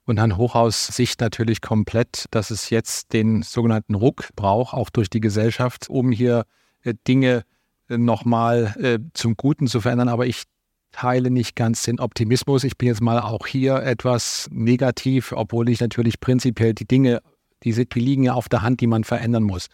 und 0.04 0.18
Herrn 0.18 0.36
Hochhaus 0.36 0.86
Sicht 0.86 1.20
natürlich 1.20 1.61
komplett, 1.61 2.26
dass 2.30 2.50
es 2.50 2.70
jetzt 2.70 3.12
den 3.12 3.42
sogenannten 3.42 3.94
Ruck 3.94 4.28
braucht, 4.36 4.74
auch 4.74 4.90
durch 4.90 5.11
die 5.11 5.20
Gesellschaft, 5.20 5.88
um 5.88 6.12
hier 6.12 6.44
äh, 6.82 6.94
Dinge 7.07 7.44
äh, 7.88 7.98
nochmal 7.98 9.00
zum 9.14 9.36
Guten 9.36 9.66
zu 9.66 9.80
verändern. 9.80 10.09
Aber 10.09 10.26
ich 10.26 10.44
teile 10.92 11.30
nicht 11.30 11.57
ganz 11.57 11.82
den 11.82 12.00
Optimismus. 12.00 12.64
Ich 12.64 12.78
bin 12.78 12.88
jetzt 12.88 13.02
mal 13.02 13.20
auch 13.20 13.46
hier 13.46 13.76
etwas 13.76 14.48
negativ, 14.50 15.32
obwohl 15.32 15.68
ich 15.68 15.80
natürlich 15.80 16.20
prinzipiell 16.20 16.72
die 16.72 16.86
Dinge, 16.86 17.20
die, 17.62 17.72
die 17.72 18.00
liegen 18.00 18.22
ja 18.24 18.32
auf 18.32 18.48
der 18.48 18.62
Hand, 18.62 18.80
die 18.80 18.86
man 18.86 19.04
verändern 19.04 19.42
muss. 19.42 19.68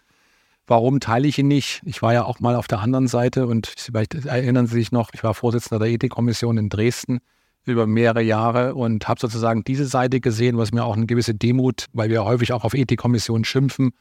Warum 0.65 0.99
teile 0.99 1.27
ich 1.27 1.37
ihn 1.37 1.47
nicht? 1.47 1.81
Ich 1.85 2.01
war 2.01 2.13
ja 2.13 2.23
auch 2.23 2.39
mal 2.39 2.55
auf 2.55 2.67
der 2.67 2.79
anderen 2.79 3.07
Seite 3.07 3.47
und 3.47 3.73
vielleicht 3.77 4.25
erinnern 4.25 4.67
Sie 4.67 4.75
sich 4.75 4.91
noch, 4.91 5.09
ich 5.13 5.23
war 5.23 5.33
Vorsitzender 5.33 5.83
der 5.83 5.93
Ethikkommission 5.93 6.57
in 6.57 6.69
Dresden 6.69 7.19
über 7.65 7.85
mehrere 7.87 8.21
Jahre 8.21 8.75
und 8.75 9.07
habe 9.07 9.19
sozusagen 9.19 9.63
diese 9.63 9.85
Seite 9.85 10.19
gesehen, 10.19 10.57
was 10.57 10.71
mir 10.71 10.83
auch 10.83 10.95
eine 10.95 11.05
gewisse 11.05 11.33
Demut, 11.33 11.87
weil 11.93 12.09
wir 12.09 12.23
häufig 12.23 12.53
auch 12.53 12.63
auf 12.63 12.73
Ethikkommissionen 12.73 13.45
schimpfen, 13.45 13.91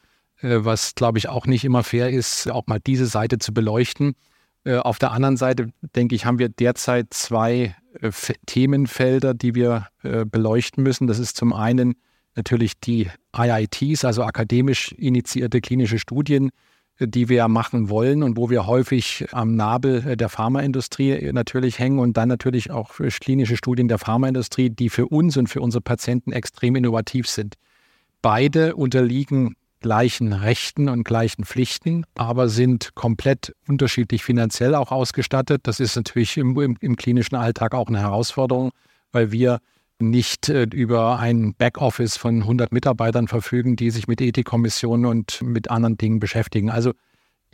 äh, 0.40 0.58
was 0.60 0.94
glaube 0.94 1.18
ich 1.18 1.28
auch 1.28 1.46
nicht 1.46 1.64
immer 1.64 1.82
fair 1.82 2.10
ist, 2.10 2.50
auch 2.50 2.66
mal 2.66 2.80
diese 2.80 3.06
Seite 3.06 3.38
zu 3.38 3.52
beleuchten. 3.52 4.14
Äh, 4.64 4.76
auf 4.76 4.98
der 4.98 5.12
anderen 5.12 5.36
Seite, 5.36 5.72
denke 5.96 6.14
ich, 6.14 6.26
haben 6.26 6.38
wir 6.38 6.48
derzeit 6.48 7.08
zwei 7.10 7.74
äh, 8.00 8.10
Themenfelder, 8.46 9.34
die 9.34 9.54
wir 9.54 9.88
beleuchten 10.02 10.82
müssen. 10.82 11.06
Das 11.06 11.20
ist 11.20 11.36
zum 11.36 11.52
einen 11.52 11.94
natürlich 12.34 12.78
die 12.80 13.08
IITs, 13.36 14.04
also 14.04 14.24
akademisch 14.24 14.92
initiierte 14.92 15.60
klinische 15.60 15.98
Studien, 15.98 16.50
die 17.00 17.28
wir 17.28 17.48
machen 17.48 17.88
wollen 17.88 18.22
und 18.22 18.36
wo 18.36 18.50
wir 18.50 18.66
häufig 18.66 19.26
am 19.32 19.56
Nabel 19.56 20.16
der 20.16 20.28
Pharmaindustrie 20.28 21.32
natürlich 21.32 21.78
hängen 21.78 21.98
und 21.98 22.16
dann 22.16 22.28
natürlich 22.28 22.70
auch 22.70 22.94
klinische 23.20 23.56
Studien 23.56 23.88
der 23.88 23.98
Pharmaindustrie, 23.98 24.70
die 24.70 24.88
für 24.88 25.06
uns 25.06 25.36
und 25.36 25.48
für 25.48 25.60
unsere 25.60 25.80
Patienten 25.80 26.32
extrem 26.32 26.76
innovativ 26.76 27.28
sind. 27.28 27.56
Beide 28.20 28.76
unterliegen 28.76 29.56
gleichen 29.80 30.32
Rechten 30.32 30.88
und 30.88 31.02
gleichen 31.02 31.44
Pflichten, 31.44 32.04
aber 32.14 32.48
sind 32.48 32.94
komplett 32.94 33.54
unterschiedlich 33.66 34.22
finanziell 34.22 34.74
auch 34.76 34.92
ausgestattet. 34.92 35.62
Das 35.64 35.80
ist 35.80 35.96
natürlich 35.96 36.36
im, 36.36 36.58
im, 36.60 36.76
im 36.80 36.96
klinischen 36.96 37.34
Alltag 37.34 37.74
auch 37.74 37.88
eine 37.88 37.98
Herausforderung, 37.98 38.70
weil 39.10 39.32
wir 39.32 39.58
nicht 40.10 40.48
äh, 40.48 40.64
über 40.64 41.18
ein 41.18 41.54
Backoffice 41.54 42.16
von 42.16 42.42
100 42.42 42.72
Mitarbeitern 42.72 43.28
verfügen, 43.28 43.76
die 43.76 43.90
sich 43.90 44.08
mit 44.08 44.20
Ethikkommissionen 44.20 45.06
und 45.06 45.42
mit 45.42 45.70
anderen 45.70 45.96
Dingen 45.96 46.20
beschäftigen. 46.20 46.70
Also 46.70 46.92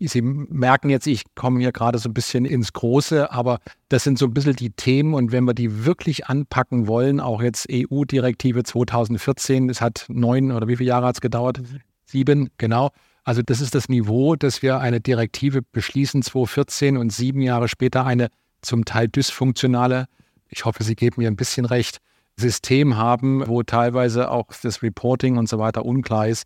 Sie 0.00 0.22
merken 0.22 0.90
jetzt, 0.90 1.08
ich 1.08 1.24
komme 1.34 1.58
hier 1.58 1.72
gerade 1.72 1.98
so 1.98 2.08
ein 2.08 2.14
bisschen 2.14 2.44
ins 2.44 2.72
Große, 2.72 3.32
aber 3.32 3.58
das 3.88 4.04
sind 4.04 4.16
so 4.16 4.26
ein 4.26 4.34
bisschen 4.34 4.54
die 4.54 4.70
Themen 4.70 5.12
und 5.12 5.32
wenn 5.32 5.42
wir 5.42 5.54
die 5.54 5.84
wirklich 5.84 6.28
anpacken 6.28 6.86
wollen, 6.86 7.18
auch 7.18 7.42
jetzt 7.42 7.66
EU-Direktive 7.68 8.62
2014, 8.62 9.68
es 9.68 9.80
hat 9.80 10.06
neun 10.08 10.52
oder 10.52 10.68
wie 10.68 10.76
viele 10.76 10.90
Jahre 10.90 11.06
hat 11.06 11.16
es 11.16 11.20
gedauert? 11.20 11.60
Sieben, 12.04 12.50
genau. 12.58 12.90
Also 13.24 13.42
das 13.42 13.60
ist 13.60 13.74
das 13.74 13.88
Niveau, 13.88 14.36
dass 14.36 14.62
wir 14.62 14.78
eine 14.78 15.00
Direktive 15.00 15.62
beschließen 15.62 16.22
2014 16.22 16.96
und 16.96 17.12
sieben 17.12 17.40
Jahre 17.40 17.66
später 17.66 18.06
eine 18.06 18.28
zum 18.62 18.84
Teil 18.84 19.08
dysfunktionale, 19.08 20.06
ich 20.48 20.64
hoffe, 20.64 20.84
Sie 20.84 20.94
geben 20.94 21.20
mir 21.22 21.28
ein 21.28 21.36
bisschen 21.36 21.64
recht, 21.64 21.98
System 22.38 22.96
haben, 22.96 23.46
wo 23.46 23.62
teilweise 23.62 24.30
auch 24.30 24.46
das 24.62 24.82
Reporting 24.82 25.36
und 25.36 25.48
so 25.48 25.58
weiter 25.58 25.84
unklar 25.84 26.28
ist. 26.28 26.44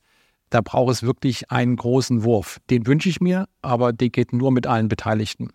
Da 0.51 0.61
braucht 0.61 0.93
es 0.93 1.03
wirklich 1.03 1.51
einen 1.51 1.77
großen 1.77 2.25
Wurf. 2.25 2.59
Den 2.69 2.87
wünsche 2.87 3.09
ich 3.09 3.21
mir, 3.21 3.47
aber 3.63 3.93
der 3.93 4.11
geht 4.11 4.33
nur 4.33 4.53
mit 4.53 4.67
allen 4.67 4.89
Beteiligten. 4.89 5.51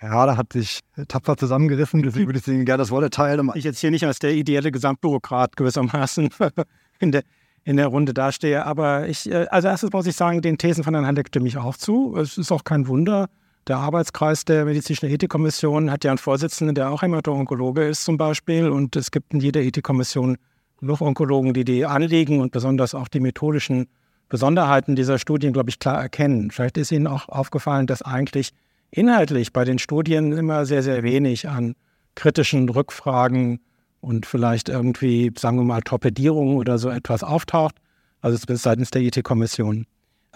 Ja, 0.00 0.26
da 0.26 0.36
hat 0.36 0.52
sich 0.52 0.80
tapfer 1.08 1.36
zusammengerissen. 1.36 2.02
Deswegen 2.02 2.26
würde 2.26 2.38
ich 2.38 2.46
Ihnen 2.46 2.64
gerne 2.64 2.82
das 2.82 2.90
Wort 2.90 3.02
erteilen. 3.02 3.50
Ich 3.54 3.64
jetzt 3.64 3.80
hier 3.80 3.90
nicht 3.90 4.06
als 4.06 4.20
der 4.20 4.32
ideelle 4.32 4.70
Gesamtbürokrat 4.70 5.56
gewissermaßen 5.56 6.30
in 7.00 7.12
der, 7.12 7.24
in 7.64 7.76
der 7.76 7.88
Runde 7.88 8.14
dastehe. 8.14 8.64
Aber 8.64 9.08
ich, 9.08 9.30
äh, 9.30 9.46
also 9.50 9.68
erstes 9.68 9.92
muss 9.92 10.06
ich 10.06 10.14
sagen, 10.14 10.40
den 10.40 10.56
Thesen 10.56 10.84
von 10.84 10.94
Herrn 10.94 11.06
Handeck 11.06 11.28
stimme 11.28 11.48
ich 11.48 11.56
auch 11.58 11.76
zu. 11.76 12.16
Es 12.16 12.38
ist 12.38 12.52
auch 12.52 12.64
kein 12.64 12.86
Wunder, 12.86 13.28
der 13.68 13.78
Arbeitskreis 13.78 14.44
der 14.44 14.64
Medizinischen 14.64 15.10
Ethikkommission 15.10 15.90
hat 15.90 16.04
ja 16.04 16.10
einen 16.10 16.18
Vorsitzenden, 16.18 16.74
der 16.74 16.90
auch 16.90 17.02
Hämato-Onkologe 17.02 17.84
ist 17.84 18.04
zum 18.04 18.16
Beispiel. 18.16 18.68
Und 18.70 18.96
es 18.96 19.10
gibt 19.10 19.34
in 19.34 19.40
jeder 19.40 19.60
Ethikkommission 19.60 20.38
genug 20.80 21.00
Onkologen, 21.00 21.52
die 21.52 21.64
die 21.64 21.84
Anliegen 21.84 22.40
und 22.40 22.50
besonders 22.50 22.94
auch 22.94 23.08
die 23.08 23.20
methodischen 23.20 23.88
Besonderheiten 24.28 24.96
dieser 24.96 25.18
Studien, 25.18 25.52
glaube 25.52 25.70
ich, 25.70 25.78
klar 25.78 26.00
erkennen. 26.00 26.50
Vielleicht 26.50 26.78
ist 26.78 26.92
Ihnen 26.92 27.06
auch 27.06 27.28
aufgefallen, 27.28 27.86
dass 27.86 28.02
eigentlich 28.02 28.50
inhaltlich 28.90 29.52
bei 29.52 29.64
den 29.64 29.78
Studien 29.78 30.32
immer 30.32 30.64
sehr, 30.66 30.82
sehr 30.82 31.02
wenig 31.02 31.48
an 31.48 31.74
kritischen 32.14 32.68
Rückfragen 32.68 33.60
und 34.00 34.26
vielleicht 34.26 34.68
irgendwie, 34.68 35.32
sagen 35.36 35.58
wir 35.58 35.64
mal, 35.64 35.82
Torpedierungen 35.82 36.56
oder 36.56 36.78
so 36.78 36.88
etwas 36.88 37.22
auftaucht. 37.22 37.76
Also 38.20 38.38
seitens 38.48 38.90
der 38.90 39.02
IT-Kommission. 39.02 39.86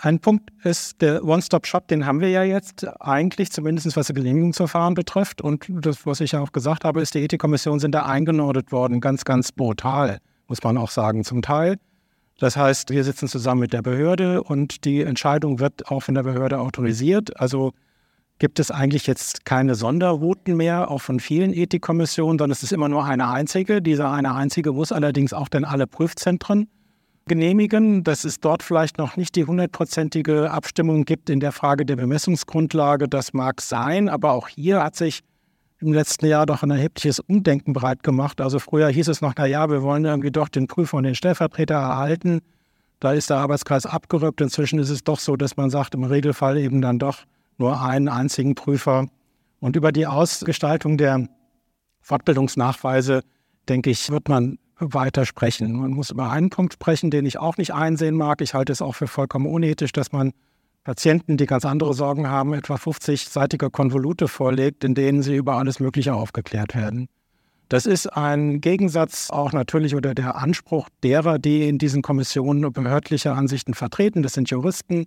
Ein 0.05 0.19
Punkt 0.19 0.51
ist 0.65 1.01
der 1.01 1.25
One-Stop-Shop, 1.25 1.87
den 1.87 2.07
haben 2.07 2.21
wir 2.21 2.29
ja 2.29 2.43
jetzt 2.43 2.85
eigentlich, 3.01 3.53
zumindest 3.53 3.87
was 3.97 4.09
das 4.09 4.17
Genehmigungsverfahren 4.17 4.95
betrifft. 4.95 5.41
Und 5.41 5.65
das, 5.69 6.05
was 6.05 6.21
ich 6.21 6.33
ja 6.33 6.41
auch 6.41 6.51
gesagt 6.51 6.83
habe, 6.83 7.01
ist, 7.01 7.15
die 7.15 7.21
Ethikkommission 7.21 7.79
sind 7.79 7.95
da 7.95 8.05
eingenordet 8.05 8.73
worden, 8.73 9.01
ganz, 9.01 9.25
ganz 9.25 9.53
brutal, 9.53 10.19
muss 10.49 10.61
man 10.65 10.77
auch 10.77 10.91
sagen, 10.91 11.23
zum 11.23 11.41
Teil. 11.41 11.77
Das 12.41 12.57
heißt, 12.57 12.91
wir 12.91 13.05
sitzen 13.05 13.29
zusammen 13.29 13.61
mit 13.61 13.73
der 13.73 13.83
Behörde 13.83 14.43
und 14.43 14.85
die 14.85 15.03
Entscheidung 15.03 15.61
wird 15.61 15.89
auch 15.89 16.01
von 16.01 16.17
der 16.17 16.25
Behörde 16.25 16.59
autorisiert. 16.59 17.39
Also 17.41 17.73
gibt 18.41 18.59
es 18.59 18.73
eigentlich 18.73 19.07
jetzt 19.07 19.45
keine 19.45 19.77
Sonderrouten 19.77 20.57
mehr, 20.57 20.91
auch 20.91 21.01
von 21.01 21.21
vielen 21.21 21.53
Ethikkommissionen, 21.55 22.41
sondern 22.41 22.51
es 22.51 22.65
ist 22.65 22.73
immer 22.73 22.89
nur 22.89 23.05
eine 23.05 23.29
einzige. 23.29 23.81
Diese 23.81 24.09
eine 24.09 24.35
einzige 24.35 24.73
muss 24.73 24.91
allerdings 24.91 25.33
auch 25.33 25.49
dann 25.49 25.65
alle 25.65 25.87
Prüfzentren 25.87 26.67
genehmigen, 27.27 28.05
dass 28.05 28.25
es 28.25 28.41
dort 28.41 28.63
vielleicht 28.63 28.99
noch 28.99 29.17
nicht 29.17 29.37
die 29.37 29.45
hundertprozentige 29.45 30.51
Abstimmung 30.51 31.05
gibt 31.05 31.31
in 31.31 31.41
der 31.41 31.53
Frage 31.53 31.87
der 31.87 31.97
Bemessungsgrundlage. 31.97 33.09
Das 33.09 33.33
mag 33.33 33.61
sein, 33.61 34.09
aber 34.09 34.33
auch 34.33 34.49
hier 34.49 34.83
hat 34.83 34.97
sich 34.97 35.21
im 35.81 35.93
letzten 35.93 36.27
Jahr 36.27 36.47
doch 36.47 36.63
ein 36.63 36.71
erhebliches 36.71 37.21
Umdenken 37.21 37.73
breit 37.73 38.03
gemacht. 38.03 38.41
Also 38.41 38.59
früher 38.59 38.89
hieß 38.89 39.09
es 39.09 39.21
noch, 39.21 39.35
na 39.37 39.47
ja, 39.47 39.69
wir 39.69 39.83
wollen 39.83 40.05
irgendwie 40.05 40.31
doch 40.31 40.49
den 40.49 40.69
Prüfer 40.69 40.97
und 40.97 41.05
den 41.05 41.15
Stellvertreter 41.15 41.75
erhalten. 41.75 42.41
Da 43.01 43.13
ist 43.13 43.31
der 43.31 43.39
Arbeitskreis 43.39 43.85
abgerückt. 43.85 44.41
Inzwischen 44.41 44.79
ist 44.79 44.91
es 44.91 45.03
doch 45.03 45.19
so, 45.19 45.37
dass 45.37 45.57
man 45.57 45.71
sagt, 45.71 45.95
im 45.95 46.05
Regelfall 46.05 46.57
eben 46.57 46.81
dann 46.81 47.01
doch 47.01 47.25
nur 47.59 47.83
einen 47.83 48.09
einzigen 48.09 48.55
Prüfer. 48.55 49.07
Und 49.61 49.77
über 49.77 49.91
die 49.91 50.07
Ausgestaltung 50.07 50.99
der 50.99 51.29
Fortbildungsnachweise, 52.01 53.23
denke 53.69 53.91
ich, 53.91 54.11
wird 54.11 54.29
man 54.29 54.59
weiter 54.83 55.27
sprechen. 55.27 55.73
Man 55.73 55.93
muss 55.93 56.11
über 56.11 56.31
einen 56.31 56.51
Punkt 56.51 56.75
sprechen, 56.75 57.11
den 57.11 57.27
ich 57.27 57.39
auch 57.39 57.57
nicht 57.57 57.73
einsehen 57.73 58.17
mag. 58.17 58.41
Ich 58.41 58.55
halte 58.55 58.73
es 58.73 58.83
auch 58.83 58.95
für 58.95 59.07
vollkommen 59.07 59.47
unethisch, 59.47 59.93
dass 59.93 60.13
man 60.13 60.33
Patienten, 60.85 61.37
die 61.37 61.47
ganz 61.47 61.65
andere 61.65 61.95
Sorgen 61.95 62.29
haben, 62.29 62.55
etwa 62.55 62.75
50-seitige 62.75 63.71
Konvolute 63.71 64.27
vorlegt, 64.27 64.83
in 64.83 64.95
denen 64.95 65.23
sie 65.23 65.37
über 65.37 65.57
alles 65.57 65.79
Mögliche 65.79 66.15
aufgeklärt 66.15 66.75
werden. 66.75 67.09
Das 67.69 67.87
ist 67.87 68.07
ein 68.07 68.61
Gegensatz 68.61 69.31
auch 69.31 69.53
natürlich 69.53 69.95
oder 69.95 70.15
der 70.15 70.37
Anspruch 70.37 70.89
derer, 71.03 71.39
die 71.39 71.69
in 71.69 71.79
diesen 71.79 72.03
Kommissionen 72.03 72.71
behördliche 72.73 73.33
Ansichten 73.33 73.75
vertreten. 73.75 74.23
Das 74.23 74.35
sind 74.35 74.51
Juristen. 74.51 75.07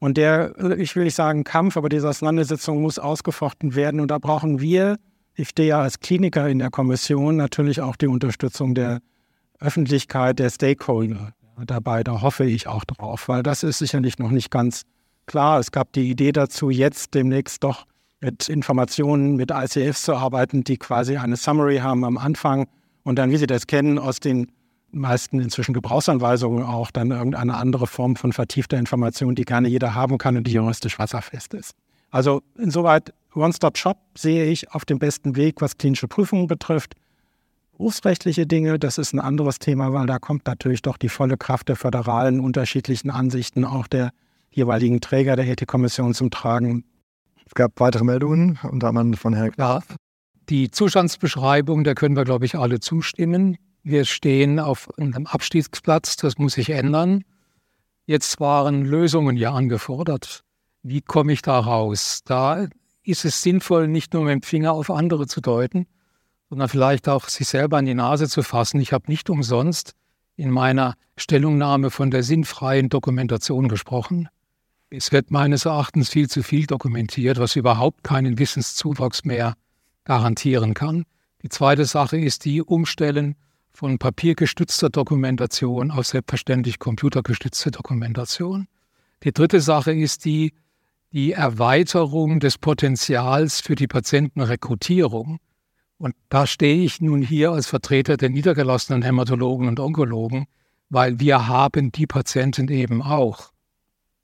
Und 0.00 0.16
der, 0.16 0.52
ich 0.78 0.96
will 0.96 1.04
nicht 1.04 1.14
sagen 1.14 1.44
Kampf, 1.44 1.76
aber 1.76 1.88
diese 1.88 2.08
Auseinandersetzung 2.08 2.82
muss 2.82 2.98
ausgefochten 2.98 3.76
werden. 3.76 4.00
Und 4.00 4.10
da 4.10 4.18
brauchen 4.18 4.60
wir, 4.60 4.96
ich 5.34 5.48
stehe 5.48 5.68
ja 5.68 5.80
als 5.80 6.00
Kliniker 6.00 6.48
in 6.48 6.58
der 6.58 6.70
Kommission, 6.70 7.36
natürlich 7.36 7.80
auch 7.80 7.96
die 7.96 8.06
Unterstützung 8.08 8.74
der 8.74 9.00
Öffentlichkeit, 9.58 10.38
der 10.38 10.50
Stakeholder 10.50 11.32
dabei. 11.66 12.02
Da 12.02 12.20
hoffe 12.20 12.44
ich 12.44 12.66
auch 12.66 12.84
drauf, 12.84 13.28
weil 13.28 13.42
das 13.42 13.62
ist 13.62 13.78
sicherlich 13.78 14.18
noch 14.18 14.30
nicht 14.30 14.50
ganz 14.50 14.82
Klar, 15.26 15.60
es 15.60 15.70
gab 15.70 15.92
die 15.92 16.10
Idee 16.10 16.32
dazu, 16.32 16.70
jetzt 16.70 17.14
demnächst 17.14 17.62
doch 17.62 17.86
mit 18.20 18.48
Informationen, 18.48 19.36
mit 19.36 19.50
ICFs 19.50 20.02
zu 20.02 20.14
arbeiten, 20.14 20.64
die 20.64 20.76
quasi 20.76 21.16
eine 21.16 21.36
Summary 21.36 21.78
haben 21.78 22.04
am 22.04 22.18
Anfang 22.18 22.66
und 23.04 23.18
dann, 23.18 23.30
wie 23.30 23.36
Sie 23.36 23.46
das 23.46 23.66
kennen, 23.66 23.98
aus 23.98 24.20
den 24.20 24.50
meisten 24.90 25.40
inzwischen 25.40 25.72
Gebrauchsanweisungen 25.72 26.64
auch 26.64 26.90
dann 26.90 27.10
irgendeine 27.10 27.56
andere 27.56 27.86
Form 27.86 28.16
von 28.16 28.32
vertiefter 28.32 28.78
Information, 28.78 29.34
die 29.34 29.44
gerne 29.44 29.68
jeder 29.68 29.94
haben 29.94 30.18
kann 30.18 30.36
und 30.36 30.46
die 30.46 30.52
juristisch 30.52 30.98
wasserfest 30.98 31.54
ist. 31.54 31.74
Also 32.10 32.42
insoweit 32.58 33.14
One-Stop-Shop 33.34 33.98
sehe 34.16 34.46
ich 34.46 34.72
auf 34.72 34.84
dem 34.84 34.98
besten 34.98 35.36
Weg, 35.36 35.60
was 35.60 35.78
klinische 35.78 36.08
Prüfungen 36.08 36.46
betrifft. 36.46 36.94
Berufsrechtliche 37.72 38.46
Dinge, 38.46 38.78
das 38.78 38.98
ist 38.98 39.12
ein 39.12 39.20
anderes 39.20 39.58
Thema, 39.58 39.92
weil 39.92 40.06
da 40.06 40.18
kommt 40.18 40.46
natürlich 40.46 40.82
doch 40.82 40.96
die 40.96 41.08
volle 41.08 41.36
Kraft 41.36 41.68
der 41.68 41.76
föderalen 41.76 42.40
unterschiedlichen 42.40 43.10
Ansichten, 43.10 43.64
auch 43.64 43.86
der 43.86 44.12
jeweiligen 44.50 45.00
Träger 45.00 45.36
der 45.36 45.46
Ethikkommission 45.46 46.14
zum 46.14 46.30
Tragen. 46.30 46.84
Es 47.46 47.54
gab 47.54 47.80
weitere 47.80 48.04
Meldungen, 48.04 48.58
unter 48.62 48.88
anderem 48.88 49.14
von 49.14 49.34
Herrn 49.34 49.52
Ja, 49.58 49.80
die 50.48 50.70
Zustandsbeschreibung, 50.70 51.84
da 51.84 51.94
können 51.94 52.16
wir, 52.16 52.24
glaube 52.24 52.44
ich, 52.44 52.56
alle 52.56 52.80
zustimmen. 52.80 53.56
Wir 53.82 54.04
stehen 54.04 54.58
auf 54.58 54.90
einem 54.98 55.26
Abstiegsplatz, 55.26 56.16
das 56.16 56.38
muss 56.38 56.54
sich 56.54 56.70
ändern. 56.70 57.24
Jetzt 58.06 58.40
waren 58.40 58.84
Lösungen 58.84 59.36
ja 59.36 59.52
angefordert. 59.52 60.44
Wie 60.82 61.00
komme 61.00 61.32
ich 61.32 61.42
da 61.42 61.58
raus? 61.58 62.20
Da 62.24 62.66
ist 63.04 63.24
es 63.24 63.42
sinnvoll, 63.42 63.88
nicht 63.88 64.14
nur 64.14 64.24
mit 64.24 64.32
dem 64.32 64.42
Finger 64.42 64.72
auf 64.72 64.90
andere 64.90 65.26
zu 65.26 65.40
deuten, 65.40 65.86
sondern 66.48 66.68
vielleicht 66.68 67.08
auch 67.08 67.28
sich 67.28 67.48
selber 67.48 67.78
an 67.78 67.86
die 67.86 67.94
Nase 67.94 68.28
zu 68.28 68.42
fassen. 68.42 68.80
Ich 68.80 68.92
habe 68.92 69.10
nicht 69.10 69.30
umsonst 69.30 69.94
in 70.36 70.50
meiner 70.50 70.94
Stellungnahme 71.16 71.90
von 71.90 72.10
der 72.10 72.22
sinnfreien 72.22 72.88
Dokumentation 72.88 73.68
gesprochen. 73.68 74.28
Es 74.90 75.12
wird 75.12 75.30
meines 75.30 75.64
Erachtens 75.64 76.10
viel 76.10 76.28
zu 76.28 76.42
viel 76.42 76.66
dokumentiert, 76.66 77.38
was 77.38 77.56
überhaupt 77.56 78.04
keinen 78.04 78.38
Wissenszuwachs 78.38 79.24
mehr 79.24 79.54
garantieren 80.04 80.74
kann. 80.74 81.04
Die 81.42 81.48
zweite 81.48 81.84
Sache 81.84 82.18
ist 82.18 82.44
die 82.44 82.62
Umstellen 82.62 83.36
von 83.72 83.98
papiergestützter 83.98 84.90
Dokumentation 84.90 85.90
auf 85.90 86.06
selbstverständlich 86.06 86.78
computergestützte 86.78 87.70
Dokumentation. 87.70 88.68
Die 89.22 89.32
dritte 89.32 89.60
Sache 89.60 89.92
ist 89.92 90.24
die, 90.24 90.52
die 91.12 91.32
Erweiterung 91.32 92.40
des 92.40 92.58
Potenzials 92.58 93.60
für 93.60 93.74
die 93.74 93.86
Patientenrekrutierung. 93.86 95.38
Und 95.98 96.14
da 96.28 96.46
stehe 96.46 96.82
ich 96.82 97.00
nun 97.00 97.22
hier 97.22 97.52
als 97.52 97.66
Vertreter 97.66 98.16
der 98.16 98.30
niedergelassenen 98.30 99.02
Hämatologen 99.02 99.68
und 99.68 99.78
Onkologen, 99.78 100.46
weil 100.88 101.20
wir 101.20 101.46
haben 101.46 101.92
die 101.92 102.06
Patienten 102.06 102.68
eben 102.68 103.02
auch 103.02 103.52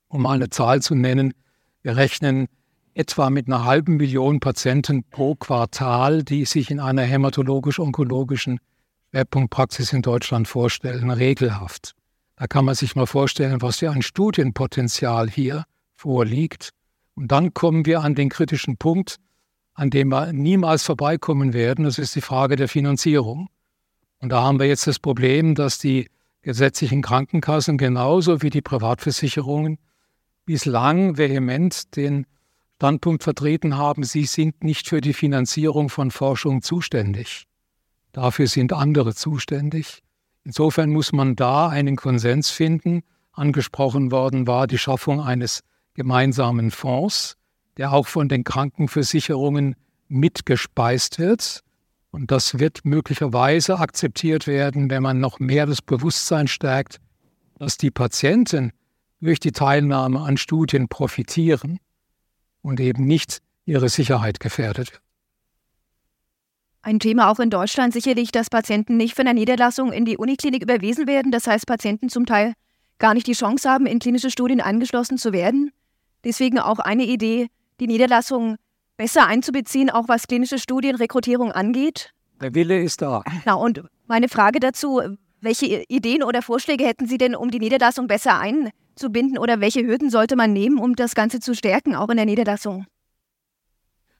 um 0.09 0.25
eine 0.25 0.49
Zahl 0.49 0.81
zu 0.81 0.95
nennen, 0.95 1.33
wir 1.81 1.95
rechnen 1.95 2.47
etwa 2.93 3.29
mit 3.29 3.47
einer 3.47 3.63
halben 3.63 3.97
Million 3.97 4.39
Patienten 4.39 5.03
pro 5.03 5.35
Quartal, 5.35 6.23
die 6.23 6.45
sich 6.45 6.69
in 6.71 6.79
einer 6.79 7.03
hämatologisch-onkologischen 7.03 8.59
Schwerpunktpraxis 9.11 9.93
in 9.93 10.01
Deutschland 10.01 10.47
vorstellen, 10.47 11.09
regelhaft. 11.11 11.93
Da 12.35 12.47
kann 12.47 12.65
man 12.65 12.75
sich 12.75 12.95
mal 12.95 13.05
vorstellen, 13.05 13.61
was 13.61 13.77
für 13.77 13.91
ein 13.91 14.01
Studienpotenzial 14.01 15.29
hier 15.29 15.65
vorliegt. 15.95 16.71
Und 17.19 17.33
dann 17.33 17.53
kommen 17.53 17.85
wir 17.85 17.99
an 17.99 18.15
den 18.15 18.29
kritischen 18.29 18.77
Punkt, 18.77 19.17
an 19.73 19.89
dem 19.89 20.07
wir 20.07 20.31
niemals 20.31 20.83
vorbeikommen 20.83 21.51
werden. 21.51 21.83
Das 21.83 21.99
ist 21.99 22.15
die 22.15 22.21
Frage 22.21 22.55
der 22.55 22.69
Finanzierung. 22.69 23.49
Und 24.21 24.29
da 24.29 24.41
haben 24.41 24.57
wir 24.57 24.67
jetzt 24.67 24.87
das 24.87 24.99
Problem, 24.99 25.53
dass 25.53 25.79
die 25.79 26.07
gesetzlichen 26.43 27.01
Krankenkassen 27.01 27.77
genauso 27.77 28.41
wie 28.41 28.49
die 28.49 28.61
Privatversicherungen 28.61 29.79
bislang 30.45 31.17
vehement 31.17 31.93
den 31.97 32.25
Standpunkt 32.77 33.23
vertreten 33.23 33.75
haben, 33.75 34.05
sie 34.05 34.23
sind 34.23 34.63
nicht 34.63 34.87
für 34.87 35.01
die 35.01 35.11
Finanzierung 35.11 35.89
von 35.89 36.11
Forschung 36.11 36.61
zuständig. 36.61 37.47
Dafür 38.13 38.47
sind 38.47 38.71
andere 38.71 39.13
zuständig. 39.13 40.03
Insofern 40.45 40.89
muss 40.89 41.11
man 41.11 41.35
da 41.35 41.67
einen 41.67 41.97
Konsens 41.97 42.49
finden. 42.49 43.01
Angesprochen 43.33 44.09
worden 44.09 44.47
war 44.47 44.67
die 44.67 44.77
Schaffung 44.77 45.19
eines 45.19 45.63
gemeinsamen 45.99 46.71
Fonds, 46.71 47.35
der 47.75 47.91
auch 47.91 48.07
von 48.07 48.29
den 48.29 48.45
Krankenversicherungen 48.45 49.75
mitgespeist 50.07 51.19
wird. 51.19 51.59
Und 52.09 52.31
das 52.31 52.57
wird 52.57 52.85
möglicherweise 52.85 53.79
akzeptiert 53.79 54.47
werden, 54.47 54.89
wenn 54.89 55.03
man 55.03 55.19
noch 55.19 55.41
mehr 55.41 55.65
das 55.65 55.81
Bewusstsein 55.81 56.47
stärkt, 56.47 57.01
dass 57.57 57.77
die 57.77 57.91
Patienten 57.91 58.71
durch 59.19 59.41
die 59.41 59.51
Teilnahme 59.51 60.21
an 60.21 60.37
Studien 60.37 60.87
profitieren 60.87 61.79
und 62.61 62.79
eben 62.79 63.05
nicht 63.05 63.39
ihre 63.65 63.89
Sicherheit 63.89 64.39
gefährdet 64.39 64.93
wird. 64.93 65.01
Ein 66.81 66.99
Thema 66.99 67.29
auch 67.29 67.41
in 67.41 67.49
Deutschland 67.49 67.91
sicherlich, 67.91 68.31
dass 68.31 68.49
Patienten 68.49 68.95
nicht 68.95 69.17
von 69.17 69.25
der 69.25 69.33
Niederlassung 69.33 69.91
in 69.91 70.05
die 70.05 70.15
Uniklinik 70.15 70.63
überwiesen 70.63 71.07
werden. 71.07 71.33
Das 71.33 71.45
heißt, 71.45 71.67
Patienten 71.67 72.07
zum 72.07 72.25
Teil 72.25 72.53
gar 72.99 73.13
nicht 73.13 73.27
die 73.27 73.33
Chance 73.33 73.69
haben, 73.69 73.85
in 73.85 73.99
klinische 73.99 74.31
Studien 74.31 74.61
angeschlossen 74.61 75.17
zu 75.17 75.33
werden. 75.33 75.73
Deswegen 76.23 76.59
auch 76.59 76.79
eine 76.79 77.05
Idee, 77.05 77.47
die 77.79 77.87
Niederlassung 77.87 78.57
besser 78.97 79.27
einzubeziehen, 79.27 79.89
auch 79.89 80.07
was 80.07 80.27
klinische 80.27 80.59
Studienrekrutierung 80.59 81.51
angeht. 81.51 82.13
Der 82.41 82.53
Wille 82.53 82.81
ist 82.81 83.01
da. 83.01 83.23
Na, 83.45 83.53
und 83.53 83.83
meine 84.07 84.27
Frage 84.27 84.59
dazu, 84.59 85.01
welche 85.41 85.83
Ideen 85.87 86.23
oder 86.23 86.41
Vorschläge 86.41 86.85
hätten 86.85 87.07
Sie 87.07 87.17
denn, 87.17 87.35
um 87.35 87.51
die 87.51 87.59
Niederlassung 87.59 88.07
besser 88.07 88.39
ein 88.39 88.69
zu 88.95 89.09
binden 89.09 89.37
oder 89.37 89.61
welche 89.61 89.85
Hürden 89.85 90.09
sollte 90.09 90.35
man 90.35 90.51
nehmen, 90.51 90.77
um 90.77 90.95
das 90.95 91.15
Ganze 91.15 91.39
zu 91.39 91.55
stärken, 91.55 91.95
auch 91.95 92.09
in 92.09 92.17
der 92.17 92.25
Niederlassung? 92.25 92.85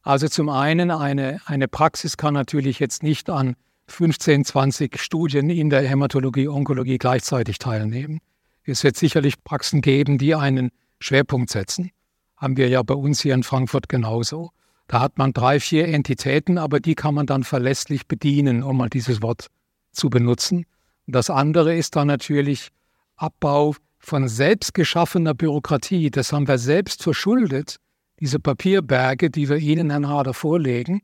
Also 0.02 0.30
zum 0.30 0.48
einen, 0.48 0.92
eine, 0.92 1.42
eine 1.46 1.68
Praxis 1.68 2.16
kann 2.16 2.34
natürlich 2.34 2.80
jetzt 2.80 3.04
nicht 3.04 3.30
an 3.30 3.56
15, 3.88 4.46
20 4.46 5.00
Studien 5.00 5.50
in 5.50 5.70
der 5.70 5.82
Hämatologie, 5.82 6.48
Onkologie 6.48 6.98
gleichzeitig 6.98 7.60
teilnehmen. 7.60 8.20
Es 8.64 8.84
wird 8.84 8.96
sicherlich 8.96 9.44
Praxen 9.44 9.82
geben, 9.82 10.18
die 10.18 10.36
einen 10.36 10.72
Schwerpunkt 11.00 11.50
setzen. 11.50 11.92
Haben 12.38 12.58
wir 12.58 12.70
ja 12.70 12.84
bei 12.84 12.94
uns 12.94 13.22
hier 13.22 13.34
in 13.34 13.44
Frankfurt 13.44 13.90
genauso. 13.90 14.52
Da 14.88 15.02
hat 15.02 15.18
man 15.18 15.34
drei, 15.34 15.60
vier 15.60 15.88
Entitäten, 15.88 16.58
aber 16.58 16.80
die 16.80 16.96
kann 16.96 17.14
man 17.14 17.26
dann 17.26 17.44
verlässlich 17.44 18.08
bedienen, 18.08 18.64
um 18.64 18.78
mal 18.78 18.90
dieses 18.90 19.22
Wort 19.22 19.48
zu 19.92 20.10
benutzen. 20.10 20.66
Das 21.06 21.30
andere 21.30 21.76
ist 21.76 21.96
dann 21.96 22.08
natürlich 22.08 22.70
Abbau 23.16 23.76
von 24.00 24.28
selbstgeschaffener 24.28 25.34
Bürokratie, 25.34 26.10
das 26.10 26.32
haben 26.32 26.48
wir 26.48 26.58
selbst 26.58 27.04
verschuldet, 27.04 27.78
diese 28.20 28.40
Papierberge, 28.40 29.30
die 29.30 29.50
wir 29.50 29.58
Ihnen, 29.58 29.90
Herrn 29.90 30.08
Hader, 30.08 30.34
vorlegen, 30.34 31.02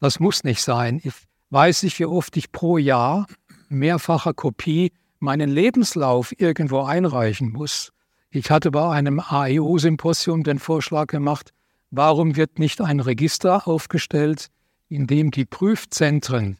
das 0.00 0.20
muss 0.20 0.44
nicht 0.44 0.62
sein. 0.62 1.00
Ich 1.02 1.14
weiß 1.50 1.84
nicht, 1.84 1.98
wie 1.98 2.06
oft 2.06 2.36
ich 2.36 2.52
pro 2.52 2.78
Jahr 2.78 3.26
mehrfacher 3.68 4.34
Kopie 4.34 4.92
meinen 5.18 5.48
Lebenslauf 5.48 6.38
irgendwo 6.38 6.82
einreichen 6.82 7.50
muss. 7.52 7.92
Ich 8.30 8.50
hatte 8.50 8.70
bei 8.70 8.90
einem 8.90 9.20
AEO-Symposium 9.20 10.42
den 10.42 10.58
Vorschlag 10.58 11.06
gemacht, 11.06 11.52
warum 11.90 12.36
wird 12.36 12.58
nicht 12.58 12.80
ein 12.80 13.00
Register 13.00 13.66
aufgestellt, 13.66 14.48
in 14.88 15.06
dem 15.06 15.30
die 15.30 15.44
Prüfzentren 15.44 16.58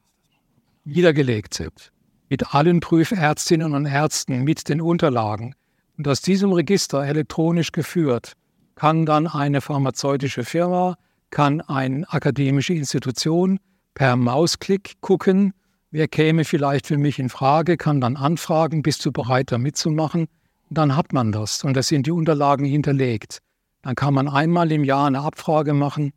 niedergelegt 0.85 1.55
sind 1.55 1.93
mit 2.29 2.55
allen 2.55 2.81
Prüfärztinnen 2.81 3.75
und 3.75 3.87
Ärzten, 3.87 4.43
mit 4.43 4.69
den 4.69 4.81
Unterlagen. 4.81 5.55
Und 5.97 6.09
aus 6.09 6.21
diesem 6.21 6.53
Register 6.53 7.05
elektronisch 7.05 7.73
geführt 7.73 8.33
kann 8.75 9.07
dann 9.07 9.27
eine 9.27 9.61
pharmazeutische 9.61 10.45
Firma, 10.45 10.97
kann 11.31 11.61
eine 11.62 12.05
akademische 12.12 12.75
Institution 12.75 13.59
per 13.95 14.17
Mausklick 14.17 15.01
gucken, 15.01 15.55
wer 15.91 16.09
käme 16.09 16.45
vielleicht 16.45 16.87
für 16.87 16.99
mich 16.99 17.19
in 17.19 17.31
Frage, 17.31 17.77
kann 17.77 18.01
dann 18.01 18.17
anfragen, 18.17 18.83
bist 18.83 19.05
du 19.07 19.12
bereit, 19.12 19.53
da 19.53 19.59
mitzumachen? 19.59 20.29
Dann 20.69 20.97
hat 20.97 21.12
man 21.12 21.33
das 21.33 21.64
und 21.64 21.75
da 21.75 21.83
sind 21.83 22.07
die 22.07 22.11
Unterlagen 22.11 22.64
hinterlegt. 22.64 23.39
Dann 23.83 23.95
kann 23.95 24.14
man 24.14 24.29
einmal 24.29 24.73
im 24.73 24.85
Jahr 24.85 25.07
eine 25.07 25.21
Abfrage 25.21 25.73
machen. 25.73 26.12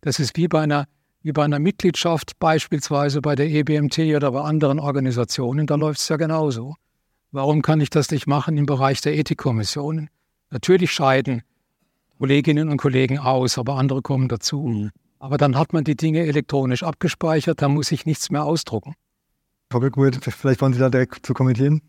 Das 0.00 0.18
ist 0.18 0.36
wie 0.36 0.48
bei 0.48 0.62
einer, 0.62 0.86
wie 1.22 1.32
bei 1.32 1.44
einer 1.44 1.60
Mitgliedschaft, 1.60 2.38
beispielsweise 2.40 3.20
bei 3.20 3.36
der 3.36 3.48
EBMT 3.48 3.98
oder 4.16 4.32
bei 4.32 4.40
anderen 4.40 4.80
Organisationen. 4.80 5.66
Da 5.66 5.76
läuft 5.76 6.00
es 6.00 6.08
ja 6.08 6.16
genauso. 6.16 6.74
Warum 7.30 7.62
kann 7.62 7.80
ich 7.80 7.90
das 7.90 8.10
nicht 8.10 8.26
machen 8.26 8.58
im 8.58 8.66
Bereich 8.66 9.00
der 9.00 9.16
Ethikkommissionen? 9.16 10.10
Natürlich 10.50 10.92
scheiden 10.92 11.42
Kolleginnen 12.18 12.68
und 12.68 12.76
Kollegen 12.76 13.18
aus, 13.18 13.58
aber 13.58 13.76
andere 13.76 14.02
kommen 14.02 14.28
dazu. 14.28 14.60
Mhm. 14.62 14.90
Aber 15.18 15.38
dann 15.38 15.56
hat 15.56 15.72
man 15.72 15.84
die 15.84 15.96
Dinge 15.96 16.26
elektronisch 16.26 16.82
abgespeichert, 16.82 17.62
da 17.62 17.68
muss 17.68 17.92
ich 17.92 18.06
nichts 18.06 18.30
mehr 18.30 18.44
ausdrucken. 18.44 18.94
Frau 19.70 19.80
Birkwood, 19.80 20.18
vielleicht 20.22 20.60
wollen 20.60 20.72
Sie 20.72 20.80
da 20.80 20.90
direkt 20.90 21.24
zu 21.24 21.32
kommentieren? 21.32 21.80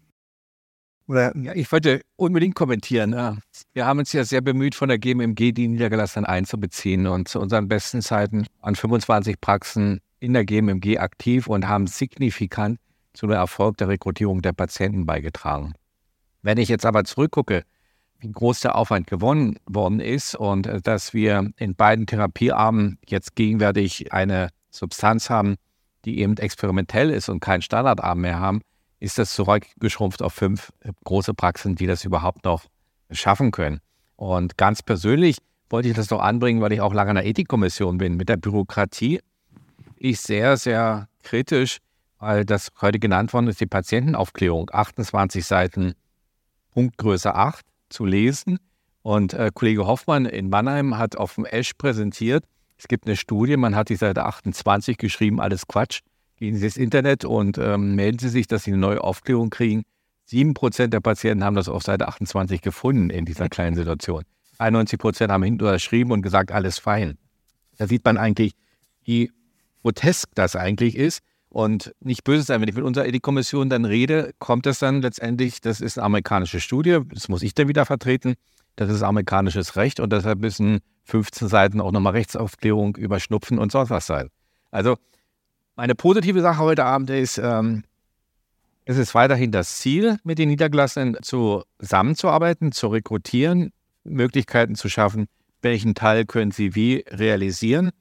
Oder? 1.07 1.35
Ja, 1.35 1.53
ich 1.53 1.71
wollte 1.71 2.01
unbedingt 2.15 2.55
kommentieren. 2.55 3.41
Wir 3.73 3.85
haben 3.85 3.99
uns 3.99 4.13
ja 4.13 4.23
sehr 4.23 4.41
bemüht, 4.41 4.75
von 4.75 4.89
der 4.89 4.99
GMMG 4.99 5.51
die 5.51 5.67
Niedergelassenen 5.67 6.25
einzubeziehen 6.25 7.07
und 7.07 7.27
zu 7.27 7.39
unseren 7.39 7.67
besten 7.67 8.01
Zeiten 8.01 8.45
an 8.61 8.75
25 8.75 9.41
Praxen 9.41 9.99
in 10.19 10.33
der 10.33 10.45
GMMG 10.45 10.99
aktiv 10.99 11.47
und 11.47 11.67
haben 11.67 11.87
signifikant 11.87 12.79
zu 13.13 13.27
dem 13.27 13.35
Erfolg 13.35 13.77
der 13.77 13.89
Rekrutierung 13.89 14.41
der 14.41 14.53
Patienten 14.53 15.05
beigetragen. 15.05 15.73
Wenn 16.41 16.57
ich 16.57 16.69
jetzt 16.69 16.85
aber 16.85 17.03
zurückgucke, 17.03 17.63
wie 18.19 18.31
groß 18.31 18.61
der 18.61 18.75
Aufwand 18.75 19.07
gewonnen 19.07 19.59
worden 19.65 19.99
ist 19.99 20.35
und 20.35 20.65
äh, 20.65 20.81
dass 20.81 21.13
wir 21.13 21.51
in 21.57 21.75
beiden 21.75 22.07
Therapiearmen 22.07 22.97
jetzt 23.05 23.35
gegenwärtig 23.35 24.13
eine 24.13 24.49
Substanz 24.71 25.29
haben, 25.29 25.55
die 26.05 26.19
eben 26.19 26.37
experimentell 26.37 27.09
ist 27.09 27.29
und 27.29 27.41
keinen 27.41 27.61
Standardarm 27.61 28.21
mehr 28.21 28.39
haben, 28.39 28.61
ist 29.03 29.17
das 29.17 29.33
zurückgeschrumpft 29.33 30.21
auf 30.21 30.33
fünf 30.33 30.71
große 31.03 31.33
Praxen, 31.33 31.75
die 31.75 31.87
das 31.87 32.05
überhaupt 32.05 32.45
noch 32.45 32.63
schaffen 33.11 33.51
können. 33.51 33.81
Und 34.15 34.57
ganz 34.57 34.81
persönlich 34.81 35.37
wollte 35.69 35.89
ich 35.89 35.95
das 35.95 36.07
doch 36.07 36.21
anbringen, 36.21 36.61
weil 36.61 36.71
ich 36.71 36.79
auch 36.79 36.93
lange 36.93 37.11
in 37.11 37.15
der 37.15 37.25
Ethikkommission 37.25 37.97
bin. 37.97 38.15
Mit 38.15 38.29
der 38.29 38.37
Bürokratie 38.37 39.19
ist 39.97 40.23
sehr, 40.23 40.55
sehr 40.55 41.09
kritisch, 41.21 41.79
weil 42.19 42.45
das 42.45 42.69
heute 42.79 42.97
genannt 42.97 43.33
worden 43.33 43.47
ist, 43.47 43.59
die 43.59 43.65
Patientenaufklärung. 43.65 44.69
28 44.71 45.45
Seiten, 45.45 45.95
Punktgröße 46.71 47.35
8 47.35 47.65
zu 47.89 48.05
lesen. 48.05 48.57
Und 49.01 49.33
äh, 49.33 49.51
Kollege 49.53 49.85
Hoffmann 49.85 50.25
in 50.25 50.49
Mannheim 50.49 50.97
hat 50.97 51.17
auf 51.17 51.35
dem 51.35 51.43
Esch 51.43 51.73
präsentiert, 51.73 52.45
es 52.77 52.87
gibt 52.87 53.05
eine 53.05 53.17
Studie, 53.17 53.57
man 53.57 53.75
hat 53.75 53.89
die 53.89 53.95
Seite 53.97 54.25
28 54.25 54.97
geschrieben, 54.97 55.41
alles 55.41 55.67
Quatsch. 55.67 56.01
Gehen 56.43 56.57
Sie 56.57 56.65
ins 56.65 56.75
Internet 56.75 57.23
und 57.23 57.57
ähm, 57.57 57.95
melden 57.95 58.19
Sie 58.19 58.27
sich, 58.27 58.47
dass 58.47 58.65
Sie 58.65 58.71
eine 58.71 58.77
neue 58.77 59.01
Aufklärung 59.01 59.49
kriegen. 59.49 59.83
Sieben 60.25 60.53
Prozent 60.53 60.93
der 60.93 60.99
Patienten 60.99 61.41
haben 61.41 61.55
das 61.55 61.69
auf 61.69 61.83
Seite 61.83 62.05
28 62.09 62.61
gefunden 62.61 63.09
in 63.09 63.23
dieser 63.23 63.47
kleinen 63.47 63.77
Situation. 63.77 64.23
91 64.57 64.99
Prozent 64.99 65.31
haben 65.31 65.41
hinten 65.43 65.63
unterschrieben 65.63 66.11
und 66.11 66.21
gesagt, 66.21 66.51
alles 66.51 66.79
fein. 66.79 67.17
Da 67.77 67.87
sieht 67.87 68.03
man 68.03 68.17
eigentlich, 68.17 68.55
wie 69.05 69.31
grotesk 69.83 70.31
das 70.35 70.57
eigentlich 70.57 70.97
ist. 70.97 71.21
Und 71.47 71.95
nicht 72.01 72.25
böse 72.25 72.43
sein, 72.43 72.59
wenn 72.59 72.67
ich 72.67 72.75
mit 72.75 72.83
unserer 72.83 73.05
Ethikkommission 73.05 73.69
dann 73.69 73.85
rede, 73.85 74.33
kommt 74.39 74.65
das 74.65 74.79
dann 74.79 75.01
letztendlich, 75.01 75.61
das 75.61 75.79
ist 75.79 75.97
eine 75.97 76.07
amerikanische 76.07 76.59
Studie, 76.59 76.99
das 77.13 77.29
muss 77.29 77.41
ich 77.41 77.53
dann 77.53 77.69
wieder 77.69 77.85
vertreten, 77.85 78.33
das 78.75 78.89
ist 78.89 79.01
amerikanisches 79.01 79.77
Recht 79.77 80.01
und 80.01 80.11
deshalb 80.11 80.39
müssen 80.39 80.81
15 81.05 81.47
Seiten 81.47 81.79
auch 81.79 81.93
nochmal 81.93 82.11
Rechtsaufklärung 82.11 82.97
über 82.97 83.21
Schnupfen 83.21 83.59
und 83.59 83.71
sonst 83.71 83.91
was 83.91 84.07
sein. 84.07 84.27
Also 84.71 84.97
meine 85.75 85.95
positive 85.95 86.41
Sache 86.41 86.59
heute 86.59 86.85
Abend 86.85 87.09
ist, 87.09 87.37
ähm, 87.37 87.83
es 88.85 88.97
ist 88.97 89.15
weiterhin 89.15 89.51
das 89.51 89.77
Ziel, 89.77 90.17
mit 90.23 90.39
den 90.39 90.49
Niedergelassenen 90.49 91.17
zusammenzuarbeiten, 91.21 92.71
zu 92.71 92.87
rekrutieren, 92.87 93.71
Möglichkeiten 94.03 94.75
zu 94.75 94.89
schaffen, 94.89 95.27
welchen 95.61 95.95
Teil 95.95 96.25
können 96.25 96.51
sie 96.51 96.75
wie 96.75 97.05
realisieren. 97.09 97.91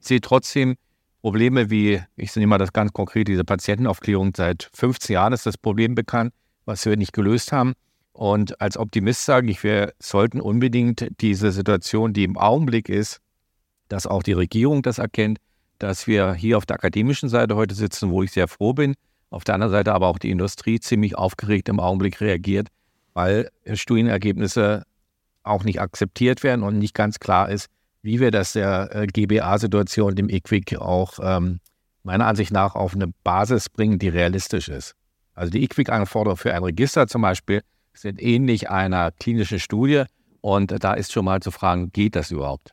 Ich 0.00 0.08
sehe 0.08 0.20
trotzdem 0.20 0.76
Probleme 1.20 1.70
wie, 1.70 2.02
ich 2.16 2.34
nehme 2.34 2.48
mal 2.48 2.58
das 2.58 2.72
ganz 2.72 2.92
konkret, 2.92 3.28
diese 3.28 3.44
Patientenaufklärung. 3.44 4.32
Seit 4.36 4.68
15 4.74 5.14
Jahren 5.14 5.32
ist 5.32 5.46
das 5.46 5.56
Problem 5.56 5.94
bekannt, 5.94 6.34
was 6.64 6.84
wir 6.84 6.96
nicht 6.96 7.12
gelöst 7.12 7.52
haben. 7.52 7.74
Und 8.12 8.60
als 8.60 8.76
Optimist 8.76 9.24
sage 9.24 9.48
ich, 9.48 9.62
wir 9.62 9.94
sollten 10.00 10.40
unbedingt 10.40 11.08
diese 11.20 11.52
Situation, 11.52 12.12
die 12.12 12.24
im 12.24 12.36
Augenblick 12.36 12.88
ist, 12.88 13.20
dass 13.88 14.08
auch 14.08 14.24
die 14.24 14.32
Regierung 14.32 14.82
das 14.82 14.98
erkennt, 14.98 15.38
dass 15.82 16.06
wir 16.06 16.34
hier 16.34 16.56
auf 16.58 16.66
der 16.66 16.76
akademischen 16.76 17.28
Seite 17.28 17.56
heute 17.56 17.74
sitzen, 17.74 18.10
wo 18.10 18.22
ich 18.22 18.30
sehr 18.30 18.46
froh 18.46 18.72
bin, 18.72 18.94
auf 19.30 19.44
der 19.44 19.56
anderen 19.56 19.72
Seite 19.72 19.92
aber 19.92 20.06
auch 20.06 20.18
die 20.18 20.30
Industrie 20.30 20.78
ziemlich 20.78 21.16
aufgeregt 21.16 21.68
im 21.68 21.80
Augenblick 21.80 22.20
reagiert, 22.20 22.68
weil 23.14 23.50
Studienergebnisse 23.72 24.84
auch 25.42 25.64
nicht 25.64 25.80
akzeptiert 25.80 26.44
werden 26.44 26.62
und 26.62 26.78
nicht 26.78 26.94
ganz 26.94 27.18
klar 27.18 27.50
ist, 27.50 27.68
wie 28.02 28.20
wir 28.20 28.30
das 28.30 28.52
der 28.52 28.94
äh, 28.94 29.06
GBA-Situation, 29.06 30.14
dem 30.14 30.28
IQWIC 30.28 30.76
auch 30.78 31.18
ähm, 31.20 31.60
meiner 32.04 32.26
Ansicht 32.26 32.52
nach 32.52 32.74
auf 32.74 32.94
eine 32.94 33.08
Basis 33.24 33.68
bringen, 33.68 33.98
die 33.98 34.08
realistisch 34.08 34.68
ist. 34.68 34.94
Also 35.34 35.50
die 35.50 35.64
IQWIC-Anforderungen 35.64 36.36
für 36.36 36.54
ein 36.54 36.62
Register 36.62 37.06
zum 37.06 37.22
Beispiel 37.22 37.62
sind 37.94 38.22
ähnlich 38.22 38.70
einer 38.70 39.12
klinischen 39.12 39.58
Studie. 39.58 40.04
Und 40.40 40.74
da 40.82 40.94
ist 40.94 41.12
schon 41.12 41.24
mal 41.24 41.40
zu 41.40 41.50
fragen, 41.50 41.92
geht 41.92 42.16
das 42.16 42.30
überhaupt? 42.30 42.72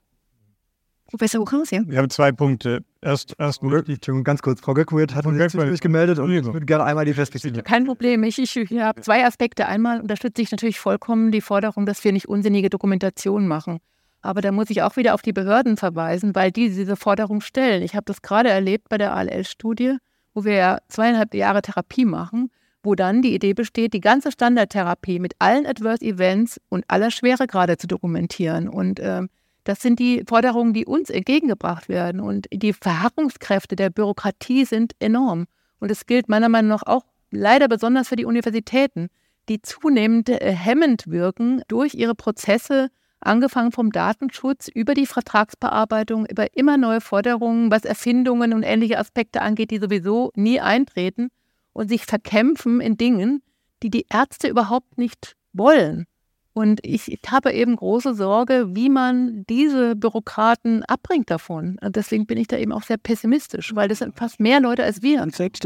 Professor 1.09 1.41
Uchaus, 1.41 1.71
ja. 1.71 1.81
Wir 1.87 1.97
haben 1.97 2.09
zwei 2.11 2.31
Punkte. 2.31 2.83
Erst, 3.01 3.33
erst 3.39 3.63
Entschuldigung, 3.63 4.23
ganz 4.23 4.43
kurz. 4.43 4.61
Frau 4.61 4.75
Göckwirth 4.75 5.15
hat 5.15 5.25
uns 5.25 5.51
sich 5.51 5.81
gemeldet 5.81 6.19
und 6.19 6.31
ich 6.31 6.45
würde 6.45 6.65
gerne 6.65 6.83
einmal 6.83 7.05
die 7.05 7.13
Perspektive. 7.13 7.63
Kein 7.63 7.85
Problem. 7.85 8.23
Ich, 8.23 8.37
ich, 8.37 8.55
ich 8.55 8.79
habe 8.79 9.01
zwei 9.01 9.25
Aspekte. 9.25 9.65
Einmal 9.65 10.01
unterstütze 10.01 10.41
ich 10.43 10.51
natürlich 10.51 10.79
vollkommen 10.79 11.31
die 11.31 11.41
Forderung, 11.41 11.87
dass 11.87 12.03
wir 12.03 12.11
nicht 12.11 12.29
unsinnige 12.29 12.69
Dokumentation 12.69 13.47
machen. 13.47 13.79
Aber 14.21 14.41
da 14.41 14.51
muss 14.51 14.69
ich 14.69 14.83
auch 14.83 14.97
wieder 14.97 15.15
auf 15.15 15.23
die 15.23 15.33
Behörden 15.33 15.77
verweisen, 15.77 16.35
weil 16.35 16.51
die 16.51 16.69
diese 16.69 16.95
Forderung 16.95 17.41
stellen. 17.41 17.81
Ich 17.81 17.95
habe 17.95 18.05
das 18.05 18.21
gerade 18.21 18.49
erlebt 18.49 18.89
bei 18.89 18.99
der 18.99 19.15
ALL-Studie, 19.15 19.97
wo 20.35 20.43
wir 20.43 20.53
ja 20.53 20.77
zweieinhalb 20.89 21.33
Jahre 21.33 21.61
Therapie 21.61 22.05
machen 22.05 22.51
wo 22.83 22.95
dann 22.95 23.21
die 23.21 23.35
Idee 23.35 23.53
besteht, 23.53 23.93
die 23.93 23.99
ganze 23.99 24.31
Standardtherapie 24.31 25.19
mit 25.19 25.33
allen 25.39 25.65
Adverse 25.65 26.03
Events 26.03 26.61
und 26.69 26.85
aller 26.87 27.11
Schweregrade 27.11 27.77
zu 27.77 27.87
dokumentieren. 27.87 28.69
Und 28.69 28.99
äh, 28.99 29.23
das 29.69 29.81
sind 29.83 29.99
die 29.99 30.23
Forderungen, 30.27 30.73
die 30.73 30.87
uns 30.87 31.11
entgegengebracht 31.11 31.89
werden. 31.89 32.21
Und 32.21 32.47
die 32.51 32.73
Verharrungskräfte 32.73 33.75
der 33.75 33.91
Bürokratie 33.91 34.65
sind 34.65 34.93
enorm. 34.97 35.45
Und 35.79 35.91
es 35.91 36.07
gilt 36.07 36.27
meiner 36.27 36.49
Meinung 36.49 36.69
nach 36.69 36.87
auch 36.87 37.05
leider 37.29 37.67
besonders 37.67 38.07
für 38.07 38.15
die 38.15 38.25
Universitäten, 38.25 39.09
die 39.47 39.61
zunehmend 39.61 40.27
äh, 40.29 40.51
hemmend 40.51 41.05
wirken 41.05 41.61
durch 41.67 41.93
ihre 41.93 42.15
Prozesse, 42.15 42.89
angefangen 43.19 43.71
vom 43.71 43.91
Datenschutz 43.91 44.69
über 44.69 44.95
die 44.95 45.05
Vertragsbearbeitung, 45.05 46.25
über 46.25 46.57
immer 46.57 46.77
neue 46.77 46.99
Forderungen, 46.99 47.69
was 47.69 47.85
Erfindungen 47.85 48.53
und 48.53 48.63
ähnliche 48.63 48.97
Aspekte 48.97 49.41
angeht, 49.43 49.69
die 49.69 49.77
sowieso 49.77 50.31
nie 50.33 50.59
eintreten 50.59 51.29
und 51.73 51.89
sich 51.89 52.07
verkämpfen 52.07 52.81
in 52.81 52.97
Dingen, 52.97 53.43
die 53.83 53.91
die 53.91 54.07
Ärzte 54.09 54.47
überhaupt 54.47 54.97
nicht 54.97 55.35
wollen. 55.53 56.07
Und 56.53 56.79
ich, 56.83 57.19
habe 57.27 57.51
eben 57.53 57.75
große 57.75 58.15
Sorge, 58.15 58.69
wie 58.73 58.89
man 58.89 59.45
diese 59.49 59.95
Bürokraten 59.95 60.83
abbringt 60.83 61.29
davon. 61.29 61.77
Und 61.81 61.95
deswegen 61.95 62.25
bin 62.25 62.37
ich 62.37 62.47
da 62.47 62.57
eben 62.57 62.71
auch 62.71 62.83
sehr 62.83 62.97
pessimistisch, 62.97 63.75
weil 63.75 63.87
das 63.87 63.99
sind 63.99 64.17
fast 64.17 64.39
mehr 64.39 64.59
Leute 64.59 64.83
als 64.83 65.01
wir. 65.01 65.21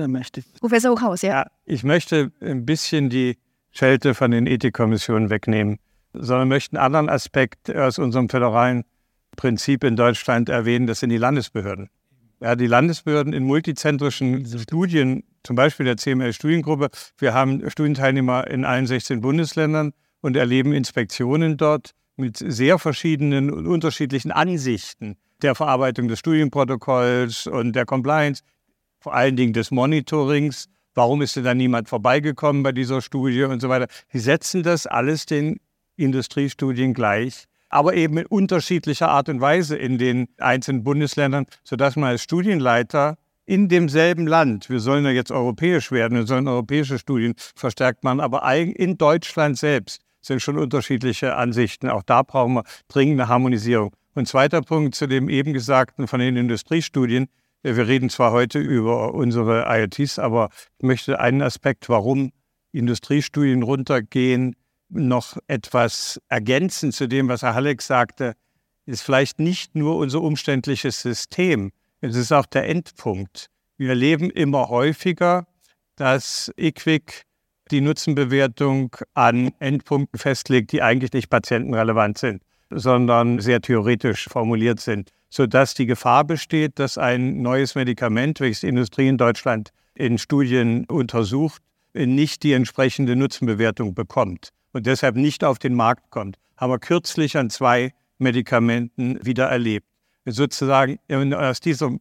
möchte 0.07 0.43
Professor 0.59 0.91
Hochhaus, 0.91 1.21
ja. 1.21 1.29
ja. 1.29 1.47
Ich 1.65 1.83
möchte 1.83 2.31
ein 2.41 2.65
bisschen 2.65 3.09
die 3.09 3.37
Schelte 3.71 4.13
von 4.13 4.31
den 4.31 4.45
Ethikkommissionen 4.45 5.29
wegnehmen, 5.29 5.79
sondern 6.13 6.47
möchte 6.47 6.77
einen 6.77 6.85
anderen 6.85 7.09
Aspekt 7.09 7.73
aus 7.73 7.97
unserem 7.97 8.29
föderalen 8.29 8.83
Prinzip 9.35 9.83
in 9.83 9.95
Deutschland 9.95 10.49
erwähnen, 10.49 10.85
das 10.85 10.99
sind 10.99 11.09
die 11.09 11.17
Landesbehörden. 11.17 11.89
Ja, 12.39 12.55
die 12.55 12.67
Landesbehörden 12.67 13.33
in 13.33 13.43
multizentrischen 13.43 14.45
Studien 14.59 15.23
zum 15.43 15.55
Beispiel 15.55 15.85
der 15.85 15.97
CML-Studiengruppe. 15.97 16.89
Wir 17.17 17.33
haben 17.33 17.69
Studienteilnehmer 17.69 18.47
in 18.47 18.65
allen 18.65 18.85
16 18.85 19.21
Bundesländern 19.21 19.93
und 20.23 20.35
erleben 20.37 20.73
Inspektionen 20.73 21.57
dort 21.57 21.91
mit 22.15 22.37
sehr 22.37 22.79
verschiedenen 22.79 23.51
und 23.51 23.67
unterschiedlichen 23.67 24.31
Ansichten 24.31 25.17
der 25.41 25.53
Verarbeitung 25.53 26.07
des 26.07 26.19
Studienprotokolls 26.19 27.47
und 27.47 27.73
der 27.73 27.85
Compliance, 27.85 28.41
vor 28.99 29.13
allen 29.13 29.35
Dingen 29.35 29.53
des 29.53 29.69
Monitorings. 29.69 30.69
Warum 30.95 31.21
ist 31.21 31.35
denn 31.35 31.43
da 31.43 31.53
niemand 31.53 31.89
vorbeigekommen 31.89 32.63
bei 32.63 32.71
dieser 32.71 33.01
Studie 33.01 33.43
und 33.43 33.61
so 33.61 33.67
weiter? 33.67 33.87
Sie 34.11 34.19
setzen 34.19 34.63
das 34.63 34.87
alles 34.87 35.25
den 35.25 35.59
Industriestudien 35.97 36.93
gleich, 36.93 37.45
aber 37.69 37.93
eben 37.95 38.17
in 38.17 38.25
unterschiedlicher 38.25 39.09
Art 39.09 39.27
und 39.27 39.41
Weise 39.41 39.75
in 39.75 39.97
den 39.97 40.29
einzelnen 40.37 40.83
Bundesländern, 40.83 41.47
sodass 41.63 41.95
man 41.97 42.11
als 42.11 42.23
Studienleiter 42.23 43.17
in 43.45 43.67
demselben 43.67 44.25
Land, 44.25 44.69
wir 44.69 44.79
sollen 44.79 45.03
ja 45.03 45.11
jetzt 45.11 45.31
europäisch 45.31 45.91
werden, 45.91 46.17
wir 46.17 46.25
sollen 46.25 46.47
europäische 46.47 46.97
Studien 46.97 47.33
verstärkt 47.55 48.03
machen, 48.05 48.21
aber 48.21 48.49
in 48.55 48.97
Deutschland 48.97 49.57
selbst 49.57 50.02
sind 50.25 50.41
schon 50.41 50.57
unterschiedliche 50.57 51.35
Ansichten. 51.35 51.89
Auch 51.89 52.03
da 52.03 52.23
brauchen 52.23 52.53
wir 52.55 52.63
dringende 52.87 53.27
Harmonisierung. 53.27 53.95
Und 54.15 54.27
zweiter 54.27 54.61
Punkt 54.61 54.95
zu 54.95 55.07
dem 55.07 55.29
eben 55.29 55.53
Gesagten 55.53 56.07
von 56.07 56.19
den 56.19 56.37
Industriestudien. 56.37 57.27
Wir 57.61 57.87
reden 57.87 58.09
zwar 58.09 58.31
heute 58.31 58.59
über 58.59 59.13
unsere 59.13 59.65
IoTs, 59.67 60.19
aber 60.19 60.49
ich 60.77 60.83
möchte 60.85 61.19
einen 61.19 61.41
Aspekt, 61.41 61.89
warum 61.89 62.31
Industriestudien 62.71 63.63
runtergehen, 63.63 64.55
noch 64.89 65.37
etwas 65.47 66.21
ergänzen 66.27 66.91
zu 66.91 67.07
dem, 67.07 67.27
was 67.27 67.41
Herr 67.41 67.55
Halleck 67.55 67.81
sagte. 67.81 68.33
Ist 68.85 69.01
vielleicht 69.01 69.39
nicht 69.39 69.75
nur 69.75 69.97
unser 69.97 70.21
umständliches 70.21 71.01
System, 71.01 71.71
es 72.01 72.17
ist 72.17 72.33
auch 72.33 72.45
der 72.45 72.67
Endpunkt. 72.67 73.47
Wir 73.77 73.89
erleben 73.89 74.29
immer 74.29 74.67
häufiger, 74.67 75.47
dass 75.95 76.51
IQWIC 76.57 77.23
die 77.73 77.81
Nutzenbewertung 77.81 78.95
an 79.15 79.51
Endpunkten 79.59 80.19
festlegt, 80.19 80.71
die 80.71 80.81
eigentlich 80.81 81.11
nicht 81.11 81.29
patientenrelevant 81.29 82.17
sind, 82.19 82.43
sondern 82.69 83.39
sehr 83.39 83.61
theoretisch 83.61 84.29
formuliert 84.29 84.79
sind, 84.79 85.11
sodass 85.29 85.73
die 85.73 85.87
Gefahr 85.87 86.23
besteht, 86.23 86.77
dass 86.77 86.97
ein 86.97 87.41
neues 87.41 87.73
Medikament, 87.75 88.39
welches 88.39 88.61
die 88.61 88.67
Industrie 88.67 89.07
in 89.07 89.17
Deutschland 89.17 89.71
in 89.95 90.19
Studien 90.19 90.85
untersucht, 90.85 91.61
nicht 91.93 92.43
die 92.43 92.53
entsprechende 92.53 93.15
Nutzenbewertung 93.15 93.95
bekommt 93.95 94.49
und 94.71 94.85
deshalb 94.85 95.15
nicht 95.15 95.43
auf 95.43 95.59
den 95.59 95.73
Markt 95.73 96.11
kommt. 96.11 96.37
Haben 96.57 96.71
wir 96.71 96.79
kürzlich 96.79 97.35
an 97.37 97.49
zwei 97.49 97.91
Medikamenten 98.19 99.23
wieder 99.25 99.47
erlebt. 99.47 99.87
Sozusagen 100.25 100.99
aus 101.33 101.59
dieser 101.59 101.91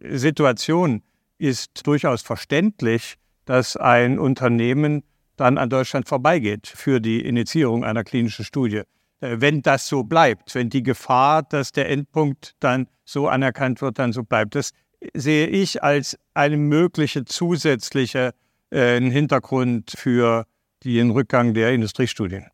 Situation 0.00 1.02
ist 1.38 1.86
durchaus 1.86 2.22
verständlich, 2.22 3.16
dass 3.44 3.76
ein 3.76 4.18
Unternehmen 4.18 5.02
dann 5.36 5.58
an 5.58 5.68
Deutschland 5.68 6.08
vorbeigeht 6.08 6.66
für 6.66 7.00
die 7.00 7.20
Initiierung 7.24 7.84
einer 7.84 8.04
klinischen 8.04 8.44
Studie. 8.44 8.82
Äh, 9.20 9.36
wenn 9.40 9.62
das 9.62 9.88
so 9.88 10.04
bleibt, 10.04 10.54
wenn 10.54 10.70
die 10.70 10.82
Gefahr, 10.82 11.42
dass 11.42 11.72
der 11.72 11.88
Endpunkt 11.88 12.54
dann 12.60 12.88
so 13.04 13.28
anerkannt 13.28 13.82
wird, 13.82 13.98
dann 13.98 14.12
so 14.12 14.22
bleibt, 14.22 14.54
das 14.54 14.72
sehe 15.12 15.46
ich 15.46 15.82
als 15.82 16.18
eine 16.32 16.56
mögliche 16.56 17.24
zusätzliche 17.24 18.32
äh, 18.70 19.00
Hintergrund 19.00 19.92
für 19.96 20.46
den 20.84 21.10
Rückgang 21.10 21.54
der 21.54 21.72
Industriestudien. 21.72 22.46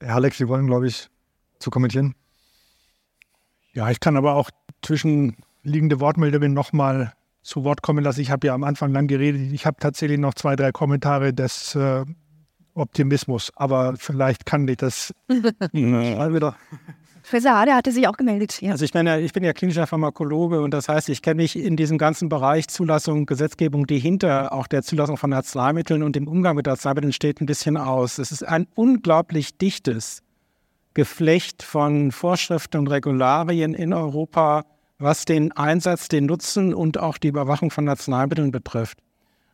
Herr 0.00 0.14
Alex, 0.14 0.38
Sie 0.38 0.48
wollen, 0.48 0.66
glaube 0.66 0.86
ich, 0.86 1.08
zu 1.58 1.70
kommentieren. 1.70 2.14
Ja, 3.72 3.90
ich 3.90 4.00
kann 4.00 4.16
aber 4.16 4.34
auch 4.34 4.50
zwischenliegende 4.82 6.00
Wortmeldungen 6.00 6.54
nochmal 6.54 7.12
zu 7.42 7.64
Wort 7.64 7.82
kommen 7.82 8.04
lassen. 8.04 8.20
Ich 8.20 8.30
habe 8.30 8.46
ja 8.46 8.54
am 8.54 8.64
Anfang 8.64 8.92
lang 8.92 9.06
geredet. 9.06 9.52
Ich 9.52 9.66
habe 9.66 9.76
tatsächlich 9.80 10.18
noch 10.18 10.34
zwei, 10.34 10.56
drei 10.56 10.72
Kommentare 10.72 11.32
des 11.32 11.74
äh, 11.74 12.04
Optimismus, 12.74 13.50
aber 13.56 13.94
vielleicht 13.96 14.46
kann 14.46 14.66
ich 14.68 14.76
das 14.76 15.14
mal 15.72 16.34
wieder. 16.34 16.56
Professor 17.22 17.52
Hade 17.52 17.74
hatte 17.74 17.92
sich 17.92 18.08
auch 18.08 18.16
gemeldet. 18.16 18.60
Ja. 18.60 18.72
Also 18.72 18.84
ich 18.84 18.94
meine, 18.94 19.20
ich 19.20 19.32
bin 19.32 19.44
ja 19.44 19.52
klinischer 19.52 19.86
Pharmakologe 19.86 20.60
und 20.62 20.72
das 20.72 20.88
heißt, 20.88 21.08
ich 21.10 21.22
kenne 21.22 21.42
mich 21.42 21.56
in 21.56 21.76
diesem 21.76 21.98
ganzen 21.98 22.28
Bereich 22.28 22.68
Zulassung, 22.68 23.26
Gesetzgebung, 23.26 23.86
die 23.86 23.98
hinter 23.98 24.52
auch 24.52 24.66
der 24.66 24.82
Zulassung 24.82 25.16
von 25.16 25.32
Arzneimitteln 25.32 26.02
und 26.02 26.16
dem 26.16 26.26
Umgang 26.26 26.56
mit 26.56 26.66
Arzneimitteln 26.66 27.12
steht, 27.12 27.40
ein 27.40 27.46
bisschen 27.46 27.76
aus. 27.76 28.18
Es 28.18 28.32
ist 28.32 28.42
ein 28.42 28.66
unglaublich 28.74 29.58
dichtes 29.58 30.22
Geflecht 30.94 31.62
von 31.62 32.10
Vorschriften 32.10 32.78
und 32.78 32.88
Regularien 32.88 33.74
in 33.74 33.92
Europa, 33.92 34.64
was 35.00 35.24
den 35.24 35.50
Einsatz, 35.52 36.08
den 36.08 36.26
Nutzen 36.26 36.74
und 36.74 36.98
auch 36.98 37.18
die 37.18 37.28
Überwachung 37.28 37.70
von 37.70 37.88
Arzneimitteln 37.88 38.52
betrifft. 38.52 38.98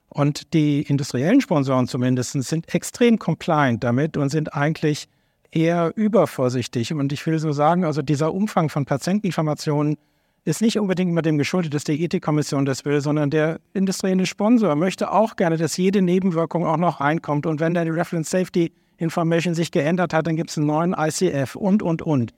Und 0.09 0.53
die 0.53 0.83
industriellen 0.83 1.41
Sponsoren 1.41 1.89
zumindest 1.89 2.33
sind 2.33 2.75
extrem 2.75 3.19
compliant 3.19 3.83
damit 3.83 4.17
und 4.17 4.29
sind 4.29 4.55
eigentlich 4.55 5.09
eher 5.51 5.93
übervorsichtig. 5.97 6.93
Und 6.93 7.13
ich 7.13 7.27
will 7.27 7.39
so 7.39 7.53
sagen, 7.53 7.85
also 7.85 8.03
dieser 8.03 8.35
Umfang 8.35 8.69
von 8.69 8.85
Patienteninformationen 8.85 9.97
ist 10.45 10.61
nicht 10.61 10.79
unbedingt 10.79 11.11
immer 11.11 11.23
dem 11.23 11.39
geschuldet, 11.39 11.75
dass 11.75 11.85
die 11.85 12.03
Ethikkommission 12.03 12.65
das 12.65 12.85
will, 12.85 13.01
sondern 13.01 13.31
der 13.31 13.59
industrielle 13.73 14.27
Sponsor 14.27 14.75
möchte 14.77 15.11
auch 15.11 15.37
gerne, 15.37 15.57
dass 15.57 15.77
jede 15.77 16.03
Nebenwirkung 16.03 16.65
auch 16.65 16.77
noch 16.77 17.01
reinkommt. 17.01 17.47
Und 17.47 17.59
wenn 17.59 17.75
dann 17.75 17.87
die 17.87 17.93
Reference 17.93 18.31
Safety 18.31 18.73
Information 18.99 19.55
sich 19.55 19.71
geändert 19.71 20.15
hat, 20.15 20.27
dann 20.27 20.37
gibt 20.37 20.51
es 20.51 20.57
einen 20.57 20.69
neuen 20.69 20.95
ICF 20.97 21.57
und, 21.57 21.83
und, 21.83 22.03
und. 22.03 22.33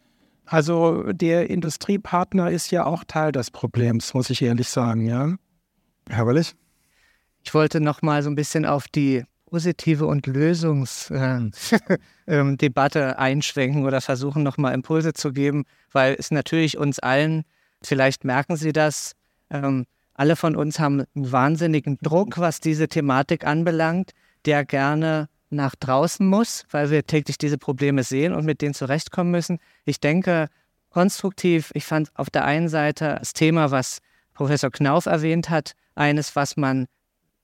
Also 0.50 1.12
der 1.12 1.50
Industriepartner 1.50 2.50
ist 2.50 2.70
ja 2.70 2.86
auch 2.86 3.04
Teil 3.04 3.32
des 3.32 3.50
Problems, 3.50 4.14
muss 4.14 4.30
ich 4.30 4.40
ehrlich 4.40 4.68
sagen, 4.70 5.06
ja. 5.06 5.34
Herr 6.08 6.26
Wellig? 6.26 6.54
Ich 7.44 7.52
wollte 7.52 7.80
noch 7.80 8.00
mal 8.00 8.22
so 8.22 8.30
ein 8.30 8.34
bisschen 8.34 8.64
auf 8.64 8.88
die 8.88 9.24
positive 9.50 10.06
und 10.06 10.26
Lösungsdebatte 10.26 11.98
äh, 12.26 13.08
ähm, 13.10 13.14
einschwenken 13.16 13.84
oder 13.84 14.00
versuchen, 14.00 14.42
noch 14.42 14.56
mal 14.56 14.72
Impulse 14.72 15.12
zu 15.12 15.32
geben, 15.32 15.64
weil 15.92 16.16
es 16.18 16.30
natürlich 16.30 16.78
uns 16.78 16.98
allen, 16.98 17.44
vielleicht 17.82 18.24
merken 18.24 18.56
Sie 18.56 18.72
das, 18.72 19.12
ähm, 19.50 19.84
alle 20.14 20.34
von 20.34 20.56
uns 20.56 20.80
haben 20.80 21.04
einen 21.14 21.30
wahnsinnigen 21.30 21.98
Druck, 22.00 22.38
was 22.38 22.60
diese 22.60 22.88
Thematik 22.88 23.46
anbelangt, 23.46 24.12
der 24.46 24.64
gerne 24.64 25.28
nach 25.50 25.74
draußen 25.74 26.26
muss, 26.26 26.64
weil 26.70 26.90
wir 26.90 27.06
täglich 27.06 27.38
diese 27.38 27.58
Probleme 27.58 28.02
sehen 28.02 28.34
und 28.34 28.44
mit 28.44 28.60
denen 28.60 28.74
zurechtkommen 28.74 29.30
müssen. 29.30 29.58
Ich 29.84 30.00
denke, 30.00 30.48
konstruktiv, 30.90 31.70
ich 31.74 31.84
fand 31.84 32.10
auf 32.14 32.30
der 32.30 32.44
einen 32.44 32.68
Seite 32.68 33.16
das 33.18 33.32
Thema, 33.32 33.70
was 33.70 33.98
Professor 34.34 34.70
Knauf 34.70 35.06
erwähnt 35.06 35.50
hat, 35.50 35.72
eines, 35.94 36.36
was 36.36 36.56
man 36.56 36.86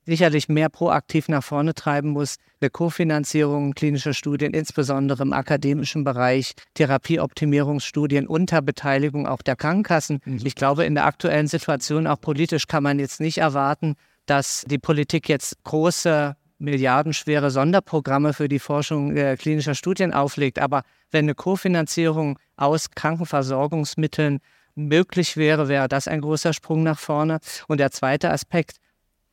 sicherlich 0.07 0.49
mehr 0.49 0.69
proaktiv 0.69 1.29
nach 1.29 1.43
vorne 1.43 1.75
treiben 1.75 2.11
muss. 2.11 2.37
Eine 2.61 2.71
Kofinanzierung 2.71 3.73
klinischer 3.73 4.15
Studien, 4.15 4.53
insbesondere 4.53 5.23
im 5.23 5.33
akademischen 5.33 6.05
Bereich, 6.05 6.55
Therapieoptimierungsstudien 6.75 8.27
unter 8.27 8.63
Beteiligung 8.63 9.27
auch 9.27 9.43
der 9.43 9.57
Krankenkassen. 9.57 10.21
Mhm. 10.25 10.41
Ich 10.45 10.55
glaube, 10.55 10.85
in 10.85 10.95
der 10.95 11.07
aktuellen 11.07 11.47
Situation, 11.47 12.07
auch 12.07 12.21
politisch, 12.21 12.67
kann 12.67 12.83
man 12.83 12.99
jetzt 12.99 13.21
nicht 13.21 13.39
erwarten, 13.39 13.97
dass 14.27 14.65
die 14.67 14.79
Politik 14.79 15.29
jetzt 15.29 15.63
große 15.65 16.37
milliardenschwere 16.59 17.51
Sonderprogramme 17.51 18.33
für 18.33 18.49
die 18.49 18.59
Forschung 18.59 19.17
äh, 19.17 19.37
klinischer 19.37 19.75
Studien 19.75 20.13
auflegt. 20.13 20.59
Aber 20.59 20.83
wenn 21.11 21.25
eine 21.27 21.35
Kofinanzierung 21.35 22.39
aus 22.57 22.91
Krankenversorgungsmitteln 22.91 24.41
möglich 24.75 25.37
wäre, 25.37 25.69
wäre 25.69 25.89
das 25.89 26.09
ein 26.09 26.21
großer 26.21 26.53
Sprung 26.53 26.83
nach 26.83 26.99
vorne. 26.99 27.39
Und 27.69 27.79
der 27.79 27.91
zweite 27.91 28.31
Aspekt 28.31 28.77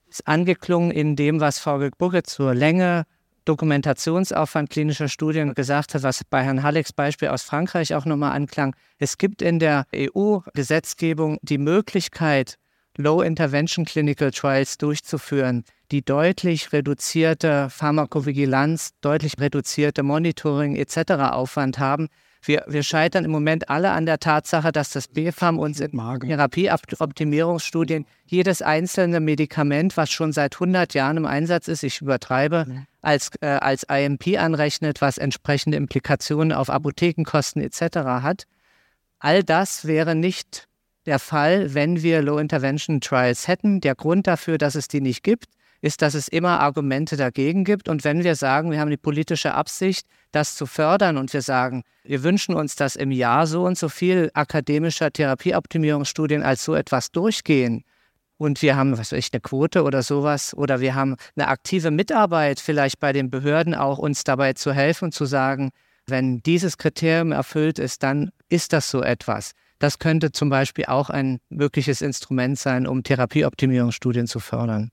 ist 0.09 0.27
angeklungen 0.27 0.91
in 0.91 1.15
dem, 1.15 1.39
was 1.39 1.59
Frau 1.59 1.79
Burge 1.97 2.23
zur 2.23 2.53
Länge, 2.53 3.05
Dokumentationsaufwand 3.45 4.69
klinischer 4.69 5.07
Studien 5.07 5.55
gesagt 5.55 5.95
hat, 5.95 6.03
was 6.03 6.23
bei 6.23 6.43
Herrn 6.43 6.61
Hallecks 6.61 6.93
Beispiel 6.93 7.29
aus 7.29 7.41
Frankreich 7.41 7.95
auch 7.95 8.05
nochmal 8.05 8.33
anklang. 8.33 8.75
Es 8.99 9.17
gibt 9.17 9.41
in 9.41 9.57
der 9.57 9.85
EU-Gesetzgebung 9.95 11.37
die 11.41 11.57
Möglichkeit, 11.57 12.57
Low-Intervention 12.97 13.85
Clinical 13.85 14.31
Trials 14.31 14.77
durchzuführen, 14.77 15.63
die 15.91 16.03
deutlich 16.03 16.71
reduzierte 16.71 17.69
Pharmakovigilanz, 17.69 18.91
deutlich 19.01 19.33
reduzierte 19.39 20.03
Monitoring 20.03 20.75
etc. 20.75 21.11
Aufwand 21.31 21.79
haben. 21.79 22.07
Wir, 22.43 22.65
wir 22.67 22.81
scheitern 22.81 23.23
im 23.23 23.29
Moment 23.29 23.69
alle 23.69 23.91
an 23.91 24.07
der 24.07 24.19
Tatsache, 24.19 24.71
dass 24.71 24.89
das 24.89 25.07
BfArM 25.07 25.59
uns 25.59 25.79
in 25.79 25.91
Therapieoptimierungsstudien 25.91 28.07
jedes 28.25 28.63
einzelne 28.63 29.19
Medikament, 29.19 29.95
was 29.95 30.09
schon 30.09 30.31
seit 30.31 30.55
100 30.55 30.95
Jahren 30.95 31.17
im 31.17 31.27
Einsatz 31.27 31.67
ist, 31.67 31.83
ich 31.83 32.01
übertreibe, 32.01 32.87
als, 33.01 33.29
äh, 33.41 33.45
als 33.45 33.83
IMP 33.83 34.39
anrechnet, 34.39 35.01
was 35.01 35.19
entsprechende 35.19 35.77
Implikationen 35.77 36.51
auf 36.51 36.71
Apothekenkosten 36.71 37.61
etc. 37.61 37.97
hat. 38.23 38.45
All 39.19 39.43
das 39.43 39.85
wäre 39.85 40.15
nicht 40.15 40.67
der 41.05 41.19
Fall, 41.19 41.75
wenn 41.75 42.01
wir 42.01 42.23
Low 42.23 42.39
Intervention 42.39 43.01
Trials 43.01 43.47
hätten. 43.47 43.81
Der 43.81 43.93
Grund 43.93 44.25
dafür, 44.25 44.57
dass 44.57 44.73
es 44.73 44.87
die 44.87 45.01
nicht 45.01 45.23
gibt, 45.23 45.45
ist, 45.81 46.01
dass 46.01 46.13
es 46.13 46.27
immer 46.27 46.59
Argumente 46.59 47.17
dagegen 47.17 47.63
gibt. 47.63 47.89
Und 47.89 48.03
wenn 48.03 48.23
wir 48.23 48.35
sagen, 48.35 48.71
wir 48.71 48.79
haben 48.79 48.89
die 48.91 48.97
politische 48.97 49.53
Absicht, 49.53 50.07
das 50.31 50.55
zu 50.55 50.65
fördern 50.65 51.17
und 51.17 51.33
wir 51.33 51.41
sagen, 51.41 51.83
wir 52.03 52.23
wünschen 52.23 52.55
uns, 52.55 52.75
dass 52.75 52.95
im 52.95 53.11
Jahr 53.11 53.47
so 53.47 53.65
und 53.65 53.77
so 53.77 53.89
viel 53.89 54.31
akademischer 54.33 55.11
Therapieoptimierungsstudien 55.11 56.43
als 56.43 56.63
so 56.63 56.75
etwas 56.75 57.11
durchgehen, 57.11 57.83
und 58.41 58.63
wir 58.63 58.75
haben, 58.75 58.93
was 58.93 59.11
weiß 59.11 59.19
ich, 59.19 59.29
eine 59.31 59.39
Quote 59.39 59.83
oder 59.83 60.01
sowas, 60.01 60.55
oder 60.57 60.79
wir 60.79 60.95
haben 60.95 61.15
eine 61.35 61.47
aktive 61.47 61.91
Mitarbeit 61.91 62.59
vielleicht 62.59 62.99
bei 62.99 63.13
den 63.13 63.29
Behörden 63.29 63.75
auch, 63.75 63.99
uns 63.99 64.23
dabei 64.23 64.53
zu 64.53 64.73
helfen, 64.73 65.11
zu 65.11 65.25
sagen, 65.25 65.69
wenn 66.07 66.41
dieses 66.41 66.79
Kriterium 66.79 67.33
erfüllt 67.33 67.77
ist, 67.77 68.01
dann 68.01 68.31
ist 68.49 68.73
das 68.73 68.89
so 68.89 69.03
etwas. 69.03 69.51
Das 69.77 69.99
könnte 69.99 70.31
zum 70.31 70.49
Beispiel 70.49 70.85
auch 70.85 71.11
ein 71.11 71.39
mögliches 71.49 72.01
Instrument 72.01 72.57
sein, 72.57 72.87
um 72.87 73.03
Therapieoptimierungsstudien 73.03 74.25
zu 74.25 74.39
fördern. 74.39 74.89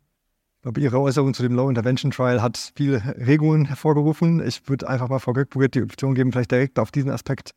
Ich 0.58 0.62
glaube, 0.62 0.80
Ihre 0.80 1.00
Äußerung 1.00 1.34
zu 1.34 1.42
dem 1.42 1.54
Low 1.54 1.68
Intervention 1.68 2.10
Trial 2.10 2.42
hat 2.42 2.72
viele 2.74 3.00
Regungen 3.16 3.66
hervorgerufen. 3.66 4.44
Ich 4.44 4.68
würde 4.68 4.88
einfach 4.88 5.08
mal 5.08 5.20
Frau 5.20 5.32
Göckburg 5.32 5.70
die 5.70 5.82
Option 5.82 6.14
geben, 6.14 6.32
vielleicht 6.32 6.50
direkt 6.50 6.80
auf 6.80 6.90
diesen 6.90 7.12
Aspekt 7.12 7.54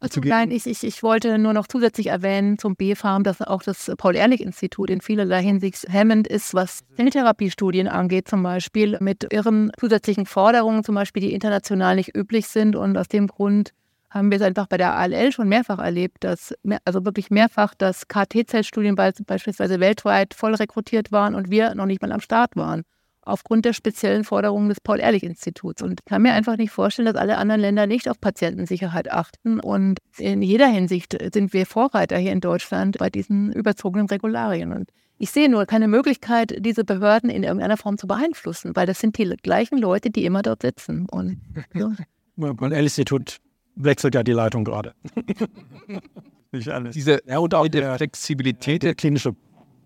also 0.00 0.20
nein, 0.20 0.52
ich, 0.52 0.66
ich, 0.66 0.84
ich 0.84 1.02
wollte 1.02 1.38
nur 1.38 1.52
noch 1.52 1.66
zusätzlich 1.66 2.06
erwähnen 2.06 2.56
zum 2.56 2.76
B-Farm, 2.76 3.24
dass 3.24 3.42
auch 3.42 3.62
das 3.62 3.90
Paul-Ehrlich-Institut 3.96 4.90
in 4.90 5.00
vielerlei 5.00 5.42
Hinsicht 5.42 5.86
hemmend 5.88 6.28
ist, 6.28 6.54
was 6.54 6.80
Zelltherapiestudien 6.96 7.88
angeht, 7.88 8.28
zum 8.28 8.44
Beispiel 8.44 8.96
mit 9.00 9.26
irren 9.32 9.72
zusätzlichen 9.78 10.26
Forderungen, 10.26 10.84
zum 10.84 10.94
Beispiel, 10.94 11.22
die 11.22 11.32
international 11.32 11.96
nicht 11.96 12.16
üblich 12.16 12.46
sind 12.46 12.76
und 12.76 12.96
aus 12.96 13.08
dem 13.08 13.26
Grund 13.26 13.72
haben 14.10 14.30
wir 14.30 14.36
es 14.36 14.42
einfach 14.42 14.66
bei 14.66 14.78
der 14.78 14.94
ALL 14.94 15.32
schon 15.32 15.48
mehrfach 15.48 15.78
erlebt, 15.78 16.24
dass, 16.24 16.54
also 16.84 17.04
wirklich 17.04 17.30
mehrfach, 17.30 17.74
dass 17.74 18.08
KT-Zellstudien 18.08 18.94
beispielsweise 18.94 19.80
weltweit 19.80 20.34
voll 20.34 20.54
rekrutiert 20.54 21.12
waren 21.12 21.34
und 21.34 21.50
wir 21.50 21.74
noch 21.74 21.86
nicht 21.86 22.00
mal 22.00 22.12
am 22.12 22.20
Start 22.20 22.56
waren. 22.56 22.84
Aufgrund 23.20 23.66
der 23.66 23.74
speziellen 23.74 24.24
Forderungen 24.24 24.70
des 24.70 24.80
Paul-Ehrlich-Instituts. 24.80 25.82
Und 25.82 26.00
ich 26.00 26.04
kann 26.06 26.22
mir 26.22 26.32
einfach 26.32 26.56
nicht 26.56 26.70
vorstellen, 26.70 27.04
dass 27.04 27.16
alle 27.16 27.36
anderen 27.36 27.60
Länder 27.60 27.86
nicht 27.86 28.08
auf 28.08 28.18
Patientensicherheit 28.18 29.12
achten. 29.12 29.60
Und 29.60 29.98
in 30.16 30.40
jeder 30.40 30.66
Hinsicht 30.66 31.14
sind 31.34 31.52
wir 31.52 31.66
Vorreiter 31.66 32.16
hier 32.16 32.32
in 32.32 32.40
Deutschland 32.40 32.96
bei 32.96 33.10
diesen 33.10 33.52
überzogenen 33.52 34.06
Regularien. 34.06 34.72
Und 34.72 34.90
ich 35.18 35.30
sehe 35.30 35.50
nur 35.50 35.66
keine 35.66 35.88
Möglichkeit, 35.88 36.54
diese 36.60 36.84
Behörden 36.84 37.28
in 37.28 37.42
irgendeiner 37.42 37.76
Form 37.76 37.98
zu 37.98 38.06
beeinflussen, 38.06 38.74
weil 38.74 38.86
das 38.86 38.98
sind 38.98 39.18
die 39.18 39.28
gleichen 39.42 39.76
Leute, 39.76 40.08
die 40.08 40.24
immer 40.24 40.40
dort 40.40 40.62
sitzen. 40.62 41.06
Und 41.10 41.42
ja. 41.74 41.92
Paul-Ehrlich-Institut 42.38 43.40
wechselt 43.78 44.14
ja 44.14 44.22
die 44.22 44.32
Leitung 44.32 44.64
gerade. 44.64 44.94
Nicht 46.52 46.68
alles. 46.68 46.94
Diese 46.94 47.20
ja, 47.26 47.38
und 47.38 47.54
auch 47.54 47.68
der 47.68 47.96
Flexibilität 47.96 48.82
der 48.82 48.94
klinische 48.94 49.34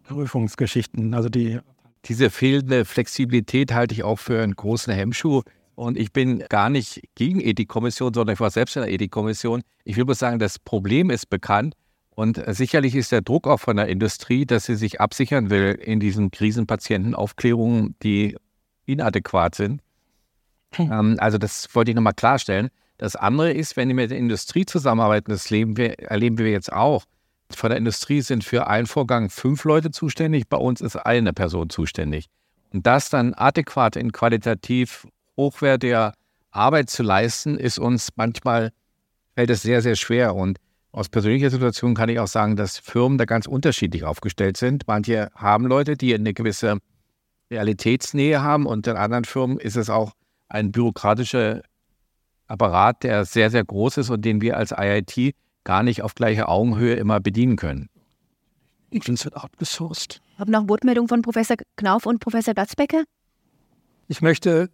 Prüfungsgeschichten, 0.05 1.15
also 1.15 1.29
die 1.29 1.61
diese 2.07 2.31
fehlende 2.31 2.85
Flexibilität 2.85 3.73
halte 3.73 3.95
ich 3.95 4.03
auch 4.03 4.19
für 4.19 4.43
einen 4.43 4.57
großen 4.57 4.93
Hemmschuh. 4.93 5.43
Und 5.75 5.97
ich 5.97 6.13
bin 6.13 6.41
gar 6.49 6.69
nicht 6.69 7.03
gegen 7.15 7.41
Ethikkommission, 7.41 8.13
sondern 8.13 8.35
ich 8.35 8.41
war 8.41 8.51
selbst 8.51 8.77
in 8.77 8.83
der 8.83 8.91
Ethikkommission. 8.91 9.63
Ich 9.85 9.97
will 9.97 10.05
bloß 10.05 10.19
sagen, 10.19 10.39
das 10.39 10.59
Problem 10.59 11.11
ist 11.11 11.31
bekannt. 11.31 11.75
Und 12.15 12.43
sicherlich 12.49 12.95
ist 12.95 13.11
der 13.13 13.23
Druck 13.23 13.47
auch 13.47 13.59
von 13.59 13.77
der 13.77 13.87
Industrie, 13.87 14.45
dass 14.45 14.67
sie 14.67 14.75
sich 14.75 15.01
absichern 15.01 15.49
will 15.49 15.79
in 15.83 15.99
diesen 15.99 16.31
Krisenpatientenaufklärungen, 16.31 17.95
die 18.03 18.37
inadäquat 18.87 19.55
sind. 19.55 19.81
Hm. 20.75 21.19
also 21.19 21.37
das 21.37 21.69
wollte 21.75 21.91
ich 21.91 21.95
nochmal 21.95 22.15
klarstellen. 22.15 22.71
Das 23.03 23.17
andere 23.17 23.53
ist, 23.53 23.77
wenn 23.77 23.89
die 23.89 23.97
mit 23.97 24.13
der 24.13 24.19
Industrie 24.19 24.65
zusammenarbeiten, 24.65 25.33
das 25.33 25.51
wir, 25.51 25.99
erleben 25.99 26.39
wir 26.39 26.49
jetzt 26.49 26.73
auch. 26.73 27.03
Von 27.51 27.71
der 27.71 27.77
Industrie 27.77 28.21
sind 28.21 28.45
für 28.45 28.69
einen 28.69 28.87
Vorgang 28.87 29.29
fünf 29.29 29.65
Leute 29.65 29.91
zuständig, 29.91 30.49
bei 30.49 30.57
uns 30.57 30.81
ist 30.81 30.95
eine 30.95 31.33
Person 31.33 31.69
zuständig. 31.69 32.27
Und 32.73 32.87
das 32.87 33.11
dann 33.11 33.35
adäquat 33.35 33.97
in 33.97 34.13
qualitativ 34.13 35.05
hochwertiger 35.37 36.15
Arbeit 36.53 36.91
zu 36.91 37.03
leisten, 37.03 37.59
ist 37.59 37.81
uns 37.81 38.11
manchmal, 38.15 38.71
fällt 39.35 39.51
es 39.51 39.63
sehr, 39.63 39.83
sehr 39.83 39.97
schwer. 39.97 40.37
Und 40.37 40.59
aus 40.93 41.09
persönlicher 41.09 41.51
Situation 41.51 41.95
kann 41.97 42.09
ich 42.09 42.21
auch 42.21 42.29
sagen, 42.29 42.55
dass 42.55 42.79
Firmen 42.79 43.19
da 43.19 43.25
ganz 43.25 43.49
unterschiedlich 43.49 44.05
aufgestellt 44.05 44.57
sind. 44.57 44.87
Manche 44.87 45.29
haben 45.35 45.67
Leute, 45.67 45.97
die 45.97 46.15
eine 46.15 46.35
gewisse 46.35 46.79
Realitätsnähe 47.51 48.43
haben 48.43 48.65
und 48.65 48.87
in 48.87 48.95
anderen 48.95 49.25
Firmen 49.25 49.59
ist 49.59 49.77
es 49.77 49.91
auch 49.91 50.13
ein 50.49 50.71
bürokratischer 50.71 51.63
Apparat, 52.53 53.03
der 53.03 53.25
sehr, 53.25 53.51
sehr 53.51 53.65
groß 53.65 53.97
ist 53.99 54.11
und 54.11 54.25
den 54.25 54.41
wir 54.41 54.57
als 54.57 54.73
IIT 54.77 55.35
gar 55.65 55.83
nicht 55.83 56.03
auf 56.03 56.15
gleicher 56.15 56.49
Augenhöhe 56.49 56.95
immer 56.95 57.19
bedienen 57.19 57.57
können. 57.57 57.89
Ich 58.91 59.05
bin 59.05 59.19
wird 59.19 59.37
outgesourced. 59.37 60.21
Ich 60.35 60.39
habe 60.39 60.51
noch 60.51 60.69
Wortmeldung 60.69 61.09
von 61.09 61.23
Professor 61.23 61.57
Knauf 61.77 62.05
und 62.05 62.21
Professor 62.21 62.53
Gatzbecker. 62.53 63.05
Ich 64.07 64.21
möchte, 64.21 64.69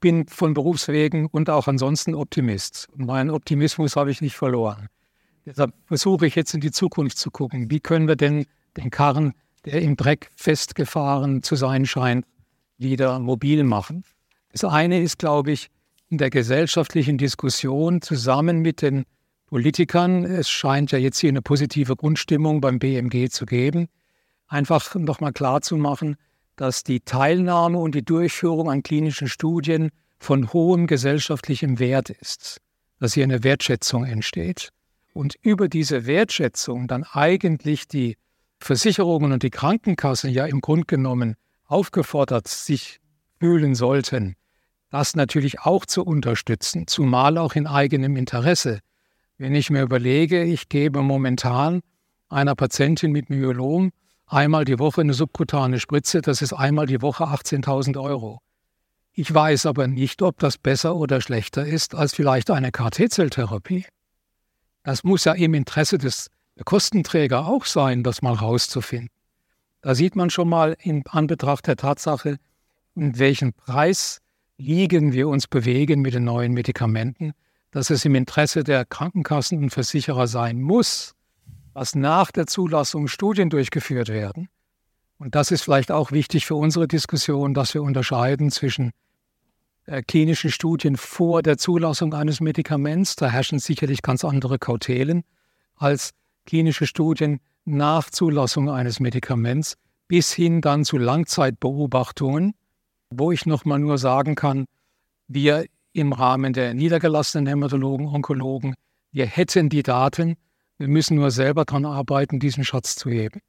bin 0.00 0.26
von 0.26 0.52
Berufswegen 0.52 1.26
und 1.26 1.48
auch 1.48 1.66
ansonsten 1.68 2.14
Optimist. 2.14 2.88
Und 2.92 3.06
meinen 3.06 3.30
Optimismus 3.30 3.96
habe 3.96 4.10
ich 4.10 4.20
nicht 4.20 4.36
verloren. 4.36 4.88
Deshalb 5.46 5.72
versuche 5.86 6.26
ich 6.26 6.34
jetzt 6.34 6.52
in 6.52 6.60
die 6.60 6.70
Zukunft 6.70 7.16
zu 7.16 7.30
gucken. 7.30 7.70
Wie 7.70 7.80
können 7.80 8.08
wir 8.08 8.16
denn 8.16 8.44
den 8.76 8.90
Karren, 8.90 9.32
der 9.64 9.80
im 9.80 9.96
Dreck 9.96 10.30
festgefahren 10.36 11.42
zu 11.42 11.56
sein 11.56 11.86
scheint, 11.86 12.26
wieder 12.76 13.18
mobil 13.20 13.64
machen? 13.64 14.04
Das 14.52 14.64
eine 14.64 15.00
ist, 15.00 15.18
glaube 15.18 15.52
ich, 15.52 15.70
in 16.08 16.18
der 16.18 16.30
gesellschaftlichen 16.30 17.18
Diskussion 17.18 18.00
zusammen 18.00 18.60
mit 18.60 18.82
den 18.82 19.04
Politikern, 19.46 20.24
es 20.24 20.48
scheint 20.48 20.92
ja 20.92 20.98
jetzt 20.98 21.18
hier 21.18 21.30
eine 21.30 21.42
positive 21.42 21.96
Grundstimmung 21.96 22.60
beim 22.60 22.78
BMG 22.78 23.28
zu 23.30 23.46
geben, 23.46 23.88
einfach 24.48 24.94
nochmal 24.94 25.32
klarzumachen, 25.32 26.16
dass 26.56 26.84
die 26.84 27.00
Teilnahme 27.00 27.78
und 27.78 27.94
die 27.94 28.04
Durchführung 28.04 28.70
an 28.70 28.82
klinischen 28.82 29.28
Studien 29.28 29.90
von 30.18 30.52
hohem 30.52 30.86
gesellschaftlichem 30.86 31.78
Wert 31.78 32.10
ist, 32.10 32.60
dass 32.98 33.14
hier 33.14 33.24
eine 33.24 33.44
Wertschätzung 33.44 34.04
entsteht 34.04 34.70
und 35.12 35.34
über 35.42 35.68
diese 35.68 36.06
Wertschätzung 36.06 36.86
dann 36.88 37.04
eigentlich 37.04 37.88
die 37.88 38.16
Versicherungen 38.58 39.32
und 39.32 39.42
die 39.42 39.50
Krankenkassen 39.50 40.30
ja 40.30 40.46
im 40.46 40.60
Grunde 40.60 40.86
genommen 40.86 41.36
aufgefordert 41.66 42.48
sich 42.48 43.00
fühlen 43.38 43.74
sollten, 43.74 44.36
das 44.96 45.14
natürlich 45.14 45.60
auch 45.60 45.84
zu 45.84 46.02
unterstützen, 46.02 46.86
zumal 46.86 47.36
auch 47.36 47.54
in 47.54 47.66
eigenem 47.66 48.16
Interesse. 48.16 48.80
Wenn 49.36 49.54
ich 49.54 49.68
mir 49.68 49.82
überlege, 49.82 50.42
ich 50.42 50.70
gebe 50.70 51.02
momentan 51.02 51.82
einer 52.30 52.54
Patientin 52.54 53.12
mit 53.12 53.28
Myelom 53.28 53.92
einmal 54.26 54.64
die 54.64 54.78
Woche 54.78 55.02
eine 55.02 55.12
subkutane 55.12 55.80
Spritze, 55.80 56.22
das 56.22 56.40
ist 56.40 56.54
einmal 56.54 56.86
die 56.86 57.02
Woche 57.02 57.24
18.000 57.24 58.02
Euro. 58.02 58.40
Ich 59.12 59.32
weiß 59.32 59.66
aber 59.66 59.86
nicht, 59.86 60.22
ob 60.22 60.38
das 60.38 60.56
besser 60.56 60.96
oder 60.96 61.20
schlechter 61.20 61.66
ist 61.66 61.94
als 61.94 62.14
vielleicht 62.14 62.50
eine 62.50 62.72
KT-Zelltherapie. 62.72 63.84
Das 64.82 65.04
muss 65.04 65.24
ja 65.24 65.34
im 65.34 65.52
Interesse 65.52 65.98
des 65.98 66.30
Kostenträger 66.64 67.46
auch 67.46 67.66
sein, 67.66 68.02
das 68.02 68.22
mal 68.22 68.32
rauszufinden. 68.34 69.10
Da 69.82 69.94
sieht 69.94 70.16
man 70.16 70.30
schon 70.30 70.48
mal 70.48 70.74
in 70.80 71.06
Anbetracht 71.06 71.66
der 71.66 71.76
Tatsache, 71.76 72.38
in 72.94 73.18
welchen 73.18 73.52
Preis 73.52 74.22
liegen 74.58 75.12
wir 75.12 75.28
uns 75.28 75.46
bewegen 75.46 76.00
mit 76.00 76.14
den 76.14 76.24
neuen 76.24 76.52
Medikamenten, 76.52 77.32
dass 77.70 77.90
es 77.90 78.04
im 78.04 78.14
Interesse 78.14 78.64
der 78.64 78.84
Krankenkassen 78.84 79.58
und 79.58 79.70
Versicherer 79.70 80.26
sein 80.26 80.60
muss, 80.60 81.14
dass 81.74 81.94
nach 81.94 82.30
der 82.30 82.46
Zulassung 82.46 83.06
Studien 83.06 83.50
durchgeführt 83.50 84.08
werden. 84.08 84.48
Und 85.18 85.34
das 85.34 85.50
ist 85.50 85.62
vielleicht 85.62 85.92
auch 85.92 86.12
wichtig 86.12 86.46
für 86.46 86.54
unsere 86.54 86.88
Diskussion, 86.88 87.54
dass 87.54 87.74
wir 87.74 87.82
unterscheiden 87.82 88.50
zwischen 88.50 88.92
äh, 89.86 90.02
klinischen 90.02 90.50
Studien 90.50 90.96
vor 90.96 91.42
der 91.42 91.58
Zulassung 91.58 92.14
eines 92.14 92.40
Medikaments, 92.40 93.16
da 93.16 93.30
herrschen 93.30 93.58
sicherlich 93.58 94.02
ganz 94.02 94.24
andere 94.24 94.58
Kautelen, 94.58 95.24
als 95.76 96.10
klinische 96.44 96.86
Studien 96.86 97.40
nach 97.64 98.10
Zulassung 98.10 98.70
eines 98.70 99.00
Medikaments 99.00 99.76
bis 100.08 100.32
hin 100.32 100.60
dann 100.60 100.84
zu 100.84 100.98
Langzeitbeobachtungen, 100.98 102.54
wo 103.10 103.32
ich 103.32 103.46
nochmal 103.46 103.78
nur 103.78 103.98
sagen 103.98 104.34
kann, 104.34 104.66
wir 105.28 105.66
im 105.92 106.12
Rahmen 106.12 106.52
der 106.52 106.74
niedergelassenen 106.74 107.46
Hämatologen, 107.46 108.06
Onkologen, 108.06 108.74
wir 109.12 109.26
hätten 109.26 109.68
die 109.68 109.82
Daten, 109.82 110.36
wir 110.78 110.88
müssen 110.88 111.16
nur 111.16 111.30
selber 111.30 111.64
daran 111.64 111.86
arbeiten, 111.86 112.38
diesen 112.38 112.64
Schatz 112.64 112.96
zu 112.96 113.08
heben. 113.08 113.40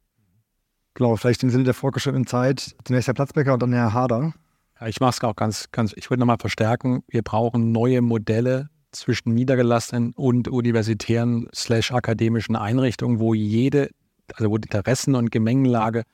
Genau, 0.94 1.14
vielleicht 1.16 1.42
im 1.42 1.50
Sinne 1.50 1.64
der 1.64 1.74
vorgeschrittenen 1.74 2.26
Zeit 2.26 2.74
zunächst 2.84 3.06
Herr 3.06 3.14
Platzbecker 3.14 3.52
und 3.52 3.62
dann 3.62 3.72
Herr 3.72 3.92
Hader. 3.92 4.32
Ja, 4.80 4.86
ich 4.86 5.00
mache 5.00 5.10
es 5.10 5.22
auch 5.22 5.36
ganz, 5.36 5.66
ganz, 5.70 5.92
ich 5.96 6.08
würde 6.10 6.20
nochmal 6.20 6.38
verstärken, 6.38 7.02
wir 7.08 7.22
brauchen 7.22 7.70
neue 7.70 8.00
Modelle 8.00 8.70
zwischen 8.92 9.34
niedergelassenen 9.34 10.12
und 10.12 10.48
universitären 10.48 11.48
slash 11.54 11.92
akademischen 11.92 12.56
Einrichtungen, 12.56 13.20
wo 13.20 13.34
jede, 13.34 13.90
also 14.34 14.50
wo 14.50 14.58
die 14.58 14.66
Interessen 14.66 15.14
und 15.14 15.30
Gemengenlage 15.30 16.04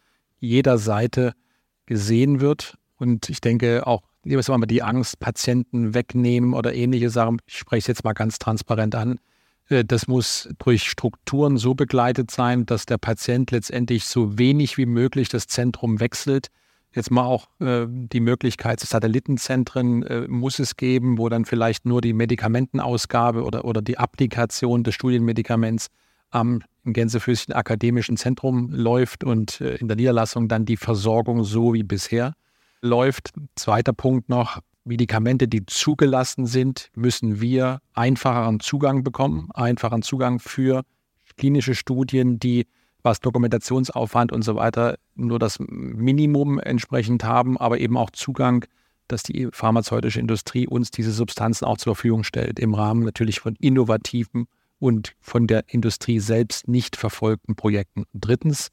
jeder 0.40 0.78
Seite 0.78 1.32
gesehen 1.86 2.40
wird 2.40 2.76
und 2.98 3.28
ich 3.28 3.40
denke 3.40 3.86
auch, 3.86 4.02
lieber 4.24 4.58
mal 4.58 4.66
die 4.66 4.82
Angst, 4.82 5.20
Patienten 5.20 5.94
wegnehmen 5.94 6.54
oder 6.54 6.74
ähnliche 6.74 7.10
Sachen, 7.10 7.38
ich 7.46 7.58
spreche 7.58 7.80
es 7.80 7.86
jetzt 7.86 8.04
mal 8.04 8.12
ganz 8.12 8.38
transparent 8.38 8.94
an. 8.94 9.18
Äh, 9.68 9.84
das 9.84 10.06
muss 10.06 10.48
durch 10.58 10.84
Strukturen 10.84 11.56
so 11.56 11.74
begleitet 11.74 12.30
sein, 12.30 12.66
dass 12.66 12.86
der 12.86 12.98
Patient 12.98 13.50
letztendlich 13.50 14.04
so 14.04 14.38
wenig 14.38 14.78
wie 14.78 14.86
möglich 14.86 15.28
das 15.28 15.46
Zentrum 15.46 16.00
wechselt. 16.00 16.48
Jetzt 16.92 17.10
mal 17.10 17.24
auch 17.24 17.48
äh, 17.60 17.86
die 17.88 18.20
Möglichkeit, 18.20 18.80
Satellitenzentren 18.80 20.04
äh, 20.04 20.28
muss 20.28 20.58
es 20.60 20.76
geben, 20.76 21.18
wo 21.18 21.28
dann 21.28 21.44
vielleicht 21.44 21.86
nur 21.86 22.00
die 22.00 22.12
Medikamentenausgabe 22.12 23.42
oder, 23.42 23.64
oder 23.64 23.82
die 23.82 23.98
Applikation 23.98 24.84
des 24.84 24.94
Studienmedikaments 24.94 25.88
am 26.30 26.62
Gänsefüßchen 26.84 27.54
akademischen 27.54 28.16
Zentrum 28.16 28.68
läuft 28.70 29.24
und 29.24 29.60
in 29.60 29.88
der 29.88 29.96
Niederlassung 29.96 30.48
dann 30.48 30.66
die 30.66 30.76
Versorgung 30.76 31.42
so 31.44 31.72
wie 31.72 31.84
bisher 31.84 32.34
läuft. 32.84 33.32
Zweiter 33.56 33.92
Punkt 33.92 34.28
noch, 34.28 34.60
Medikamente, 34.84 35.48
die 35.48 35.64
zugelassen 35.66 36.46
sind, 36.46 36.90
müssen 36.94 37.40
wir 37.40 37.80
einfacheren 37.94 38.60
Zugang 38.60 39.02
bekommen, 39.02 39.48
einfacheren 39.54 40.02
Zugang 40.02 40.38
für 40.38 40.82
klinische 41.36 41.74
Studien, 41.74 42.38
die 42.38 42.66
was 43.02 43.20
Dokumentationsaufwand 43.20 44.32
und 44.32 44.42
so 44.42 44.56
weiter 44.56 44.96
nur 45.14 45.38
das 45.38 45.58
Minimum 45.58 46.58
entsprechend 46.58 47.24
haben, 47.24 47.58
aber 47.58 47.78
eben 47.78 47.96
auch 47.96 48.10
Zugang, 48.10 48.64
dass 49.08 49.22
die 49.22 49.48
pharmazeutische 49.52 50.20
Industrie 50.20 50.66
uns 50.66 50.90
diese 50.90 51.12
Substanzen 51.12 51.66
auch 51.66 51.76
zur 51.76 51.94
Verfügung 51.94 52.24
stellt, 52.24 52.58
im 52.58 52.74
Rahmen 52.74 53.04
natürlich 53.04 53.40
von 53.40 53.56
innovativen 53.56 54.46
und 54.78 55.14
von 55.20 55.46
der 55.46 55.64
Industrie 55.68 56.18
selbst 56.18 56.66
nicht 56.66 56.96
verfolgten 56.96 57.56
Projekten. 57.56 58.04
Drittens, 58.14 58.70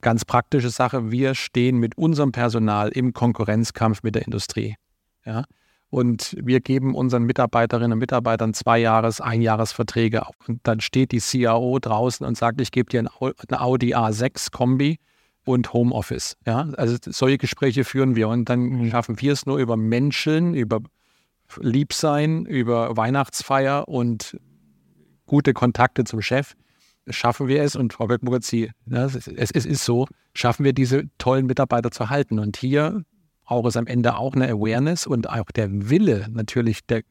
Ganz 0.00 0.24
praktische 0.24 0.70
Sache, 0.70 1.10
wir 1.10 1.34
stehen 1.34 1.78
mit 1.78 1.98
unserem 1.98 2.32
Personal 2.32 2.88
im 2.88 3.12
Konkurrenzkampf 3.12 4.02
mit 4.02 4.14
der 4.14 4.24
Industrie. 4.24 4.76
Ja? 5.24 5.44
Und 5.90 6.36
wir 6.40 6.60
geben 6.60 6.94
unseren 6.94 7.24
Mitarbeiterinnen 7.24 7.92
und 7.92 7.98
Mitarbeitern 7.98 8.54
zwei 8.54 8.78
Jahres-, 8.78 9.20
Einjahresverträge 9.20 10.26
auf. 10.26 10.34
Und 10.46 10.60
dann 10.62 10.80
steht 10.80 11.12
die 11.12 11.20
CAO 11.20 11.78
draußen 11.80 12.24
und 12.24 12.38
sagt, 12.38 12.60
ich 12.60 12.70
gebe 12.70 12.88
dir 12.88 13.00
ein 13.00 13.08
Audi 13.58 13.94
A6 13.94 14.52
Kombi 14.52 14.98
und 15.44 15.72
Homeoffice. 15.72 16.36
Ja, 16.46 16.68
also 16.76 16.96
solche 17.04 17.38
Gespräche 17.38 17.84
führen 17.84 18.14
wir 18.14 18.28
und 18.28 18.48
dann 18.48 18.60
mhm. 18.60 18.90
schaffen 18.90 19.20
wir 19.20 19.32
es 19.32 19.46
nur 19.46 19.58
über 19.58 19.76
Menschen, 19.76 20.54
über 20.54 20.80
Liebsein, 21.58 22.46
über 22.46 22.96
Weihnachtsfeier 22.96 23.88
und 23.88 24.38
gute 25.26 25.52
Kontakte 25.52 26.04
zum 26.04 26.22
Chef. 26.22 26.54
Schaffen 27.12 27.48
wir 27.48 27.62
es 27.62 27.76
und 27.76 27.92
Frau 27.92 28.06
Göttmuritz, 28.06 28.52
ja, 28.52 28.68
es, 28.86 29.26
es 29.26 29.66
ist 29.66 29.84
so, 29.84 30.06
schaffen 30.34 30.64
wir 30.64 30.72
diese 30.72 31.04
tollen 31.18 31.46
Mitarbeiter 31.46 31.90
zu 31.90 32.10
halten. 32.10 32.38
Und 32.38 32.56
hier 32.56 33.04
auch 33.44 33.66
ist 33.66 33.76
am 33.76 33.86
Ende 33.86 34.16
auch 34.16 34.34
eine 34.34 34.48
Awareness 34.48 35.06
und 35.06 35.28
auch 35.28 35.50
der 35.50 35.68
Wille 35.90 36.26
natürlich 36.30 36.86
der, 36.86 37.02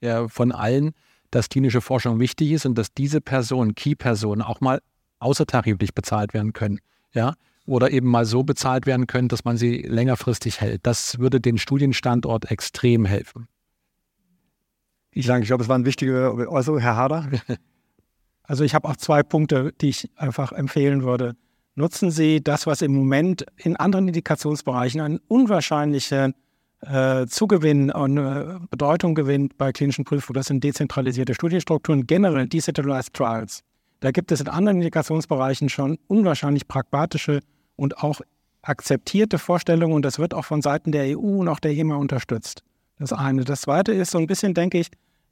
der 0.00 0.28
von 0.28 0.52
allen, 0.52 0.92
dass 1.30 1.48
klinische 1.48 1.80
Forschung 1.80 2.20
wichtig 2.20 2.52
ist 2.52 2.66
und 2.66 2.76
dass 2.76 2.92
diese 2.94 3.20
Personen, 3.20 3.74
Key-Personen, 3.74 4.42
auch 4.42 4.60
mal 4.60 4.80
außertariflich 5.18 5.94
bezahlt 5.94 6.34
werden 6.34 6.52
können. 6.52 6.78
Ja, 7.12 7.34
oder 7.66 7.90
eben 7.90 8.08
mal 8.08 8.24
so 8.24 8.44
bezahlt 8.44 8.86
werden 8.86 9.06
können, 9.06 9.28
dass 9.28 9.44
man 9.44 9.56
sie 9.56 9.82
längerfristig 9.82 10.60
hält. 10.60 10.80
Das 10.86 11.18
würde 11.18 11.40
den 11.40 11.58
Studienstandort 11.58 12.50
extrem 12.50 13.04
helfen. 13.04 13.46
Ich 15.10 15.26
sage, 15.26 15.42
ich 15.42 15.48
glaube, 15.48 15.62
es 15.62 15.68
war 15.68 15.78
ein 15.78 15.84
wichtiger 15.84 16.32
Äußerung, 16.48 16.78
Herr 16.78 16.96
Hader. 16.96 17.28
Also 18.48 18.64
ich 18.64 18.74
habe 18.74 18.88
auch 18.88 18.96
zwei 18.96 19.22
Punkte, 19.22 19.72
die 19.80 19.90
ich 19.90 20.10
einfach 20.16 20.52
empfehlen 20.52 21.04
würde. 21.04 21.36
Nutzen 21.74 22.10
Sie 22.10 22.42
das, 22.42 22.66
was 22.66 22.82
im 22.82 22.94
Moment 22.94 23.46
in 23.56 23.76
anderen 23.76 24.08
Indikationsbereichen 24.08 25.00
einen 25.00 25.20
unwahrscheinlichen 25.28 26.34
äh, 26.80 27.26
Zugewinn 27.26 27.90
und 27.90 28.16
äh, 28.16 28.58
Bedeutung 28.70 29.14
gewinnt 29.14 29.58
bei 29.58 29.70
klinischen 29.70 30.04
Prüfungen. 30.04 30.34
Das 30.34 30.46
sind 30.46 30.64
dezentralisierte 30.64 31.34
Studienstrukturen, 31.34 32.06
generell 32.06 32.48
Decentralized 32.48 33.12
Trials. 33.14 33.60
Da 34.00 34.12
gibt 34.12 34.32
es 34.32 34.40
in 34.40 34.48
anderen 34.48 34.78
Indikationsbereichen 34.78 35.68
schon 35.68 35.98
unwahrscheinlich 36.06 36.66
pragmatische 36.66 37.40
und 37.76 37.98
auch 37.98 38.22
akzeptierte 38.62 39.38
Vorstellungen 39.38 39.92
und 39.92 40.04
das 40.04 40.18
wird 40.18 40.32
auch 40.32 40.44
von 40.44 40.62
Seiten 40.62 40.90
der 40.90 41.18
EU 41.18 41.40
und 41.40 41.48
auch 41.48 41.60
der 41.60 41.72
EMA 41.72 41.96
unterstützt. 41.96 42.62
Das 42.98 43.12
eine. 43.12 43.44
Das 43.44 43.60
zweite 43.62 43.92
ist 43.92 44.10
so 44.10 44.18
ein 44.18 44.26
bisschen, 44.26 44.54
denke 44.54 44.78
ich, 44.78 44.88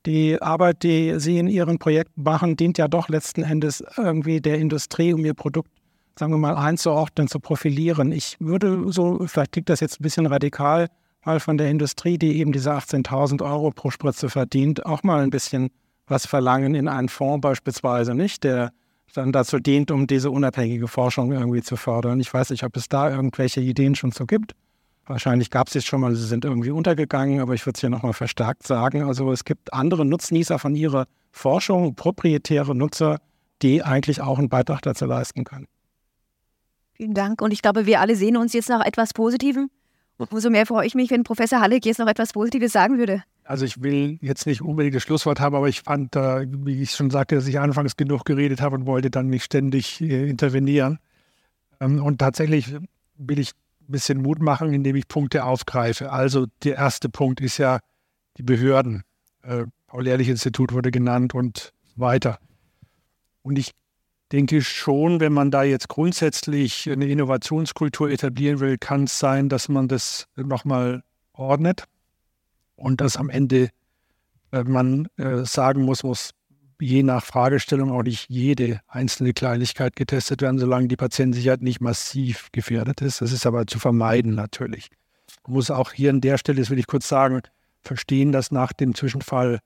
die 0.07 0.41
Arbeit, 0.41 0.83
die 0.83 1.19
Sie 1.19 1.39
in 1.39 1.49
Ihren 1.49 1.79
Projekten 1.79 2.23
machen, 2.23 2.57
dient 2.57 2.79
ja 2.79 2.89
doch 2.89 3.09
letzten 3.09 3.43
Endes 3.43 3.85
irgendwie 3.97 4.41
der 4.41 4.59
Industrie, 4.59 5.13
um 5.13 5.25
ihr 5.25 5.35
Produkt, 5.35 5.71
sagen 6.19 6.33
wir 6.33 6.39
mal, 6.39 6.55
einzuordnen, 6.55 7.29
zu 7.29 7.41
profilieren. 7.41 8.13
Ich 8.13 8.37
würde 8.39 8.91
so, 8.93 9.27
vielleicht 9.27 9.53
klingt 9.53 9.69
das 9.69 9.81
jetzt 9.81 10.01
ein 10.01 10.03
bisschen 10.03 10.27
radikal, 10.27 10.89
mal 11.25 11.41
von 11.41 11.59
der 11.59 11.71
Industrie, 11.71 12.19
die 12.19 12.39
eben 12.39 12.53
diese 12.53 12.73
18.000 12.73 13.43
Euro 13.43 13.71
pro 13.71 13.91
Spritze 13.91 14.31
verdient, 14.31 14.87
auch 14.87 15.03
mal 15.03 15.23
ein 15.23 15.31
bisschen 15.31 15.71
was 16.07 16.25
verlangen 16.25 16.75
in 16.75 16.89
einen 16.89 17.09
Fonds 17.09 17.41
beispielsweise, 17.43 18.15
nicht? 18.15 18.45
Der 18.45 18.71
dann 19.17 19.33
dazu 19.33 19.59
dient, 19.59 19.91
um 19.91 20.07
diese 20.07 20.31
unabhängige 20.31 20.89
Forschung 20.89 21.33
irgendwie 21.33 21.63
zu 21.63 21.77
fördern. 21.77 22.21
Ich 22.21 22.33
weiß 22.33 22.51
nicht, 22.51 22.65
ob 22.65 22.77
es 22.77 22.89
da 22.89 23.11
irgendwelche 23.11 23.61
Ideen 23.61 23.95
schon 23.95 24.13
so 24.13 24.27
gibt. 24.27 24.53
Wahrscheinlich 25.07 25.51
gab 25.51 25.69
es 25.69 25.75
jetzt 25.75 25.87
schon 25.87 26.01
mal, 26.01 26.15
sie 26.15 26.27
sind 26.27 26.45
irgendwie 26.45 26.71
untergegangen, 26.71 27.41
aber 27.41 27.55
ich 27.55 27.65
würde 27.65 27.77
es 27.77 27.81
hier 27.81 27.91
nochmal 27.91 28.13
verstärkt 28.13 28.67
sagen. 28.67 29.05
Also 29.05 29.31
es 29.31 29.45
gibt 29.45 29.73
andere 29.73 30.05
Nutznießer 30.05 30.59
von 30.59 30.75
ihrer 30.75 31.07
Forschung, 31.31 31.95
proprietäre 31.95 32.75
Nutzer, 32.75 33.21
die 33.63 33.83
eigentlich 33.83 34.21
auch 34.21 34.39
einen 34.39 34.49
Beitrag 34.49 34.83
dazu 34.83 35.07
leisten 35.07 35.45
können. 35.45 35.67
Vielen 36.95 37.15
Dank. 37.15 37.41
Und 37.41 37.53
ich 37.53 37.63
glaube, 37.63 37.87
wir 37.87 38.01
alle 38.01 38.17
sehen 38.17 38.37
uns 38.37 38.53
jetzt 38.53 38.69
nach 38.69 38.85
etwas 38.85 39.13
Positivem. 39.13 39.71
Umso 40.19 40.51
mehr 40.51 40.67
freue 40.67 40.87
ich 40.87 40.95
mich, 40.95 41.11
wenn 41.11 41.25
Professor 41.25 41.61
Halleck 41.61 41.85
jetzt 41.85 41.99
noch 41.99 42.09
etwas 42.09 42.33
Positives 42.33 42.73
sagen 42.73 42.99
würde. 42.99 43.23
Also 43.45 43.65
ich 43.65 43.83
will 43.83 44.19
jetzt 44.23 44.47
nicht 44.47 44.63
unbedingt 44.63 44.95
das 44.95 45.03
Schlusswort 45.03 45.39
haben, 45.39 45.55
aber 45.55 45.69
ich 45.69 45.83
fand, 45.83 46.17
äh, 46.17 46.47
wie 46.51 46.83
ich 46.83 46.93
schon 46.93 47.11
sagte, 47.11 47.37
dass 47.37 47.47
ich 47.47 47.61
anfangs 47.61 47.97
genug 47.97 48.25
geredet 48.25 48.61
habe 48.61 48.77
und 48.77 48.87
wollte 48.87 49.11
dann 49.11 49.29
nicht 49.29 49.45
ständig 49.45 50.01
äh, 50.01 50.29
intervenieren. 50.29 50.99
Ähm, 51.81 52.03
und 52.03 52.19
tatsächlich 52.19 52.75
will 53.19 53.39
ich 53.39 53.53
ein 53.89 53.93
bisschen 53.93 54.23
Mut 54.23 54.41
machen, 54.41 54.73
indem 54.73 54.97
ich 54.97 55.09
Punkte 55.09 55.45
aufgreife. 55.45 56.11
Also 56.11 56.47
der 56.65 56.77
erste 56.77 57.09
Punkt 57.09 57.41
ist 57.41 57.59
ja 57.59 57.81
die 58.37 58.43
Behörden. 58.43 59.03
Äh, 59.43 59.65
Paul-Ehrlich-Institut 59.87 60.73
wurde 60.73 60.91
genannt 60.91 61.35
und 61.35 61.73
weiter. 61.95 62.39
Und 63.43 63.59
ich 63.59 63.73
denke 64.33 64.61
schon, 64.63 65.21
wenn 65.21 65.33
man 65.33 65.51
da 65.51 65.63
jetzt 65.63 65.89
grundsätzlich 65.89 66.91
eine 66.91 67.07
Innovationskultur 67.07 68.11
etablieren 68.11 68.61
will, 68.61 68.77
kann 68.79 69.05
es 69.05 69.19
sein, 69.19 69.49
dass 69.49 69.69
man 69.69 69.89
das 69.89 70.27
nochmal 70.35 71.03
ordnet 71.33 71.85
und 72.75 73.01
dass 73.01 73.17
am 73.17 73.31
Ende 73.31 73.71
äh, 74.53 74.65
man 74.65 75.09
äh, 75.17 75.45
sagen 75.45 75.83
muss, 75.83 76.03
muss 76.03 76.31
je 76.81 77.03
nach 77.03 77.25
Fragestellung 77.25 77.91
auch 77.91 78.03
nicht 78.03 78.29
jede 78.29 78.81
einzelne 78.87 79.33
Kleinigkeit 79.33 79.97
getestet 79.97 80.43
werden, 80.43 80.59
solange 80.59 80.89
die 80.89 80.97
Patientensicherheit 80.97 81.63
nicht 81.63 81.81
massiv 81.81 82.49
gefährdet 82.53 83.01
ist. 83.01 83.21
Das 83.21 83.33
ist 83.33 83.47
aber 83.47 83.67
zu 83.67 83.79
vermeiden 83.79 84.35
natürlich. 84.35 84.89
Man 85.47 85.55
muss 85.55 85.71
auch 85.71 85.93
hier 85.93 86.11
an 86.11 86.21
der 86.21 86.39
Stelle, 86.39 86.61
das 86.61 86.71
will 86.71 86.79
ich 86.79 86.87
kurz 86.87 87.09
sagen, 87.09 87.41
verstehen, 87.83 88.33
dass 88.33 88.51
nach 88.51 88.73
dem 88.73 88.95
Zwischenfall 88.95 89.61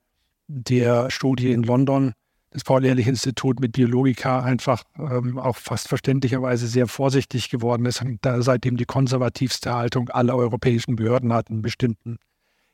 der 0.47 1.09
Studie 1.09 1.51
in 1.51 1.63
London 1.63 2.13
das 2.51 2.63
Paul-Ehrlich-Institut 2.65 3.61
mit 3.61 3.71
Biologika 3.71 4.41
einfach 4.41 4.83
ähm, 4.97 5.39
auch 5.39 5.55
fast 5.55 5.87
verständlicherweise 5.87 6.67
sehr 6.67 6.87
vorsichtig 6.87 7.49
geworden 7.49 7.85
ist 7.85 8.01
und 8.01 8.19
da 8.21 8.41
seitdem 8.41 8.75
die 8.75 8.85
konservativste 8.85 9.73
Haltung 9.73 10.09
aller 10.09 10.35
europäischen 10.35 10.97
Behörden 10.97 11.31
hat 11.31 11.49
in 11.49 11.61
bestimmten 11.61 12.17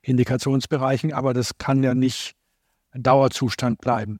Indikationsbereichen. 0.01 1.13
Aber 1.13 1.35
das 1.35 1.59
kann 1.59 1.83
ja 1.83 1.93
nicht 1.93 2.33
ein 2.91 3.03
Dauerzustand 3.03 3.79
bleiben. 3.79 4.17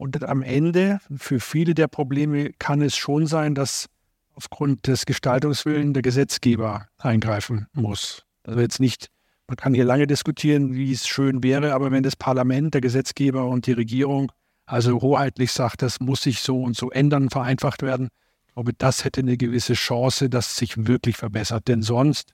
Und 0.00 0.24
am 0.24 0.40
Ende, 0.40 0.98
für 1.14 1.40
viele 1.40 1.74
der 1.74 1.86
Probleme 1.86 2.54
kann 2.58 2.80
es 2.80 2.96
schon 2.96 3.26
sein, 3.26 3.54
dass 3.54 3.84
aufgrund 4.34 4.86
des 4.86 5.04
Gestaltungswillens 5.04 5.92
der 5.92 6.00
Gesetzgeber 6.00 6.86
eingreifen 6.96 7.66
muss. 7.74 8.24
Also 8.42 8.60
jetzt 8.60 8.80
nicht, 8.80 9.08
man 9.46 9.58
kann 9.58 9.74
hier 9.74 9.84
lange 9.84 10.06
diskutieren, 10.06 10.72
wie 10.72 10.90
es 10.90 11.06
schön 11.06 11.42
wäre, 11.42 11.74
aber 11.74 11.90
wenn 11.90 12.02
das 12.02 12.16
Parlament, 12.16 12.72
der 12.72 12.80
Gesetzgeber 12.80 13.44
und 13.44 13.66
die 13.66 13.72
Regierung 13.72 14.32
also 14.64 15.02
hoheitlich 15.02 15.52
sagt, 15.52 15.82
das 15.82 16.00
muss 16.00 16.22
sich 16.22 16.40
so 16.40 16.62
und 16.62 16.78
so 16.78 16.90
ändern, 16.90 17.28
vereinfacht 17.28 17.82
werden, 17.82 18.08
ich 18.46 18.54
glaube, 18.54 18.72
das 18.72 19.04
hätte 19.04 19.20
eine 19.20 19.36
gewisse 19.36 19.74
Chance, 19.74 20.30
dass 20.30 20.52
es 20.52 20.56
sich 20.56 20.86
wirklich 20.86 21.18
verbessert. 21.18 21.68
Denn 21.68 21.82
sonst 21.82 22.32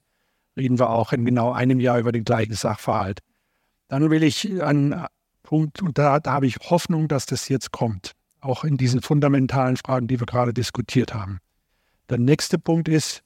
reden 0.55 0.79
wir 0.79 0.89
auch 0.89 1.11
in 1.11 1.25
genau 1.25 1.51
einem 1.51 1.81
Jahr 1.81 1.99
über 1.99 2.13
den 2.13 2.23
gleichen 2.23 2.53
Sachverhalt. 2.53 3.19
Dann 3.89 4.09
will 4.09 4.23
ich 4.23 4.63
einen 4.63 5.05
Punkt, 5.47 5.81
und 5.81 5.97
da, 5.97 6.19
da 6.19 6.33
habe 6.33 6.45
ich 6.45 6.57
Hoffnung, 6.69 7.07
dass 7.07 7.25
das 7.25 7.47
jetzt 7.47 7.71
kommt, 7.71 8.11
auch 8.41 8.65
in 8.65 8.75
diesen 8.75 9.01
fundamentalen 9.01 9.77
Fragen, 9.77 10.05
die 10.05 10.19
wir 10.19 10.25
gerade 10.25 10.53
diskutiert 10.53 11.13
haben. 11.13 11.39
Der 12.09 12.17
nächste 12.17 12.59
Punkt 12.59 12.89
ist, 12.89 13.21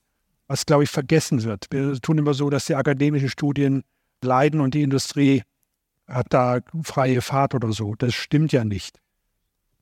was, 0.45 0.67
glaube 0.67 0.83
ich, 0.83 0.91
vergessen 0.91 1.41
wird. 1.43 1.65
Wir 1.71 1.99
tun 1.99 2.19
immer 2.19 2.35
so, 2.35 2.51
dass 2.51 2.65
die 2.65 2.75
akademischen 2.75 3.27
Studien 3.27 3.83
leiden 4.23 4.61
und 4.61 4.75
die 4.75 4.83
Industrie 4.83 5.41
hat 6.07 6.27
da 6.29 6.59
freie 6.83 7.21
Fahrt 7.21 7.55
oder 7.55 7.71
so. 7.71 7.95
Das 7.95 8.13
stimmt 8.13 8.51
ja 8.51 8.63
nicht. 8.63 8.99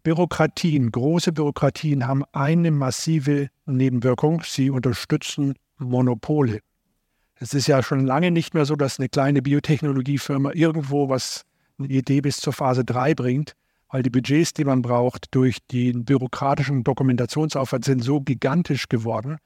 Bürokratien, 0.03 0.93
große 0.93 1.33
Bürokratien 1.33 2.07
haben 2.07 2.23
eine 2.31 2.71
massive 2.71 3.49
Nebenwirkung. 3.65 4.43
Sie 4.45 4.69
unterstützen 4.69 5.55
Monopole. 5.77 6.61
Es 7.35 7.53
ist 7.53 7.67
ja 7.67 7.83
schon 7.83 8.05
lange 8.05 8.31
nicht 8.31 8.53
mehr 8.53 8.63
so, 8.63 8.77
dass 8.77 8.97
eine 8.97 9.09
kleine 9.09 9.41
Biotechnologiefirma 9.41 10.51
irgendwo 10.53 11.09
was 11.09 11.43
eine 11.79 11.87
Idee 11.87 12.21
bis 12.21 12.37
zur 12.37 12.53
Phase 12.53 12.85
3 12.85 13.15
bringt, 13.15 13.53
weil 13.89 14.03
die 14.03 14.09
Budgets, 14.09 14.53
die 14.53 14.65
man 14.65 14.81
braucht, 14.81 15.33
durch 15.33 15.57
den 15.71 16.05
bürokratischen 16.05 16.83
Dokumentationsaufwand 16.83 17.85
sind 17.85 18.03
so 18.03 18.21
gigantisch 18.21 18.87
geworden, 18.87 19.37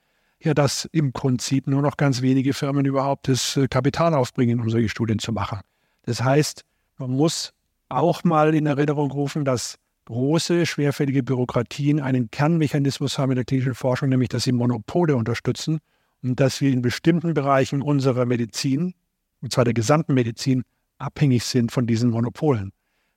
ja, 0.42 0.54
dass 0.54 0.86
im 0.92 1.14
Prinzip 1.14 1.68
nur 1.68 1.82
noch 1.82 1.96
ganz 1.96 2.22
wenige 2.22 2.54
Firmen 2.54 2.86
überhaupt 2.86 3.30
das 3.30 3.56
äh, 3.56 3.68
Kapital 3.68 4.14
aufbringen, 4.14 4.60
um 4.60 4.70
solche 4.70 4.90
Studien 4.90 5.20
zu 5.20 5.32
machen. 5.32 5.60
Das 6.04 6.22
heißt, 6.22 6.66
man 6.98 7.12
muss 7.12 7.54
auch 7.88 8.24
mal 8.26 8.54
in 8.54 8.66
Erinnerung 8.66 9.12
rufen, 9.12 9.46
dass 9.46 9.78
große, 10.06 10.66
schwerfällige 10.66 11.24
Bürokratien 11.24 12.02
einen 12.02 12.30
Kernmechanismus 12.30 13.18
haben 13.18 13.32
in 13.32 13.38
der 13.38 13.46
klinischen 13.46 13.76
Forschung, 13.76 14.10
nämlich 14.10 14.30
dass 14.30 14.44
sie 14.44 14.52
Monopole 14.52 15.16
unterstützen 15.16 15.80
und 16.22 16.40
dass 16.40 16.60
wir 16.60 16.72
in 16.72 16.82
bestimmten 16.82 17.34
Bereichen 17.34 17.82
unserer 17.82 18.26
Medizin, 18.26 18.96
und 19.42 19.54
zwar 19.54 19.64
der 19.64 19.74
gesamten 19.74 20.14
Medizin, 20.14 20.64
abhängig 21.04 21.44
sind 21.44 21.72
von 21.72 21.86
diesen 21.86 22.10
Monopolen, 22.10 22.72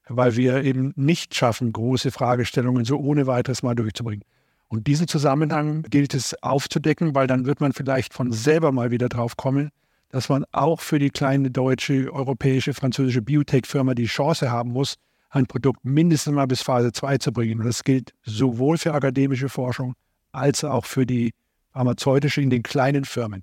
weil 0.08 0.36
wir 0.36 0.64
eben 0.64 0.92
nicht 0.96 1.34
schaffen, 1.34 1.72
große 1.72 2.10
Fragestellungen 2.10 2.84
so 2.84 2.98
ohne 2.98 3.26
weiteres 3.26 3.62
mal 3.62 3.74
durchzubringen. 3.74 4.24
Und 4.68 4.88
diesen 4.88 5.06
Zusammenhang 5.06 5.82
gilt 5.82 6.12
es 6.12 6.34
aufzudecken, 6.42 7.14
weil 7.14 7.28
dann 7.28 7.46
wird 7.46 7.60
man 7.60 7.72
vielleicht 7.72 8.12
von 8.12 8.32
selber 8.32 8.72
mal 8.72 8.90
wieder 8.90 9.08
drauf 9.08 9.36
kommen, 9.36 9.70
dass 10.10 10.28
man 10.28 10.44
auch 10.52 10.80
für 10.80 10.98
die 10.98 11.10
kleine 11.10 11.50
deutsche, 11.50 12.12
europäische, 12.12 12.74
französische 12.74 13.22
Biotech-Firma 13.22 13.94
die 13.94 14.06
Chance 14.06 14.50
haben 14.50 14.72
muss, 14.72 14.96
ein 15.30 15.46
Produkt 15.46 15.84
mindestens 15.84 16.34
mal 16.34 16.46
bis 16.46 16.62
Phase 16.62 16.92
2 16.92 17.18
zu 17.18 17.32
bringen. 17.32 17.60
Und 17.60 17.66
das 17.66 17.84
gilt 17.84 18.12
sowohl 18.24 18.78
für 18.78 18.94
akademische 18.94 19.48
Forschung 19.48 19.94
als 20.32 20.64
auch 20.64 20.84
für 20.84 21.06
die 21.06 21.32
pharmazeutische 21.72 22.40
in 22.40 22.50
den 22.50 22.62
kleinen 22.62 23.04
Firmen. 23.04 23.42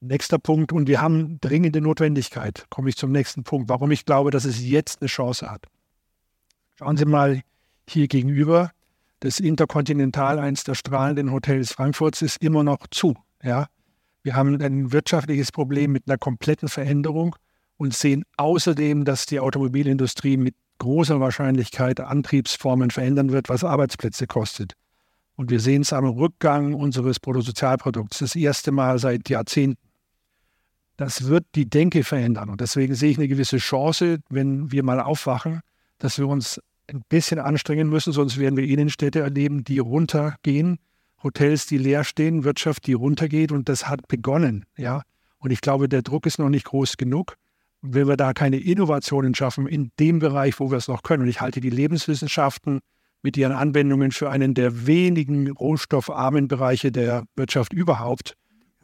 Nächster 0.00 0.38
Punkt, 0.38 0.72
und 0.72 0.86
wir 0.86 1.00
haben 1.00 1.40
dringende 1.40 1.80
Notwendigkeit, 1.80 2.66
komme 2.70 2.88
ich 2.88 2.96
zum 2.96 3.10
nächsten 3.10 3.42
Punkt, 3.42 3.68
warum 3.68 3.90
ich 3.90 4.04
glaube, 4.04 4.30
dass 4.30 4.44
es 4.44 4.62
jetzt 4.62 5.00
eine 5.00 5.08
Chance 5.08 5.50
hat. 5.50 5.66
Schauen 6.76 6.96
Sie 6.96 7.04
mal 7.04 7.42
hier 7.88 8.06
gegenüber, 8.06 8.70
das 9.20 9.40
Interkontinental, 9.40 10.38
eines 10.38 10.62
der 10.62 10.76
strahlenden 10.76 11.32
Hotels 11.32 11.72
Frankfurts, 11.72 12.22
ist 12.22 12.40
immer 12.40 12.62
noch 12.62 12.86
zu. 12.92 13.16
Ja? 13.42 13.66
Wir 14.22 14.36
haben 14.36 14.60
ein 14.62 14.92
wirtschaftliches 14.92 15.50
Problem 15.50 15.90
mit 15.90 16.04
einer 16.06 16.18
kompletten 16.18 16.68
Veränderung 16.68 17.34
und 17.76 17.94
sehen 17.94 18.24
außerdem, 18.36 19.04
dass 19.04 19.26
die 19.26 19.40
Automobilindustrie 19.40 20.36
mit 20.36 20.54
großer 20.78 21.18
Wahrscheinlichkeit 21.18 21.98
Antriebsformen 21.98 22.92
verändern 22.92 23.32
wird, 23.32 23.48
was 23.48 23.64
Arbeitsplätze 23.64 24.28
kostet. 24.28 24.74
Und 25.34 25.50
wir 25.50 25.58
sehen 25.58 25.82
es 25.82 25.92
am 25.92 26.04
Rückgang 26.04 26.74
unseres 26.74 27.18
Bruttosozialprodukts, 27.18 28.18
das 28.18 28.36
erste 28.36 28.70
Mal 28.70 29.00
seit 29.00 29.28
Jahrzehnten. 29.28 29.87
Das 30.98 31.28
wird 31.28 31.46
die 31.54 31.70
Denke 31.70 32.02
verändern. 32.02 32.50
Und 32.50 32.60
deswegen 32.60 32.94
sehe 32.94 33.10
ich 33.10 33.18
eine 33.18 33.28
gewisse 33.28 33.58
Chance, 33.58 34.18
wenn 34.30 34.72
wir 34.72 34.82
mal 34.82 35.00
aufwachen, 35.00 35.60
dass 35.98 36.18
wir 36.18 36.26
uns 36.26 36.60
ein 36.88 37.02
bisschen 37.08 37.38
anstrengen 37.38 37.88
müssen, 37.88 38.12
sonst 38.12 38.36
werden 38.36 38.56
wir 38.56 38.64
Innenstädte 38.64 39.20
erleben, 39.20 39.62
die 39.62 39.78
runtergehen, 39.78 40.78
Hotels, 41.22 41.66
die 41.66 41.78
leer 41.78 42.02
stehen, 42.02 42.42
Wirtschaft, 42.42 42.86
die 42.88 42.94
runtergeht. 42.94 43.52
Und 43.52 43.68
das 43.68 43.88
hat 43.88 44.08
begonnen. 44.08 44.66
Ja? 44.76 45.02
Und 45.38 45.52
ich 45.52 45.60
glaube, 45.60 45.88
der 45.88 46.02
Druck 46.02 46.26
ist 46.26 46.40
noch 46.40 46.48
nicht 46.48 46.64
groß 46.64 46.96
genug. 46.96 47.36
Wenn 47.80 48.08
wir 48.08 48.16
da 48.16 48.32
keine 48.32 48.58
Innovationen 48.58 49.36
schaffen 49.36 49.68
in 49.68 49.92
dem 50.00 50.18
Bereich, 50.18 50.58
wo 50.58 50.72
wir 50.72 50.78
es 50.78 50.88
noch 50.88 51.04
können, 51.04 51.22
und 51.22 51.28
ich 51.28 51.40
halte 51.40 51.60
die 51.60 51.70
Lebenswissenschaften 51.70 52.80
mit 53.22 53.36
ihren 53.36 53.52
Anwendungen 53.52 54.10
für 54.10 54.30
einen 54.30 54.54
der 54.54 54.88
wenigen 54.88 55.48
rohstoffarmen 55.48 56.48
Bereiche 56.48 56.90
der 56.90 57.22
Wirtschaft 57.36 57.72
überhaupt, 57.72 58.34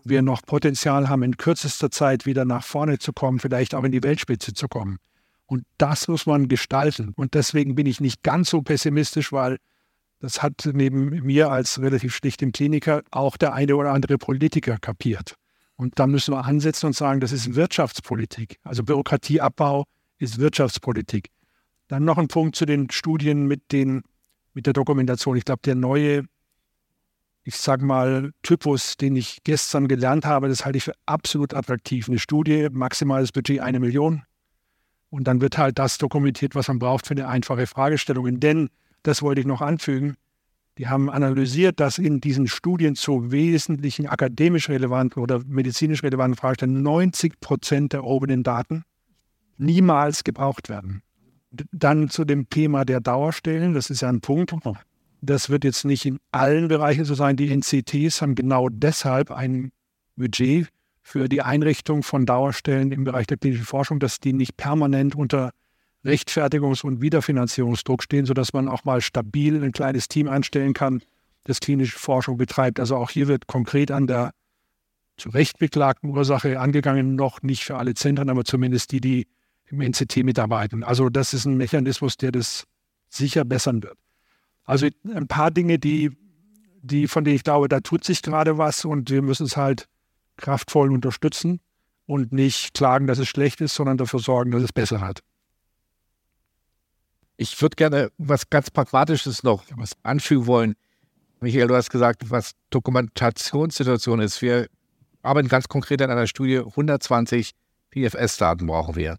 wir 0.04 0.22
noch 0.22 0.42
Potenzial 0.42 1.08
haben, 1.08 1.22
in 1.22 1.36
kürzester 1.36 1.90
Zeit 1.90 2.26
wieder 2.26 2.44
nach 2.44 2.64
vorne 2.64 2.98
zu 2.98 3.12
kommen, 3.12 3.38
vielleicht 3.38 3.74
auch 3.74 3.84
in 3.84 3.92
die 3.92 4.02
Weltspitze 4.02 4.52
zu 4.54 4.68
kommen. 4.68 4.98
Und 5.46 5.64
das 5.78 6.08
muss 6.08 6.26
man 6.26 6.48
gestalten. 6.48 7.12
Und 7.16 7.34
deswegen 7.34 7.74
bin 7.74 7.86
ich 7.86 8.00
nicht 8.00 8.22
ganz 8.22 8.50
so 8.50 8.62
pessimistisch, 8.62 9.32
weil 9.32 9.58
das 10.20 10.42
hat 10.42 10.68
neben 10.72 11.10
mir 11.24 11.50
als 11.50 11.80
relativ 11.80 12.14
schlichtem 12.14 12.52
Kliniker 12.52 13.02
auch 13.10 13.36
der 13.36 13.52
eine 13.52 13.76
oder 13.76 13.92
andere 13.92 14.16
Politiker 14.16 14.78
kapiert. 14.78 15.34
Und 15.76 15.98
da 15.98 16.06
müssen 16.06 16.32
wir 16.32 16.44
ansetzen 16.44 16.86
und 16.86 16.96
sagen, 16.96 17.20
das 17.20 17.32
ist 17.32 17.54
Wirtschaftspolitik. 17.54 18.58
Also 18.62 18.84
Bürokratieabbau 18.84 19.84
ist 20.18 20.38
Wirtschaftspolitik. 20.38 21.30
Dann 21.88 22.04
noch 22.04 22.16
ein 22.16 22.28
Punkt 22.28 22.56
zu 22.56 22.64
den 22.64 22.90
Studien 22.90 23.46
mit, 23.46 23.72
den, 23.72 24.02
mit 24.54 24.66
der 24.66 24.72
Dokumentation. 24.72 25.36
Ich 25.36 25.44
glaube, 25.44 25.62
der 25.64 25.74
neue 25.74 26.24
ich 27.44 27.56
sage 27.56 27.84
mal, 27.84 28.32
Typus, 28.42 28.96
den 28.96 29.16
ich 29.16 29.38
gestern 29.44 29.86
gelernt 29.86 30.24
habe, 30.24 30.48
das 30.48 30.64
halte 30.64 30.78
ich 30.78 30.84
für 30.84 30.94
absolut 31.04 31.52
attraktiv. 31.54 32.08
Eine 32.08 32.18
Studie, 32.18 32.68
maximales 32.72 33.32
Budget 33.32 33.60
eine 33.60 33.80
Million. 33.80 34.22
Und 35.10 35.28
dann 35.28 35.40
wird 35.40 35.58
halt 35.58 35.78
das 35.78 35.98
dokumentiert, 35.98 36.54
was 36.54 36.68
man 36.68 36.78
braucht 36.78 37.06
für 37.06 37.12
eine 37.12 37.28
einfache 37.28 37.66
Fragestellung. 37.66 38.40
Denn, 38.40 38.70
das 39.02 39.22
wollte 39.22 39.42
ich 39.42 39.46
noch 39.46 39.60
anfügen, 39.60 40.16
die 40.78 40.88
haben 40.88 41.08
analysiert, 41.08 41.78
dass 41.78 41.98
in 41.98 42.20
diesen 42.20 42.48
Studien 42.48 42.96
zu 42.96 43.30
wesentlichen 43.30 44.08
akademisch 44.08 44.68
relevanten 44.68 45.22
oder 45.22 45.40
medizinisch 45.46 46.02
relevanten 46.02 46.36
Fragestellungen 46.36 46.82
90 46.82 47.40
Prozent 47.40 47.92
der 47.92 48.00
erhobenen 48.00 48.42
Daten 48.42 48.84
niemals 49.56 50.24
gebraucht 50.24 50.68
werden. 50.68 51.02
Dann 51.70 52.08
zu 52.08 52.24
dem 52.24 52.48
Thema 52.48 52.84
der 52.84 53.00
Dauerstellen, 53.00 53.74
das 53.74 53.90
ist 53.90 54.00
ja 54.00 54.08
ein 54.08 54.20
Punkt. 54.20 54.52
Das 55.26 55.48
wird 55.48 55.64
jetzt 55.64 55.84
nicht 55.84 56.04
in 56.04 56.18
allen 56.32 56.68
Bereichen 56.68 57.04
so 57.04 57.14
sein. 57.14 57.36
Die 57.36 57.54
NCTs 57.54 58.20
haben 58.20 58.34
genau 58.34 58.68
deshalb 58.68 59.30
ein 59.30 59.72
Budget 60.16 60.68
für 61.00 61.28
die 61.28 61.40
Einrichtung 61.40 62.02
von 62.02 62.26
Dauerstellen 62.26 62.92
im 62.92 63.04
Bereich 63.04 63.26
der 63.26 63.38
klinischen 63.38 63.64
Forschung, 63.64 64.00
dass 64.00 64.20
die 64.20 64.34
nicht 64.34 64.56
permanent 64.56 65.14
unter 65.14 65.50
Rechtfertigungs- 66.04 66.84
und 66.84 67.00
Wiederfinanzierungsdruck 67.00 68.02
stehen, 68.02 68.26
sodass 68.26 68.52
man 68.52 68.68
auch 68.68 68.84
mal 68.84 69.00
stabil 69.00 69.62
ein 69.62 69.72
kleines 69.72 70.08
Team 70.08 70.28
einstellen 70.28 70.74
kann, 70.74 71.02
das 71.44 71.60
klinische 71.60 71.98
Forschung 71.98 72.36
betreibt. 72.36 72.78
Also 72.78 72.96
auch 72.96 73.10
hier 73.10 73.26
wird 73.26 73.46
konkret 73.46 73.90
an 73.90 74.06
der 74.06 74.32
zu 75.16 75.30
Recht 75.30 75.58
beklagten 75.58 76.10
Ursache 76.10 76.60
angegangen, 76.60 77.14
noch 77.14 77.40
nicht 77.40 77.64
für 77.64 77.76
alle 77.76 77.94
Zentren, 77.94 78.28
aber 78.28 78.44
zumindest 78.44 78.92
die, 78.92 79.00
die 79.00 79.26
im 79.66 79.80
NCT 79.80 80.18
mitarbeiten. 80.18 80.82
Also 80.82 81.08
das 81.08 81.32
ist 81.32 81.46
ein 81.46 81.56
Mechanismus, 81.56 82.18
der 82.18 82.32
das 82.32 82.64
sicher 83.08 83.44
bessern 83.44 83.82
wird. 83.82 83.96
Also 84.64 84.88
ein 85.04 85.28
paar 85.28 85.50
Dinge, 85.50 85.78
die, 85.78 86.10
die, 86.82 87.06
von 87.06 87.24
denen 87.24 87.36
ich 87.36 87.44
glaube, 87.44 87.68
da 87.68 87.80
tut 87.80 88.04
sich 88.04 88.22
gerade 88.22 88.58
was 88.58 88.84
und 88.84 89.10
wir 89.10 89.22
müssen 89.22 89.46
es 89.46 89.56
halt 89.56 89.88
kraftvoll 90.36 90.92
unterstützen 90.92 91.60
und 92.06 92.32
nicht 92.32 92.74
klagen, 92.74 93.06
dass 93.06 93.18
es 93.18 93.28
schlecht 93.28 93.60
ist, 93.60 93.74
sondern 93.74 93.98
dafür 93.98 94.20
sorgen, 94.20 94.50
dass 94.50 94.62
es 94.62 94.72
besser 94.72 95.00
hat. 95.00 95.20
Ich 97.36 97.60
würde 97.60 97.76
gerne 97.76 98.10
was 98.16 98.48
ganz 98.48 98.70
Pragmatisches 98.70 99.42
noch 99.42 99.64
was 99.76 99.92
anfügen 100.02 100.46
wollen. 100.46 100.74
Michael, 101.40 101.66
du 101.66 101.74
hast 101.74 101.90
gesagt, 101.90 102.30
was 102.30 102.52
Dokumentationssituation 102.70 104.20
ist. 104.20 104.40
Wir 104.40 104.68
arbeiten 105.22 105.48
ganz 105.48 105.68
konkret 105.68 106.00
an 106.00 106.10
einer 106.10 106.26
Studie. 106.26 106.58
120 106.58 107.52
PFS-Daten 107.90 108.66
brauchen 108.66 108.94
wir. 108.94 109.18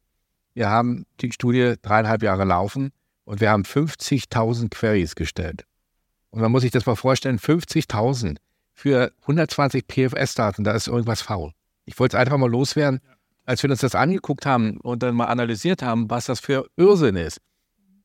Wir 0.53 0.69
haben 0.69 1.05
die 1.19 1.31
Studie 1.31 1.75
dreieinhalb 1.81 2.23
Jahre 2.23 2.45
laufen. 2.45 2.91
Und 3.25 3.41
wir 3.41 3.49
haben 3.49 3.63
50.000 3.63 4.69
Queries 4.69 5.15
gestellt. 5.15 5.65
Und 6.29 6.41
man 6.41 6.51
muss 6.51 6.61
sich 6.61 6.71
das 6.71 6.85
mal 6.85 6.95
vorstellen, 6.95 7.39
50.000 7.39 8.37
für 8.73 9.11
120 9.21 9.87
PFS-Daten, 9.87 10.63
da 10.63 10.71
ist 10.73 10.87
irgendwas 10.87 11.21
faul. 11.21 11.51
Ich 11.85 11.99
wollte 11.99 12.17
es 12.17 12.21
einfach 12.21 12.37
mal 12.37 12.49
loswerden, 12.49 12.99
als 13.45 13.63
wir 13.63 13.69
uns 13.69 13.79
das 13.79 13.95
angeguckt 13.95 14.45
haben 14.45 14.77
und 14.81 15.03
dann 15.03 15.15
mal 15.15 15.25
analysiert 15.25 15.81
haben, 15.81 16.09
was 16.09 16.25
das 16.25 16.39
für 16.39 16.67
Irrsinn 16.75 17.15
ist. 17.15 17.39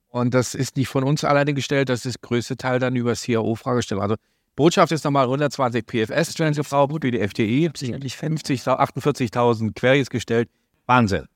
Und 0.08 0.34
das 0.34 0.54
ist 0.54 0.76
nicht 0.76 0.88
von 0.88 1.04
uns 1.04 1.24
alleine 1.24 1.54
gestellt, 1.54 1.88
das 1.88 2.04
ist 2.04 2.16
das 2.16 2.20
größte 2.20 2.56
Teil 2.56 2.78
dann 2.78 2.96
über 2.96 3.14
CAO-Fragestellung. 3.14 4.02
Also 4.02 4.16
Botschaft 4.56 4.92
ist 4.92 5.04
nochmal 5.04 5.24
120 5.24 5.86
PFS-Stellen 5.86 6.54
gebraucht, 6.54 7.02
wie 7.02 7.10
die 7.10 7.20
FDI, 7.20 7.70
50, 7.72 8.62
48.000 8.62 9.74
Queries 9.74 10.10
gestellt. 10.10 10.48
Wahnsinn. 10.86 11.26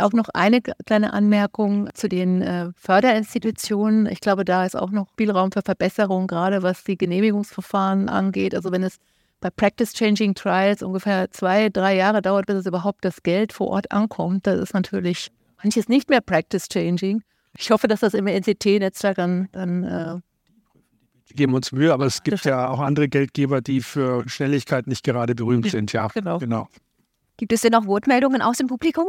Auch 0.00 0.12
noch 0.12 0.28
eine 0.34 0.60
kleine 0.60 1.12
Anmerkung 1.12 1.88
zu 1.94 2.08
den 2.08 2.42
äh, 2.42 2.70
Förderinstitutionen. 2.76 4.06
Ich 4.06 4.20
glaube, 4.20 4.44
da 4.44 4.64
ist 4.64 4.76
auch 4.76 4.90
noch 4.90 5.08
Spielraum 5.12 5.52
für 5.52 5.62
Verbesserung, 5.62 6.26
gerade 6.26 6.62
was 6.62 6.84
die 6.84 6.98
Genehmigungsverfahren 6.98 8.08
angeht. 8.08 8.54
Also 8.54 8.72
wenn 8.72 8.82
es 8.82 8.96
bei 9.40 9.50
Practice 9.50 9.92
Changing 9.92 10.34
Trials 10.34 10.82
ungefähr 10.82 11.30
zwei, 11.30 11.68
drei 11.68 11.96
Jahre 11.96 12.20
dauert, 12.20 12.46
bis 12.46 12.56
es 12.56 12.66
überhaupt 12.66 13.04
das 13.04 13.22
Geld 13.22 13.52
vor 13.52 13.68
Ort 13.68 13.92
ankommt, 13.92 14.46
das 14.46 14.58
ist 14.58 14.74
natürlich 14.74 15.30
manches 15.62 15.88
nicht 15.88 16.10
mehr 16.10 16.20
Practice 16.20 16.68
Changing. 16.68 17.22
Ich 17.56 17.70
hoffe, 17.70 17.88
dass 17.88 18.00
das 18.00 18.14
im 18.14 18.26
NCT-Netzwerk 18.26 19.16
dann, 19.16 19.48
dann 19.52 19.84
äh, 19.84 20.16
geben 21.34 21.54
uns 21.54 21.72
Mühe, 21.72 21.92
aber 21.92 22.06
es 22.06 22.22
gibt 22.22 22.44
ja 22.44 22.68
auch 22.68 22.80
andere 22.80 23.08
Geldgeber, 23.08 23.60
die 23.60 23.80
für 23.80 24.28
Schnelligkeit 24.28 24.86
nicht 24.86 25.04
gerade 25.04 25.34
berühmt 25.34 25.70
sind. 25.70 25.92
Ja, 25.92 26.08
genau. 26.08 26.38
genau. 26.38 26.68
Gibt 27.36 27.52
es 27.52 27.60
denn 27.60 27.72
noch 27.72 27.86
Wortmeldungen 27.86 28.42
aus 28.42 28.58
dem 28.58 28.66
Publikum? 28.66 29.06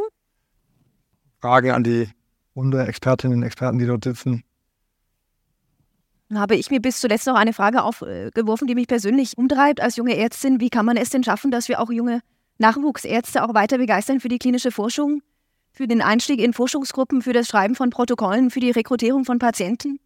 Fragen 1.41 1.71
an 1.71 1.83
die 1.83 2.09
Runde 2.55 2.85
Expertinnen 2.85 3.37
und 3.37 3.43
Experten, 3.43 3.77
die 3.77 3.85
dort 3.85 4.03
sitzen. 4.03 4.43
Habe 6.33 6.55
ich 6.55 6.69
mir 6.69 6.81
bis 6.81 6.99
zuletzt 6.99 7.27
noch 7.27 7.35
eine 7.35 7.53
Frage 7.53 7.83
aufgeworfen, 7.83 8.67
die 8.67 8.75
mich 8.75 8.87
persönlich 8.87 9.37
umtreibt 9.37 9.79
als 9.79 9.95
junge 9.95 10.17
Ärztin. 10.17 10.59
Wie 10.59 10.69
kann 10.69 10.85
man 10.85 10.97
es 10.97 11.09
denn 11.09 11.23
schaffen, 11.23 11.51
dass 11.51 11.69
wir 11.69 11.79
auch 11.79 11.89
junge 11.89 12.21
Nachwuchsärzte 12.57 13.43
auch 13.43 13.53
weiter 13.53 13.77
begeistern 13.77 14.19
für 14.19 14.27
die 14.27 14.39
klinische 14.39 14.71
Forschung, 14.71 15.21
für 15.71 15.87
den 15.87 16.01
Einstieg 16.01 16.41
in 16.41 16.53
Forschungsgruppen, 16.53 17.21
für 17.21 17.31
das 17.31 17.47
Schreiben 17.47 17.75
von 17.75 17.91
Protokollen, 17.91 18.49
für 18.49 18.59
die 18.59 18.71
Rekrutierung 18.71 19.23
von 19.23 19.39
Patienten? 19.39 19.99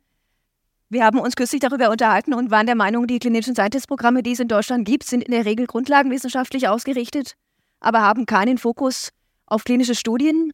Wir 0.90 1.06
haben 1.06 1.20
uns 1.20 1.38
kürzlich 1.38 1.62
darüber 1.62 1.90
unterhalten 1.90 2.34
und 2.34 2.52
waren 2.52 2.66
der 2.66 2.76
Meinung, 2.76 3.08
die 3.08 3.18
klinischen 3.18 3.56
Scientist-Programme, 3.56 4.22
die 4.22 4.34
es 4.34 4.42
in 4.42 4.50
Deutschland 4.50 4.86
gibt, 4.86 5.06
sind 5.06 5.24
in 5.24 5.32
der 5.32 5.46
Regel 5.46 5.66
grundlagenwissenschaftlich 5.66 6.68
ausgerichtet, 6.68 7.36
aber 7.80 8.02
haben 8.02 8.26
keinen 8.26 8.58
Fokus 8.58 9.12
auf 9.46 9.64
klinische 9.64 9.96
Studien 9.96 10.52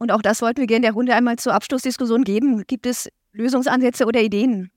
und 0.00 0.10
auch 0.10 0.22
das 0.22 0.40
wollten 0.40 0.60
wir 0.60 0.66
gerne 0.66 0.86
der 0.86 0.92
Runde 0.92 1.14
einmal 1.14 1.36
zur 1.36 1.54
Abschlussdiskussion 1.54 2.24
geben. 2.24 2.64
Gibt 2.66 2.86
es 2.86 3.08
Lösungsansätze 3.32 4.06
oder 4.06 4.22
Ideen? 4.22 4.70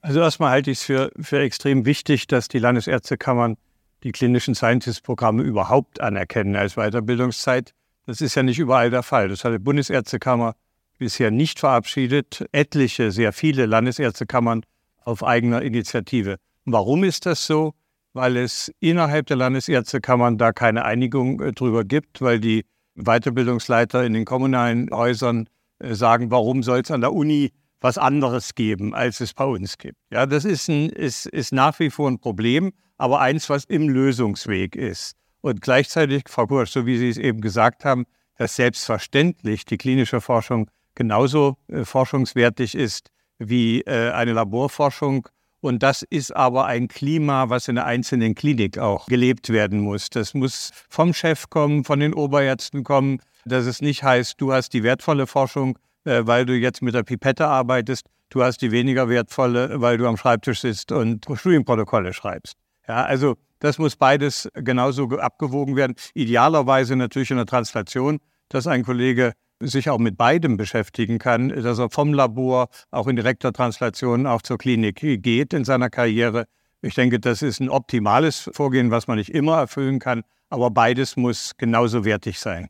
Also 0.00 0.20
erstmal 0.20 0.50
halte 0.50 0.70
ich 0.70 0.78
es 0.78 0.84
für, 0.84 1.12
für 1.20 1.40
extrem 1.40 1.84
wichtig, 1.84 2.26
dass 2.26 2.48
die 2.48 2.58
Landesärztekammern 2.58 3.58
die 4.02 4.12
klinischen 4.12 4.54
Scientist-Programme 4.54 5.42
überhaupt 5.42 6.00
anerkennen 6.00 6.56
als 6.56 6.76
Weiterbildungszeit. 6.76 7.74
Das 8.06 8.22
ist 8.22 8.34
ja 8.34 8.42
nicht 8.42 8.58
überall 8.58 8.88
der 8.88 9.02
Fall. 9.02 9.28
Das 9.28 9.44
hat 9.44 9.52
die 9.52 9.58
Bundesärztekammer 9.58 10.54
bisher 10.98 11.30
nicht 11.30 11.58
verabschiedet. 11.58 12.46
Etliche, 12.52 13.10
sehr 13.10 13.34
viele 13.34 13.66
Landesärztekammern 13.66 14.64
auf 15.04 15.22
eigener 15.22 15.60
Initiative. 15.60 16.36
Warum 16.64 17.04
ist 17.04 17.26
das 17.26 17.46
so? 17.46 17.74
Weil 18.14 18.38
es 18.38 18.72
innerhalb 18.80 19.26
der 19.26 19.36
Landesärztekammern 19.36 20.38
da 20.38 20.52
keine 20.52 20.86
Einigung 20.86 21.42
äh, 21.42 21.52
drüber 21.52 21.84
gibt, 21.84 22.22
weil 22.22 22.40
die 22.40 22.64
Weiterbildungsleiter 22.94 24.04
in 24.04 24.12
den 24.12 24.24
kommunalen 24.24 24.90
Häusern 24.92 25.48
äh, 25.78 25.94
sagen, 25.94 26.30
warum 26.30 26.62
soll 26.62 26.80
es 26.80 26.90
an 26.90 27.00
der 27.00 27.12
Uni 27.12 27.52
was 27.80 27.98
anderes 27.98 28.54
geben, 28.54 28.94
als 28.94 29.20
es 29.20 29.34
bei 29.34 29.44
uns 29.44 29.78
gibt. 29.78 29.96
Ja, 30.10 30.26
das 30.26 30.44
ist, 30.44 30.68
ein, 30.68 30.90
ist, 30.90 31.26
ist 31.26 31.52
nach 31.52 31.78
wie 31.78 31.90
vor 31.90 32.10
ein 32.10 32.18
Problem, 32.18 32.72
aber 32.98 33.20
eins, 33.20 33.48
was 33.48 33.64
im 33.64 33.88
Lösungsweg 33.88 34.76
ist. 34.76 35.16
Und 35.40 35.62
gleichzeitig, 35.62 36.24
Frau 36.28 36.46
Kursch, 36.46 36.70
so 36.70 36.84
wie 36.84 36.98
Sie 36.98 37.08
es 37.08 37.16
eben 37.16 37.40
gesagt 37.40 37.84
haben, 37.84 38.04
dass 38.36 38.56
selbstverständlich 38.56 39.64
die 39.64 39.78
klinische 39.78 40.20
Forschung 40.20 40.70
genauso 40.94 41.56
äh, 41.68 41.84
forschungswertig 41.84 42.74
ist 42.74 43.10
wie 43.38 43.80
äh, 43.82 44.10
eine 44.10 44.34
Laborforschung. 44.34 45.26
Und 45.60 45.82
das 45.82 46.02
ist 46.02 46.34
aber 46.34 46.66
ein 46.66 46.88
Klima, 46.88 47.50
was 47.50 47.68
in 47.68 47.74
der 47.74 47.84
einzelnen 47.84 48.34
Klinik 48.34 48.78
auch 48.78 49.06
gelebt 49.06 49.50
werden 49.50 49.80
muss. 49.80 50.08
Das 50.08 50.32
muss 50.34 50.70
vom 50.88 51.12
Chef 51.12 51.50
kommen, 51.50 51.84
von 51.84 52.00
den 52.00 52.14
Oberärzten 52.14 52.82
kommen, 52.82 53.20
dass 53.44 53.66
es 53.66 53.82
nicht 53.82 54.02
heißt, 54.02 54.40
du 54.40 54.52
hast 54.52 54.72
die 54.72 54.82
wertvolle 54.82 55.26
Forschung, 55.26 55.78
äh, 56.04 56.22
weil 56.24 56.46
du 56.46 56.54
jetzt 56.54 56.82
mit 56.82 56.94
der 56.94 57.02
Pipette 57.02 57.46
arbeitest, 57.46 58.06
du 58.30 58.42
hast 58.42 58.62
die 58.62 58.72
weniger 58.72 59.08
wertvolle, 59.08 59.80
weil 59.80 59.98
du 59.98 60.06
am 60.06 60.16
Schreibtisch 60.16 60.60
sitzt 60.60 60.92
und 60.92 61.26
Studienprotokolle 61.32 62.12
schreibst. 62.12 62.56
Ja, 62.88 63.04
also 63.04 63.36
das 63.58 63.78
muss 63.78 63.96
beides 63.96 64.48
genauso 64.54 65.08
abgewogen 65.10 65.76
werden. 65.76 65.94
Idealerweise 66.14 66.96
natürlich 66.96 67.30
in 67.30 67.36
der 67.36 67.46
Translation, 67.46 68.18
dass 68.48 68.66
ein 68.66 68.84
Kollege 68.84 69.34
sich 69.60 69.90
auch 69.90 69.98
mit 69.98 70.16
beidem 70.16 70.56
beschäftigen 70.56 71.18
kann, 71.18 71.50
dass 71.50 71.78
er 71.78 71.90
vom 71.90 72.12
Labor 72.12 72.68
auch 72.90 73.06
in 73.06 73.16
direkter 73.16 73.52
Translation 73.52 74.26
auch 74.26 74.42
zur 74.42 74.58
Klinik 74.58 74.96
geht 74.96 75.52
in 75.52 75.64
seiner 75.64 75.90
Karriere. 75.90 76.46
Ich 76.82 76.94
denke, 76.94 77.20
das 77.20 77.42
ist 77.42 77.60
ein 77.60 77.68
optimales 77.68 78.50
Vorgehen, 78.54 78.90
was 78.90 79.06
man 79.06 79.18
nicht 79.18 79.34
immer 79.34 79.58
erfüllen 79.58 79.98
kann, 79.98 80.22
aber 80.48 80.70
beides 80.70 81.16
muss 81.16 81.52
genauso 81.58 82.04
wertig 82.04 82.38
sein. 82.38 82.68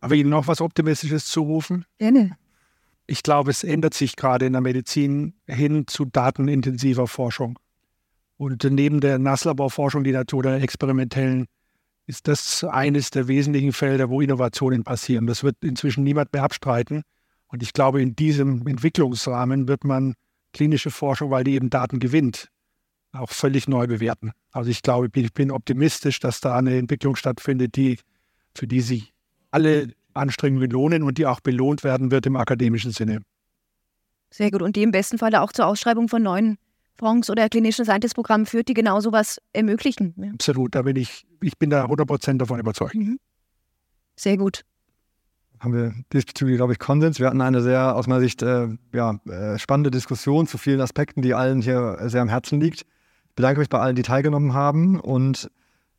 Aber 0.00 0.14
Ihnen 0.14 0.30
noch 0.30 0.48
was 0.48 0.60
Optimistisches 0.60 1.26
zurufen? 1.26 1.84
Gerne. 1.98 2.36
Ich 3.06 3.22
glaube, 3.22 3.50
es 3.50 3.62
ändert 3.62 3.94
sich 3.94 4.16
gerade 4.16 4.46
in 4.46 4.52
der 4.52 4.62
Medizin 4.62 5.34
hin 5.46 5.86
zu 5.86 6.04
datenintensiver 6.04 7.06
Forschung. 7.06 7.58
Und 8.36 8.64
neben 8.64 9.00
der 9.00 9.18
Nasslaborforschung, 9.18 10.04
die 10.04 10.12
Natur 10.12 10.42
der 10.42 10.60
experimentellen, 10.60 11.46
ist 12.06 12.28
das 12.28 12.62
eines 12.64 13.10
der 13.10 13.28
wesentlichen 13.28 13.72
Felder, 13.72 14.08
wo 14.08 14.20
Innovationen 14.20 14.84
passieren. 14.84 15.26
Das 15.26 15.42
wird 15.42 15.56
inzwischen 15.62 16.04
niemand 16.04 16.32
mehr 16.32 16.44
abstreiten. 16.44 17.02
Und 17.48 17.62
ich 17.62 17.72
glaube, 17.72 18.00
in 18.00 18.14
diesem 18.14 18.66
Entwicklungsrahmen 18.66 19.68
wird 19.68 19.84
man 19.84 20.14
klinische 20.52 20.90
Forschung, 20.90 21.30
weil 21.30 21.44
die 21.44 21.54
eben 21.54 21.70
Daten 21.70 21.98
gewinnt, 21.98 22.48
auch 23.12 23.30
völlig 23.30 23.68
neu 23.68 23.86
bewerten. 23.86 24.32
Also 24.52 24.70
ich 24.70 24.82
glaube, 24.82 25.08
ich 25.12 25.32
bin 25.32 25.50
optimistisch, 25.50 26.20
dass 26.20 26.40
da 26.40 26.56
eine 26.56 26.76
Entwicklung 26.76 27.16
stattfindet, 27.16 27.76
die, 27.76 27.98
für 28.54 28.66
die 28.66 28.80
sich 28.80 29.12
alle 29.50 29.88
Anstrengungen 30.14 30.70
lohnen 30.70 31.02
und 31.02 31.18
die 31.18 31.26
auch 31.26 31.40
belohnt 31.40 31.84
werden 31.84 32.10
wird 32.10 32.26
im 32.26 32.36
akademischen 32.36 32.92
Sinne. 32.92 33.22
Sehr 34.30 34.50
gut. 34.50 34.62
Und 34.62 34.76
die 34.76 34.82
im 34.82 34.90
besten 34.92 35.18
Falle 35.18 35.40
auch 35.42 35.52
zur 35.52 35.66
Ausschreibung 35.66 36.08
von 36.08 36.22
neuen 36.22 36.58
Fonds 36.98 37.30
oder 37.30 37.48
klinischen 37.48 37.84
Scientist-Programmen 37.84 38.46
führt, 38.46 38.68
die 38.68 38.74
genau 38.74 39.00
sowas 39.00 39.40
ermöglichen. 39.52 40.14
Ja. 40.16 40.30
Absolut, 40.32 40.74
da 40.74 40.82
bin 40.82 40.96
ich, 40.96 41.26
ich 41.42 41.58
bin 41.58 41.70
da 41.70 41.84
100% 41.84 42.38
davon 42.38 42.60
überzeugt. 42.60 42.94
Mhm. 42.94 43.18
Sehr 44.16 44.36
gut. 44.36 44.62
Haben 45.60 45.74
wir 45.74 45.94
diesbezüglich, 46.12 46.56
glaube 46.56 46.72
ich, 46.72 46.78
Konsens. 46.78 47.18
Wir 47.18 47.28
hatten 47.28 47.40
eine 47.40 47.62
sehr, 47.62 47.96
aus 47.96 48.06
meiner 48.06 48.20
Sicht, 48.20 48.42
äh, 48.42 48.68
ja, 48.92 49.18
äh, 49.26 49.58
spannende 49.58 49.90
Diskussion 49.90 50.46
zu 50.46 50.58
vielen 50.58 50.80
Aspekten, 50.80 51.22
die 51.22 51.34
allen 51.34 51.62
hier 51.62 51.98
sehr 52.06 52.22
am 52.22 52.28
Herzen 52.28 52.60
liegt. 52.60 52.82
Ich 52.82 53.34
bedanke 53.36 53.60
mich 53.60 53.68
bei 53.68 53.78
allen, 53.78 53.96
die 53.96 54.02
teilgenommen 54.02 54.52
haben. 54.52 55.00
Und 55.00 55.50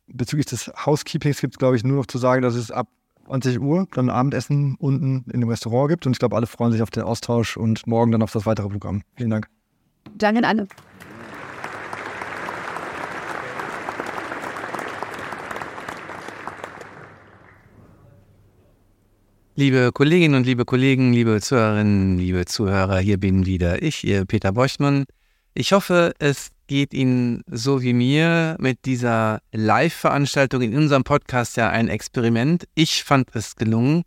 bezüglich 0.06 0.46
des 0.46 0.70
Housekeepings 0.86 1.40
gibt 1.40 1.54
es, 1.54 1.58
glaube 1.58 1.76
ich, 1.76 1.84
nur 1.84 1.96
noch 1.96 2.06
zu 2.06 2.18
sagen, 2.18 2.42
dass 2.42 2.54
es 2.54 2.70
ab 2.70 2.88
20 3.26 3.60
Uhr 3.60 3.86
dann 3.92 4.10
Abendessen 4.10 4.76
unten 4.78 5.24
in 5.30 5.40
dem 5.40 5.48
Restaurant 5.48 5.90
gibt. 5.90 6.06
Und 6.06 6.12
ich 6.12 6.18
glaube, 6.18 6.36
alle 6.36 6.46
freuen 6.46 6.72
sich 6.72 6.82
auf 6.82 6.90
den 6.90 7.02
Austausch 7.02 7.56
und 7.56 7.86
morgen 7.86 8.12
dann 8.12 8.22
auf 8.22 8.32
das 8.32 8.46
weitere 8.46 8.68
Programm. 8.68 9.02
Vielen 9.16 9.30
Dank. 9.30 9.48
Danke 10.16 10.38
an 10.38 10.44
alle. 10.44 10.68
Liebe 19.58 19.90
Kolleginnen 19.92 20.36
und 20.36 20.46
liebe 20.46 20.64
Kollegen, 20.64 21.12
liebe 21.12 21.40
Zuhörerinnen, 21.40 22.16
liebe 22.16 22.44
Zuhörer, 22.44 23.00
hier 23.00 23.18
bin 23.18 23.44
wieder 23.44 23.82
ich, 23.82 24.04
Ihr 24.04 24.24
Peter 24.24 24.52
Borchmann. 24.52 25.04
Ich 25.52 25.72
hoffe, 25.72 26.12
es 26.20 26.50
geht 26.68 26.94
Ihnen 26.94 27.42
so 27.50 27.82
wie 27.82 27.92
mir 27.92 28.54
mit 28.60 28.84
dieser 28.84 29.40
Live-Veranstaltung 29.50 30.62
in 30.62 30.76
unserem 30.76 31.02
Podcast 31.02 31.56
ja 31.56 31.70
ein 31.70 31.88
Experiment. 31.88 32.68
Ich 32.76 33.02
fand 33.02 33.34
es 33.34 33.56
gelungen. 33.56 34.04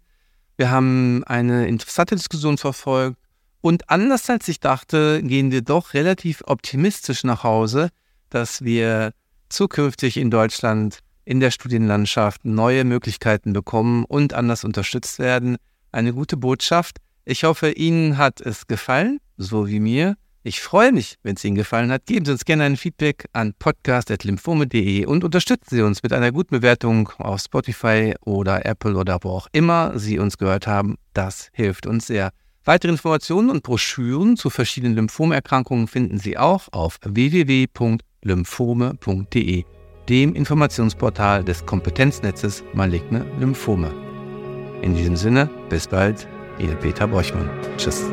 Wir 0.55 0.71
haben 0.71 1.25
eine 1.25 1.67
interessante 1.67 2.15
Diskussion 2.15 2.57
verfolgt 2.57 3.17
und 3.59 3.89
anders 3.89 4.29
als 4.29 4.47
ich 4.47 4.61
dachte, 4.61 5.21
gehen 5.21 5.51
wir 5.51 5.63
doch 5.63 5.93
relativ 5.93 6.43
optimistisch 6.45 7.25
nach 7.25 7.43
Hause, 7.43 7.89
dass 8.29 8.63
wir 8.63 9.11
zukünftig 9.49 10.15
in 10.15 10.31
Deutschland 10.31 10.99
in 11.25 11.39
der 11.39 11.51
Studienlandschaft 11.51 12.45
neue 12.45 12.83
Möglichkeiten 12.83 13.53
bekommen 13.53 14.05
und 14.05 14.33
anders 14.33 14.63
unterstützt 14.63 15.19
werden. 15.19 15.57
Eine 15.91 16.13
gute 16.13 16.37
Botschaft. 16.37 16.97
Ich 17.25 17.43
hoffe, 17.43 17.71
Ihnen 17.71 18.17
hat 18.17 18.41
es 18.41 18.67
gefallen, 18.67 19.19
so 19.37 19.67
wie 19.67 19.79
mir. 19.79 20.15
Ich 20.43 20.59
freue 20.59 20.91
mich, 20.91 21.17
wenn 21.21 21.35
es 21.35 21.45
Ihnen 21.45 21.53
gefallen 21.55 21.91
hat. 21.91 22.07
Geben 22.07 22.25
Sie 22.25 22.31
uns 22.31 22.45
gerne 22.45 22.63
ein 22.63 22.75
Feedback 22.75 23.25
an 23.31 23.53
podcast.lymphome.de 23.59 25.05
und 25.05 25.23
unterstützen 25.23 25.75
Sie 25.75 25.83
uns 25.83 26.01
mit 26.01 26.13
einer 26.13 26.31
guten 26.31 26.55
Bewertung 26.55 27.09
auf 27.19 27.41
Spotify 27.41 28.15
oder 28.25 28.65
Apple 28.65 28.95
oder 28.95 29.19
wo 29.21 29.29
auch 29.29 29.47
immer 29.51 29.99
Sie 29.99 30.17
uns 30.17 30.39
gehört 30.39 30.65
haben. 30.65 30.95
Das 31.13 31.49
hilft 31.53 31.85
uns 31.85 32.07
sehr. 32.07 32.31
Weitere 32.63 32.91
Informationen 32.91 33.51
und 33.51 33.63
Broschüren 33.63 34.35
zu 34.35 34.49
verschiedenen 34.49 34.95
Lymphomerkrankungen 34.95 35.87
finden 35.87 36.17
Sie 36.17 36.39
auch 36.39 36.69
auf 36.71 36.97
www.lymphome.de, 37.03 39.63
dem 40.11 40.35
Informationsportal 40.35 41.41
des 41.41 41.65
Kompetenznetzes 41.65 42.65
Maligne 42.73 43.25
Lymphome. 43.39 43.89
In 44.81 44.93
diesem 44.93 45.15
Sinne, 45.15 45.49
bis 45.69 45.87
bald, 45.87 46.27
Ihr 46.59 46.75
Peter 46.75 47.07
Borchmann. 47.07 47.49
Tschüss. 47.77 48.03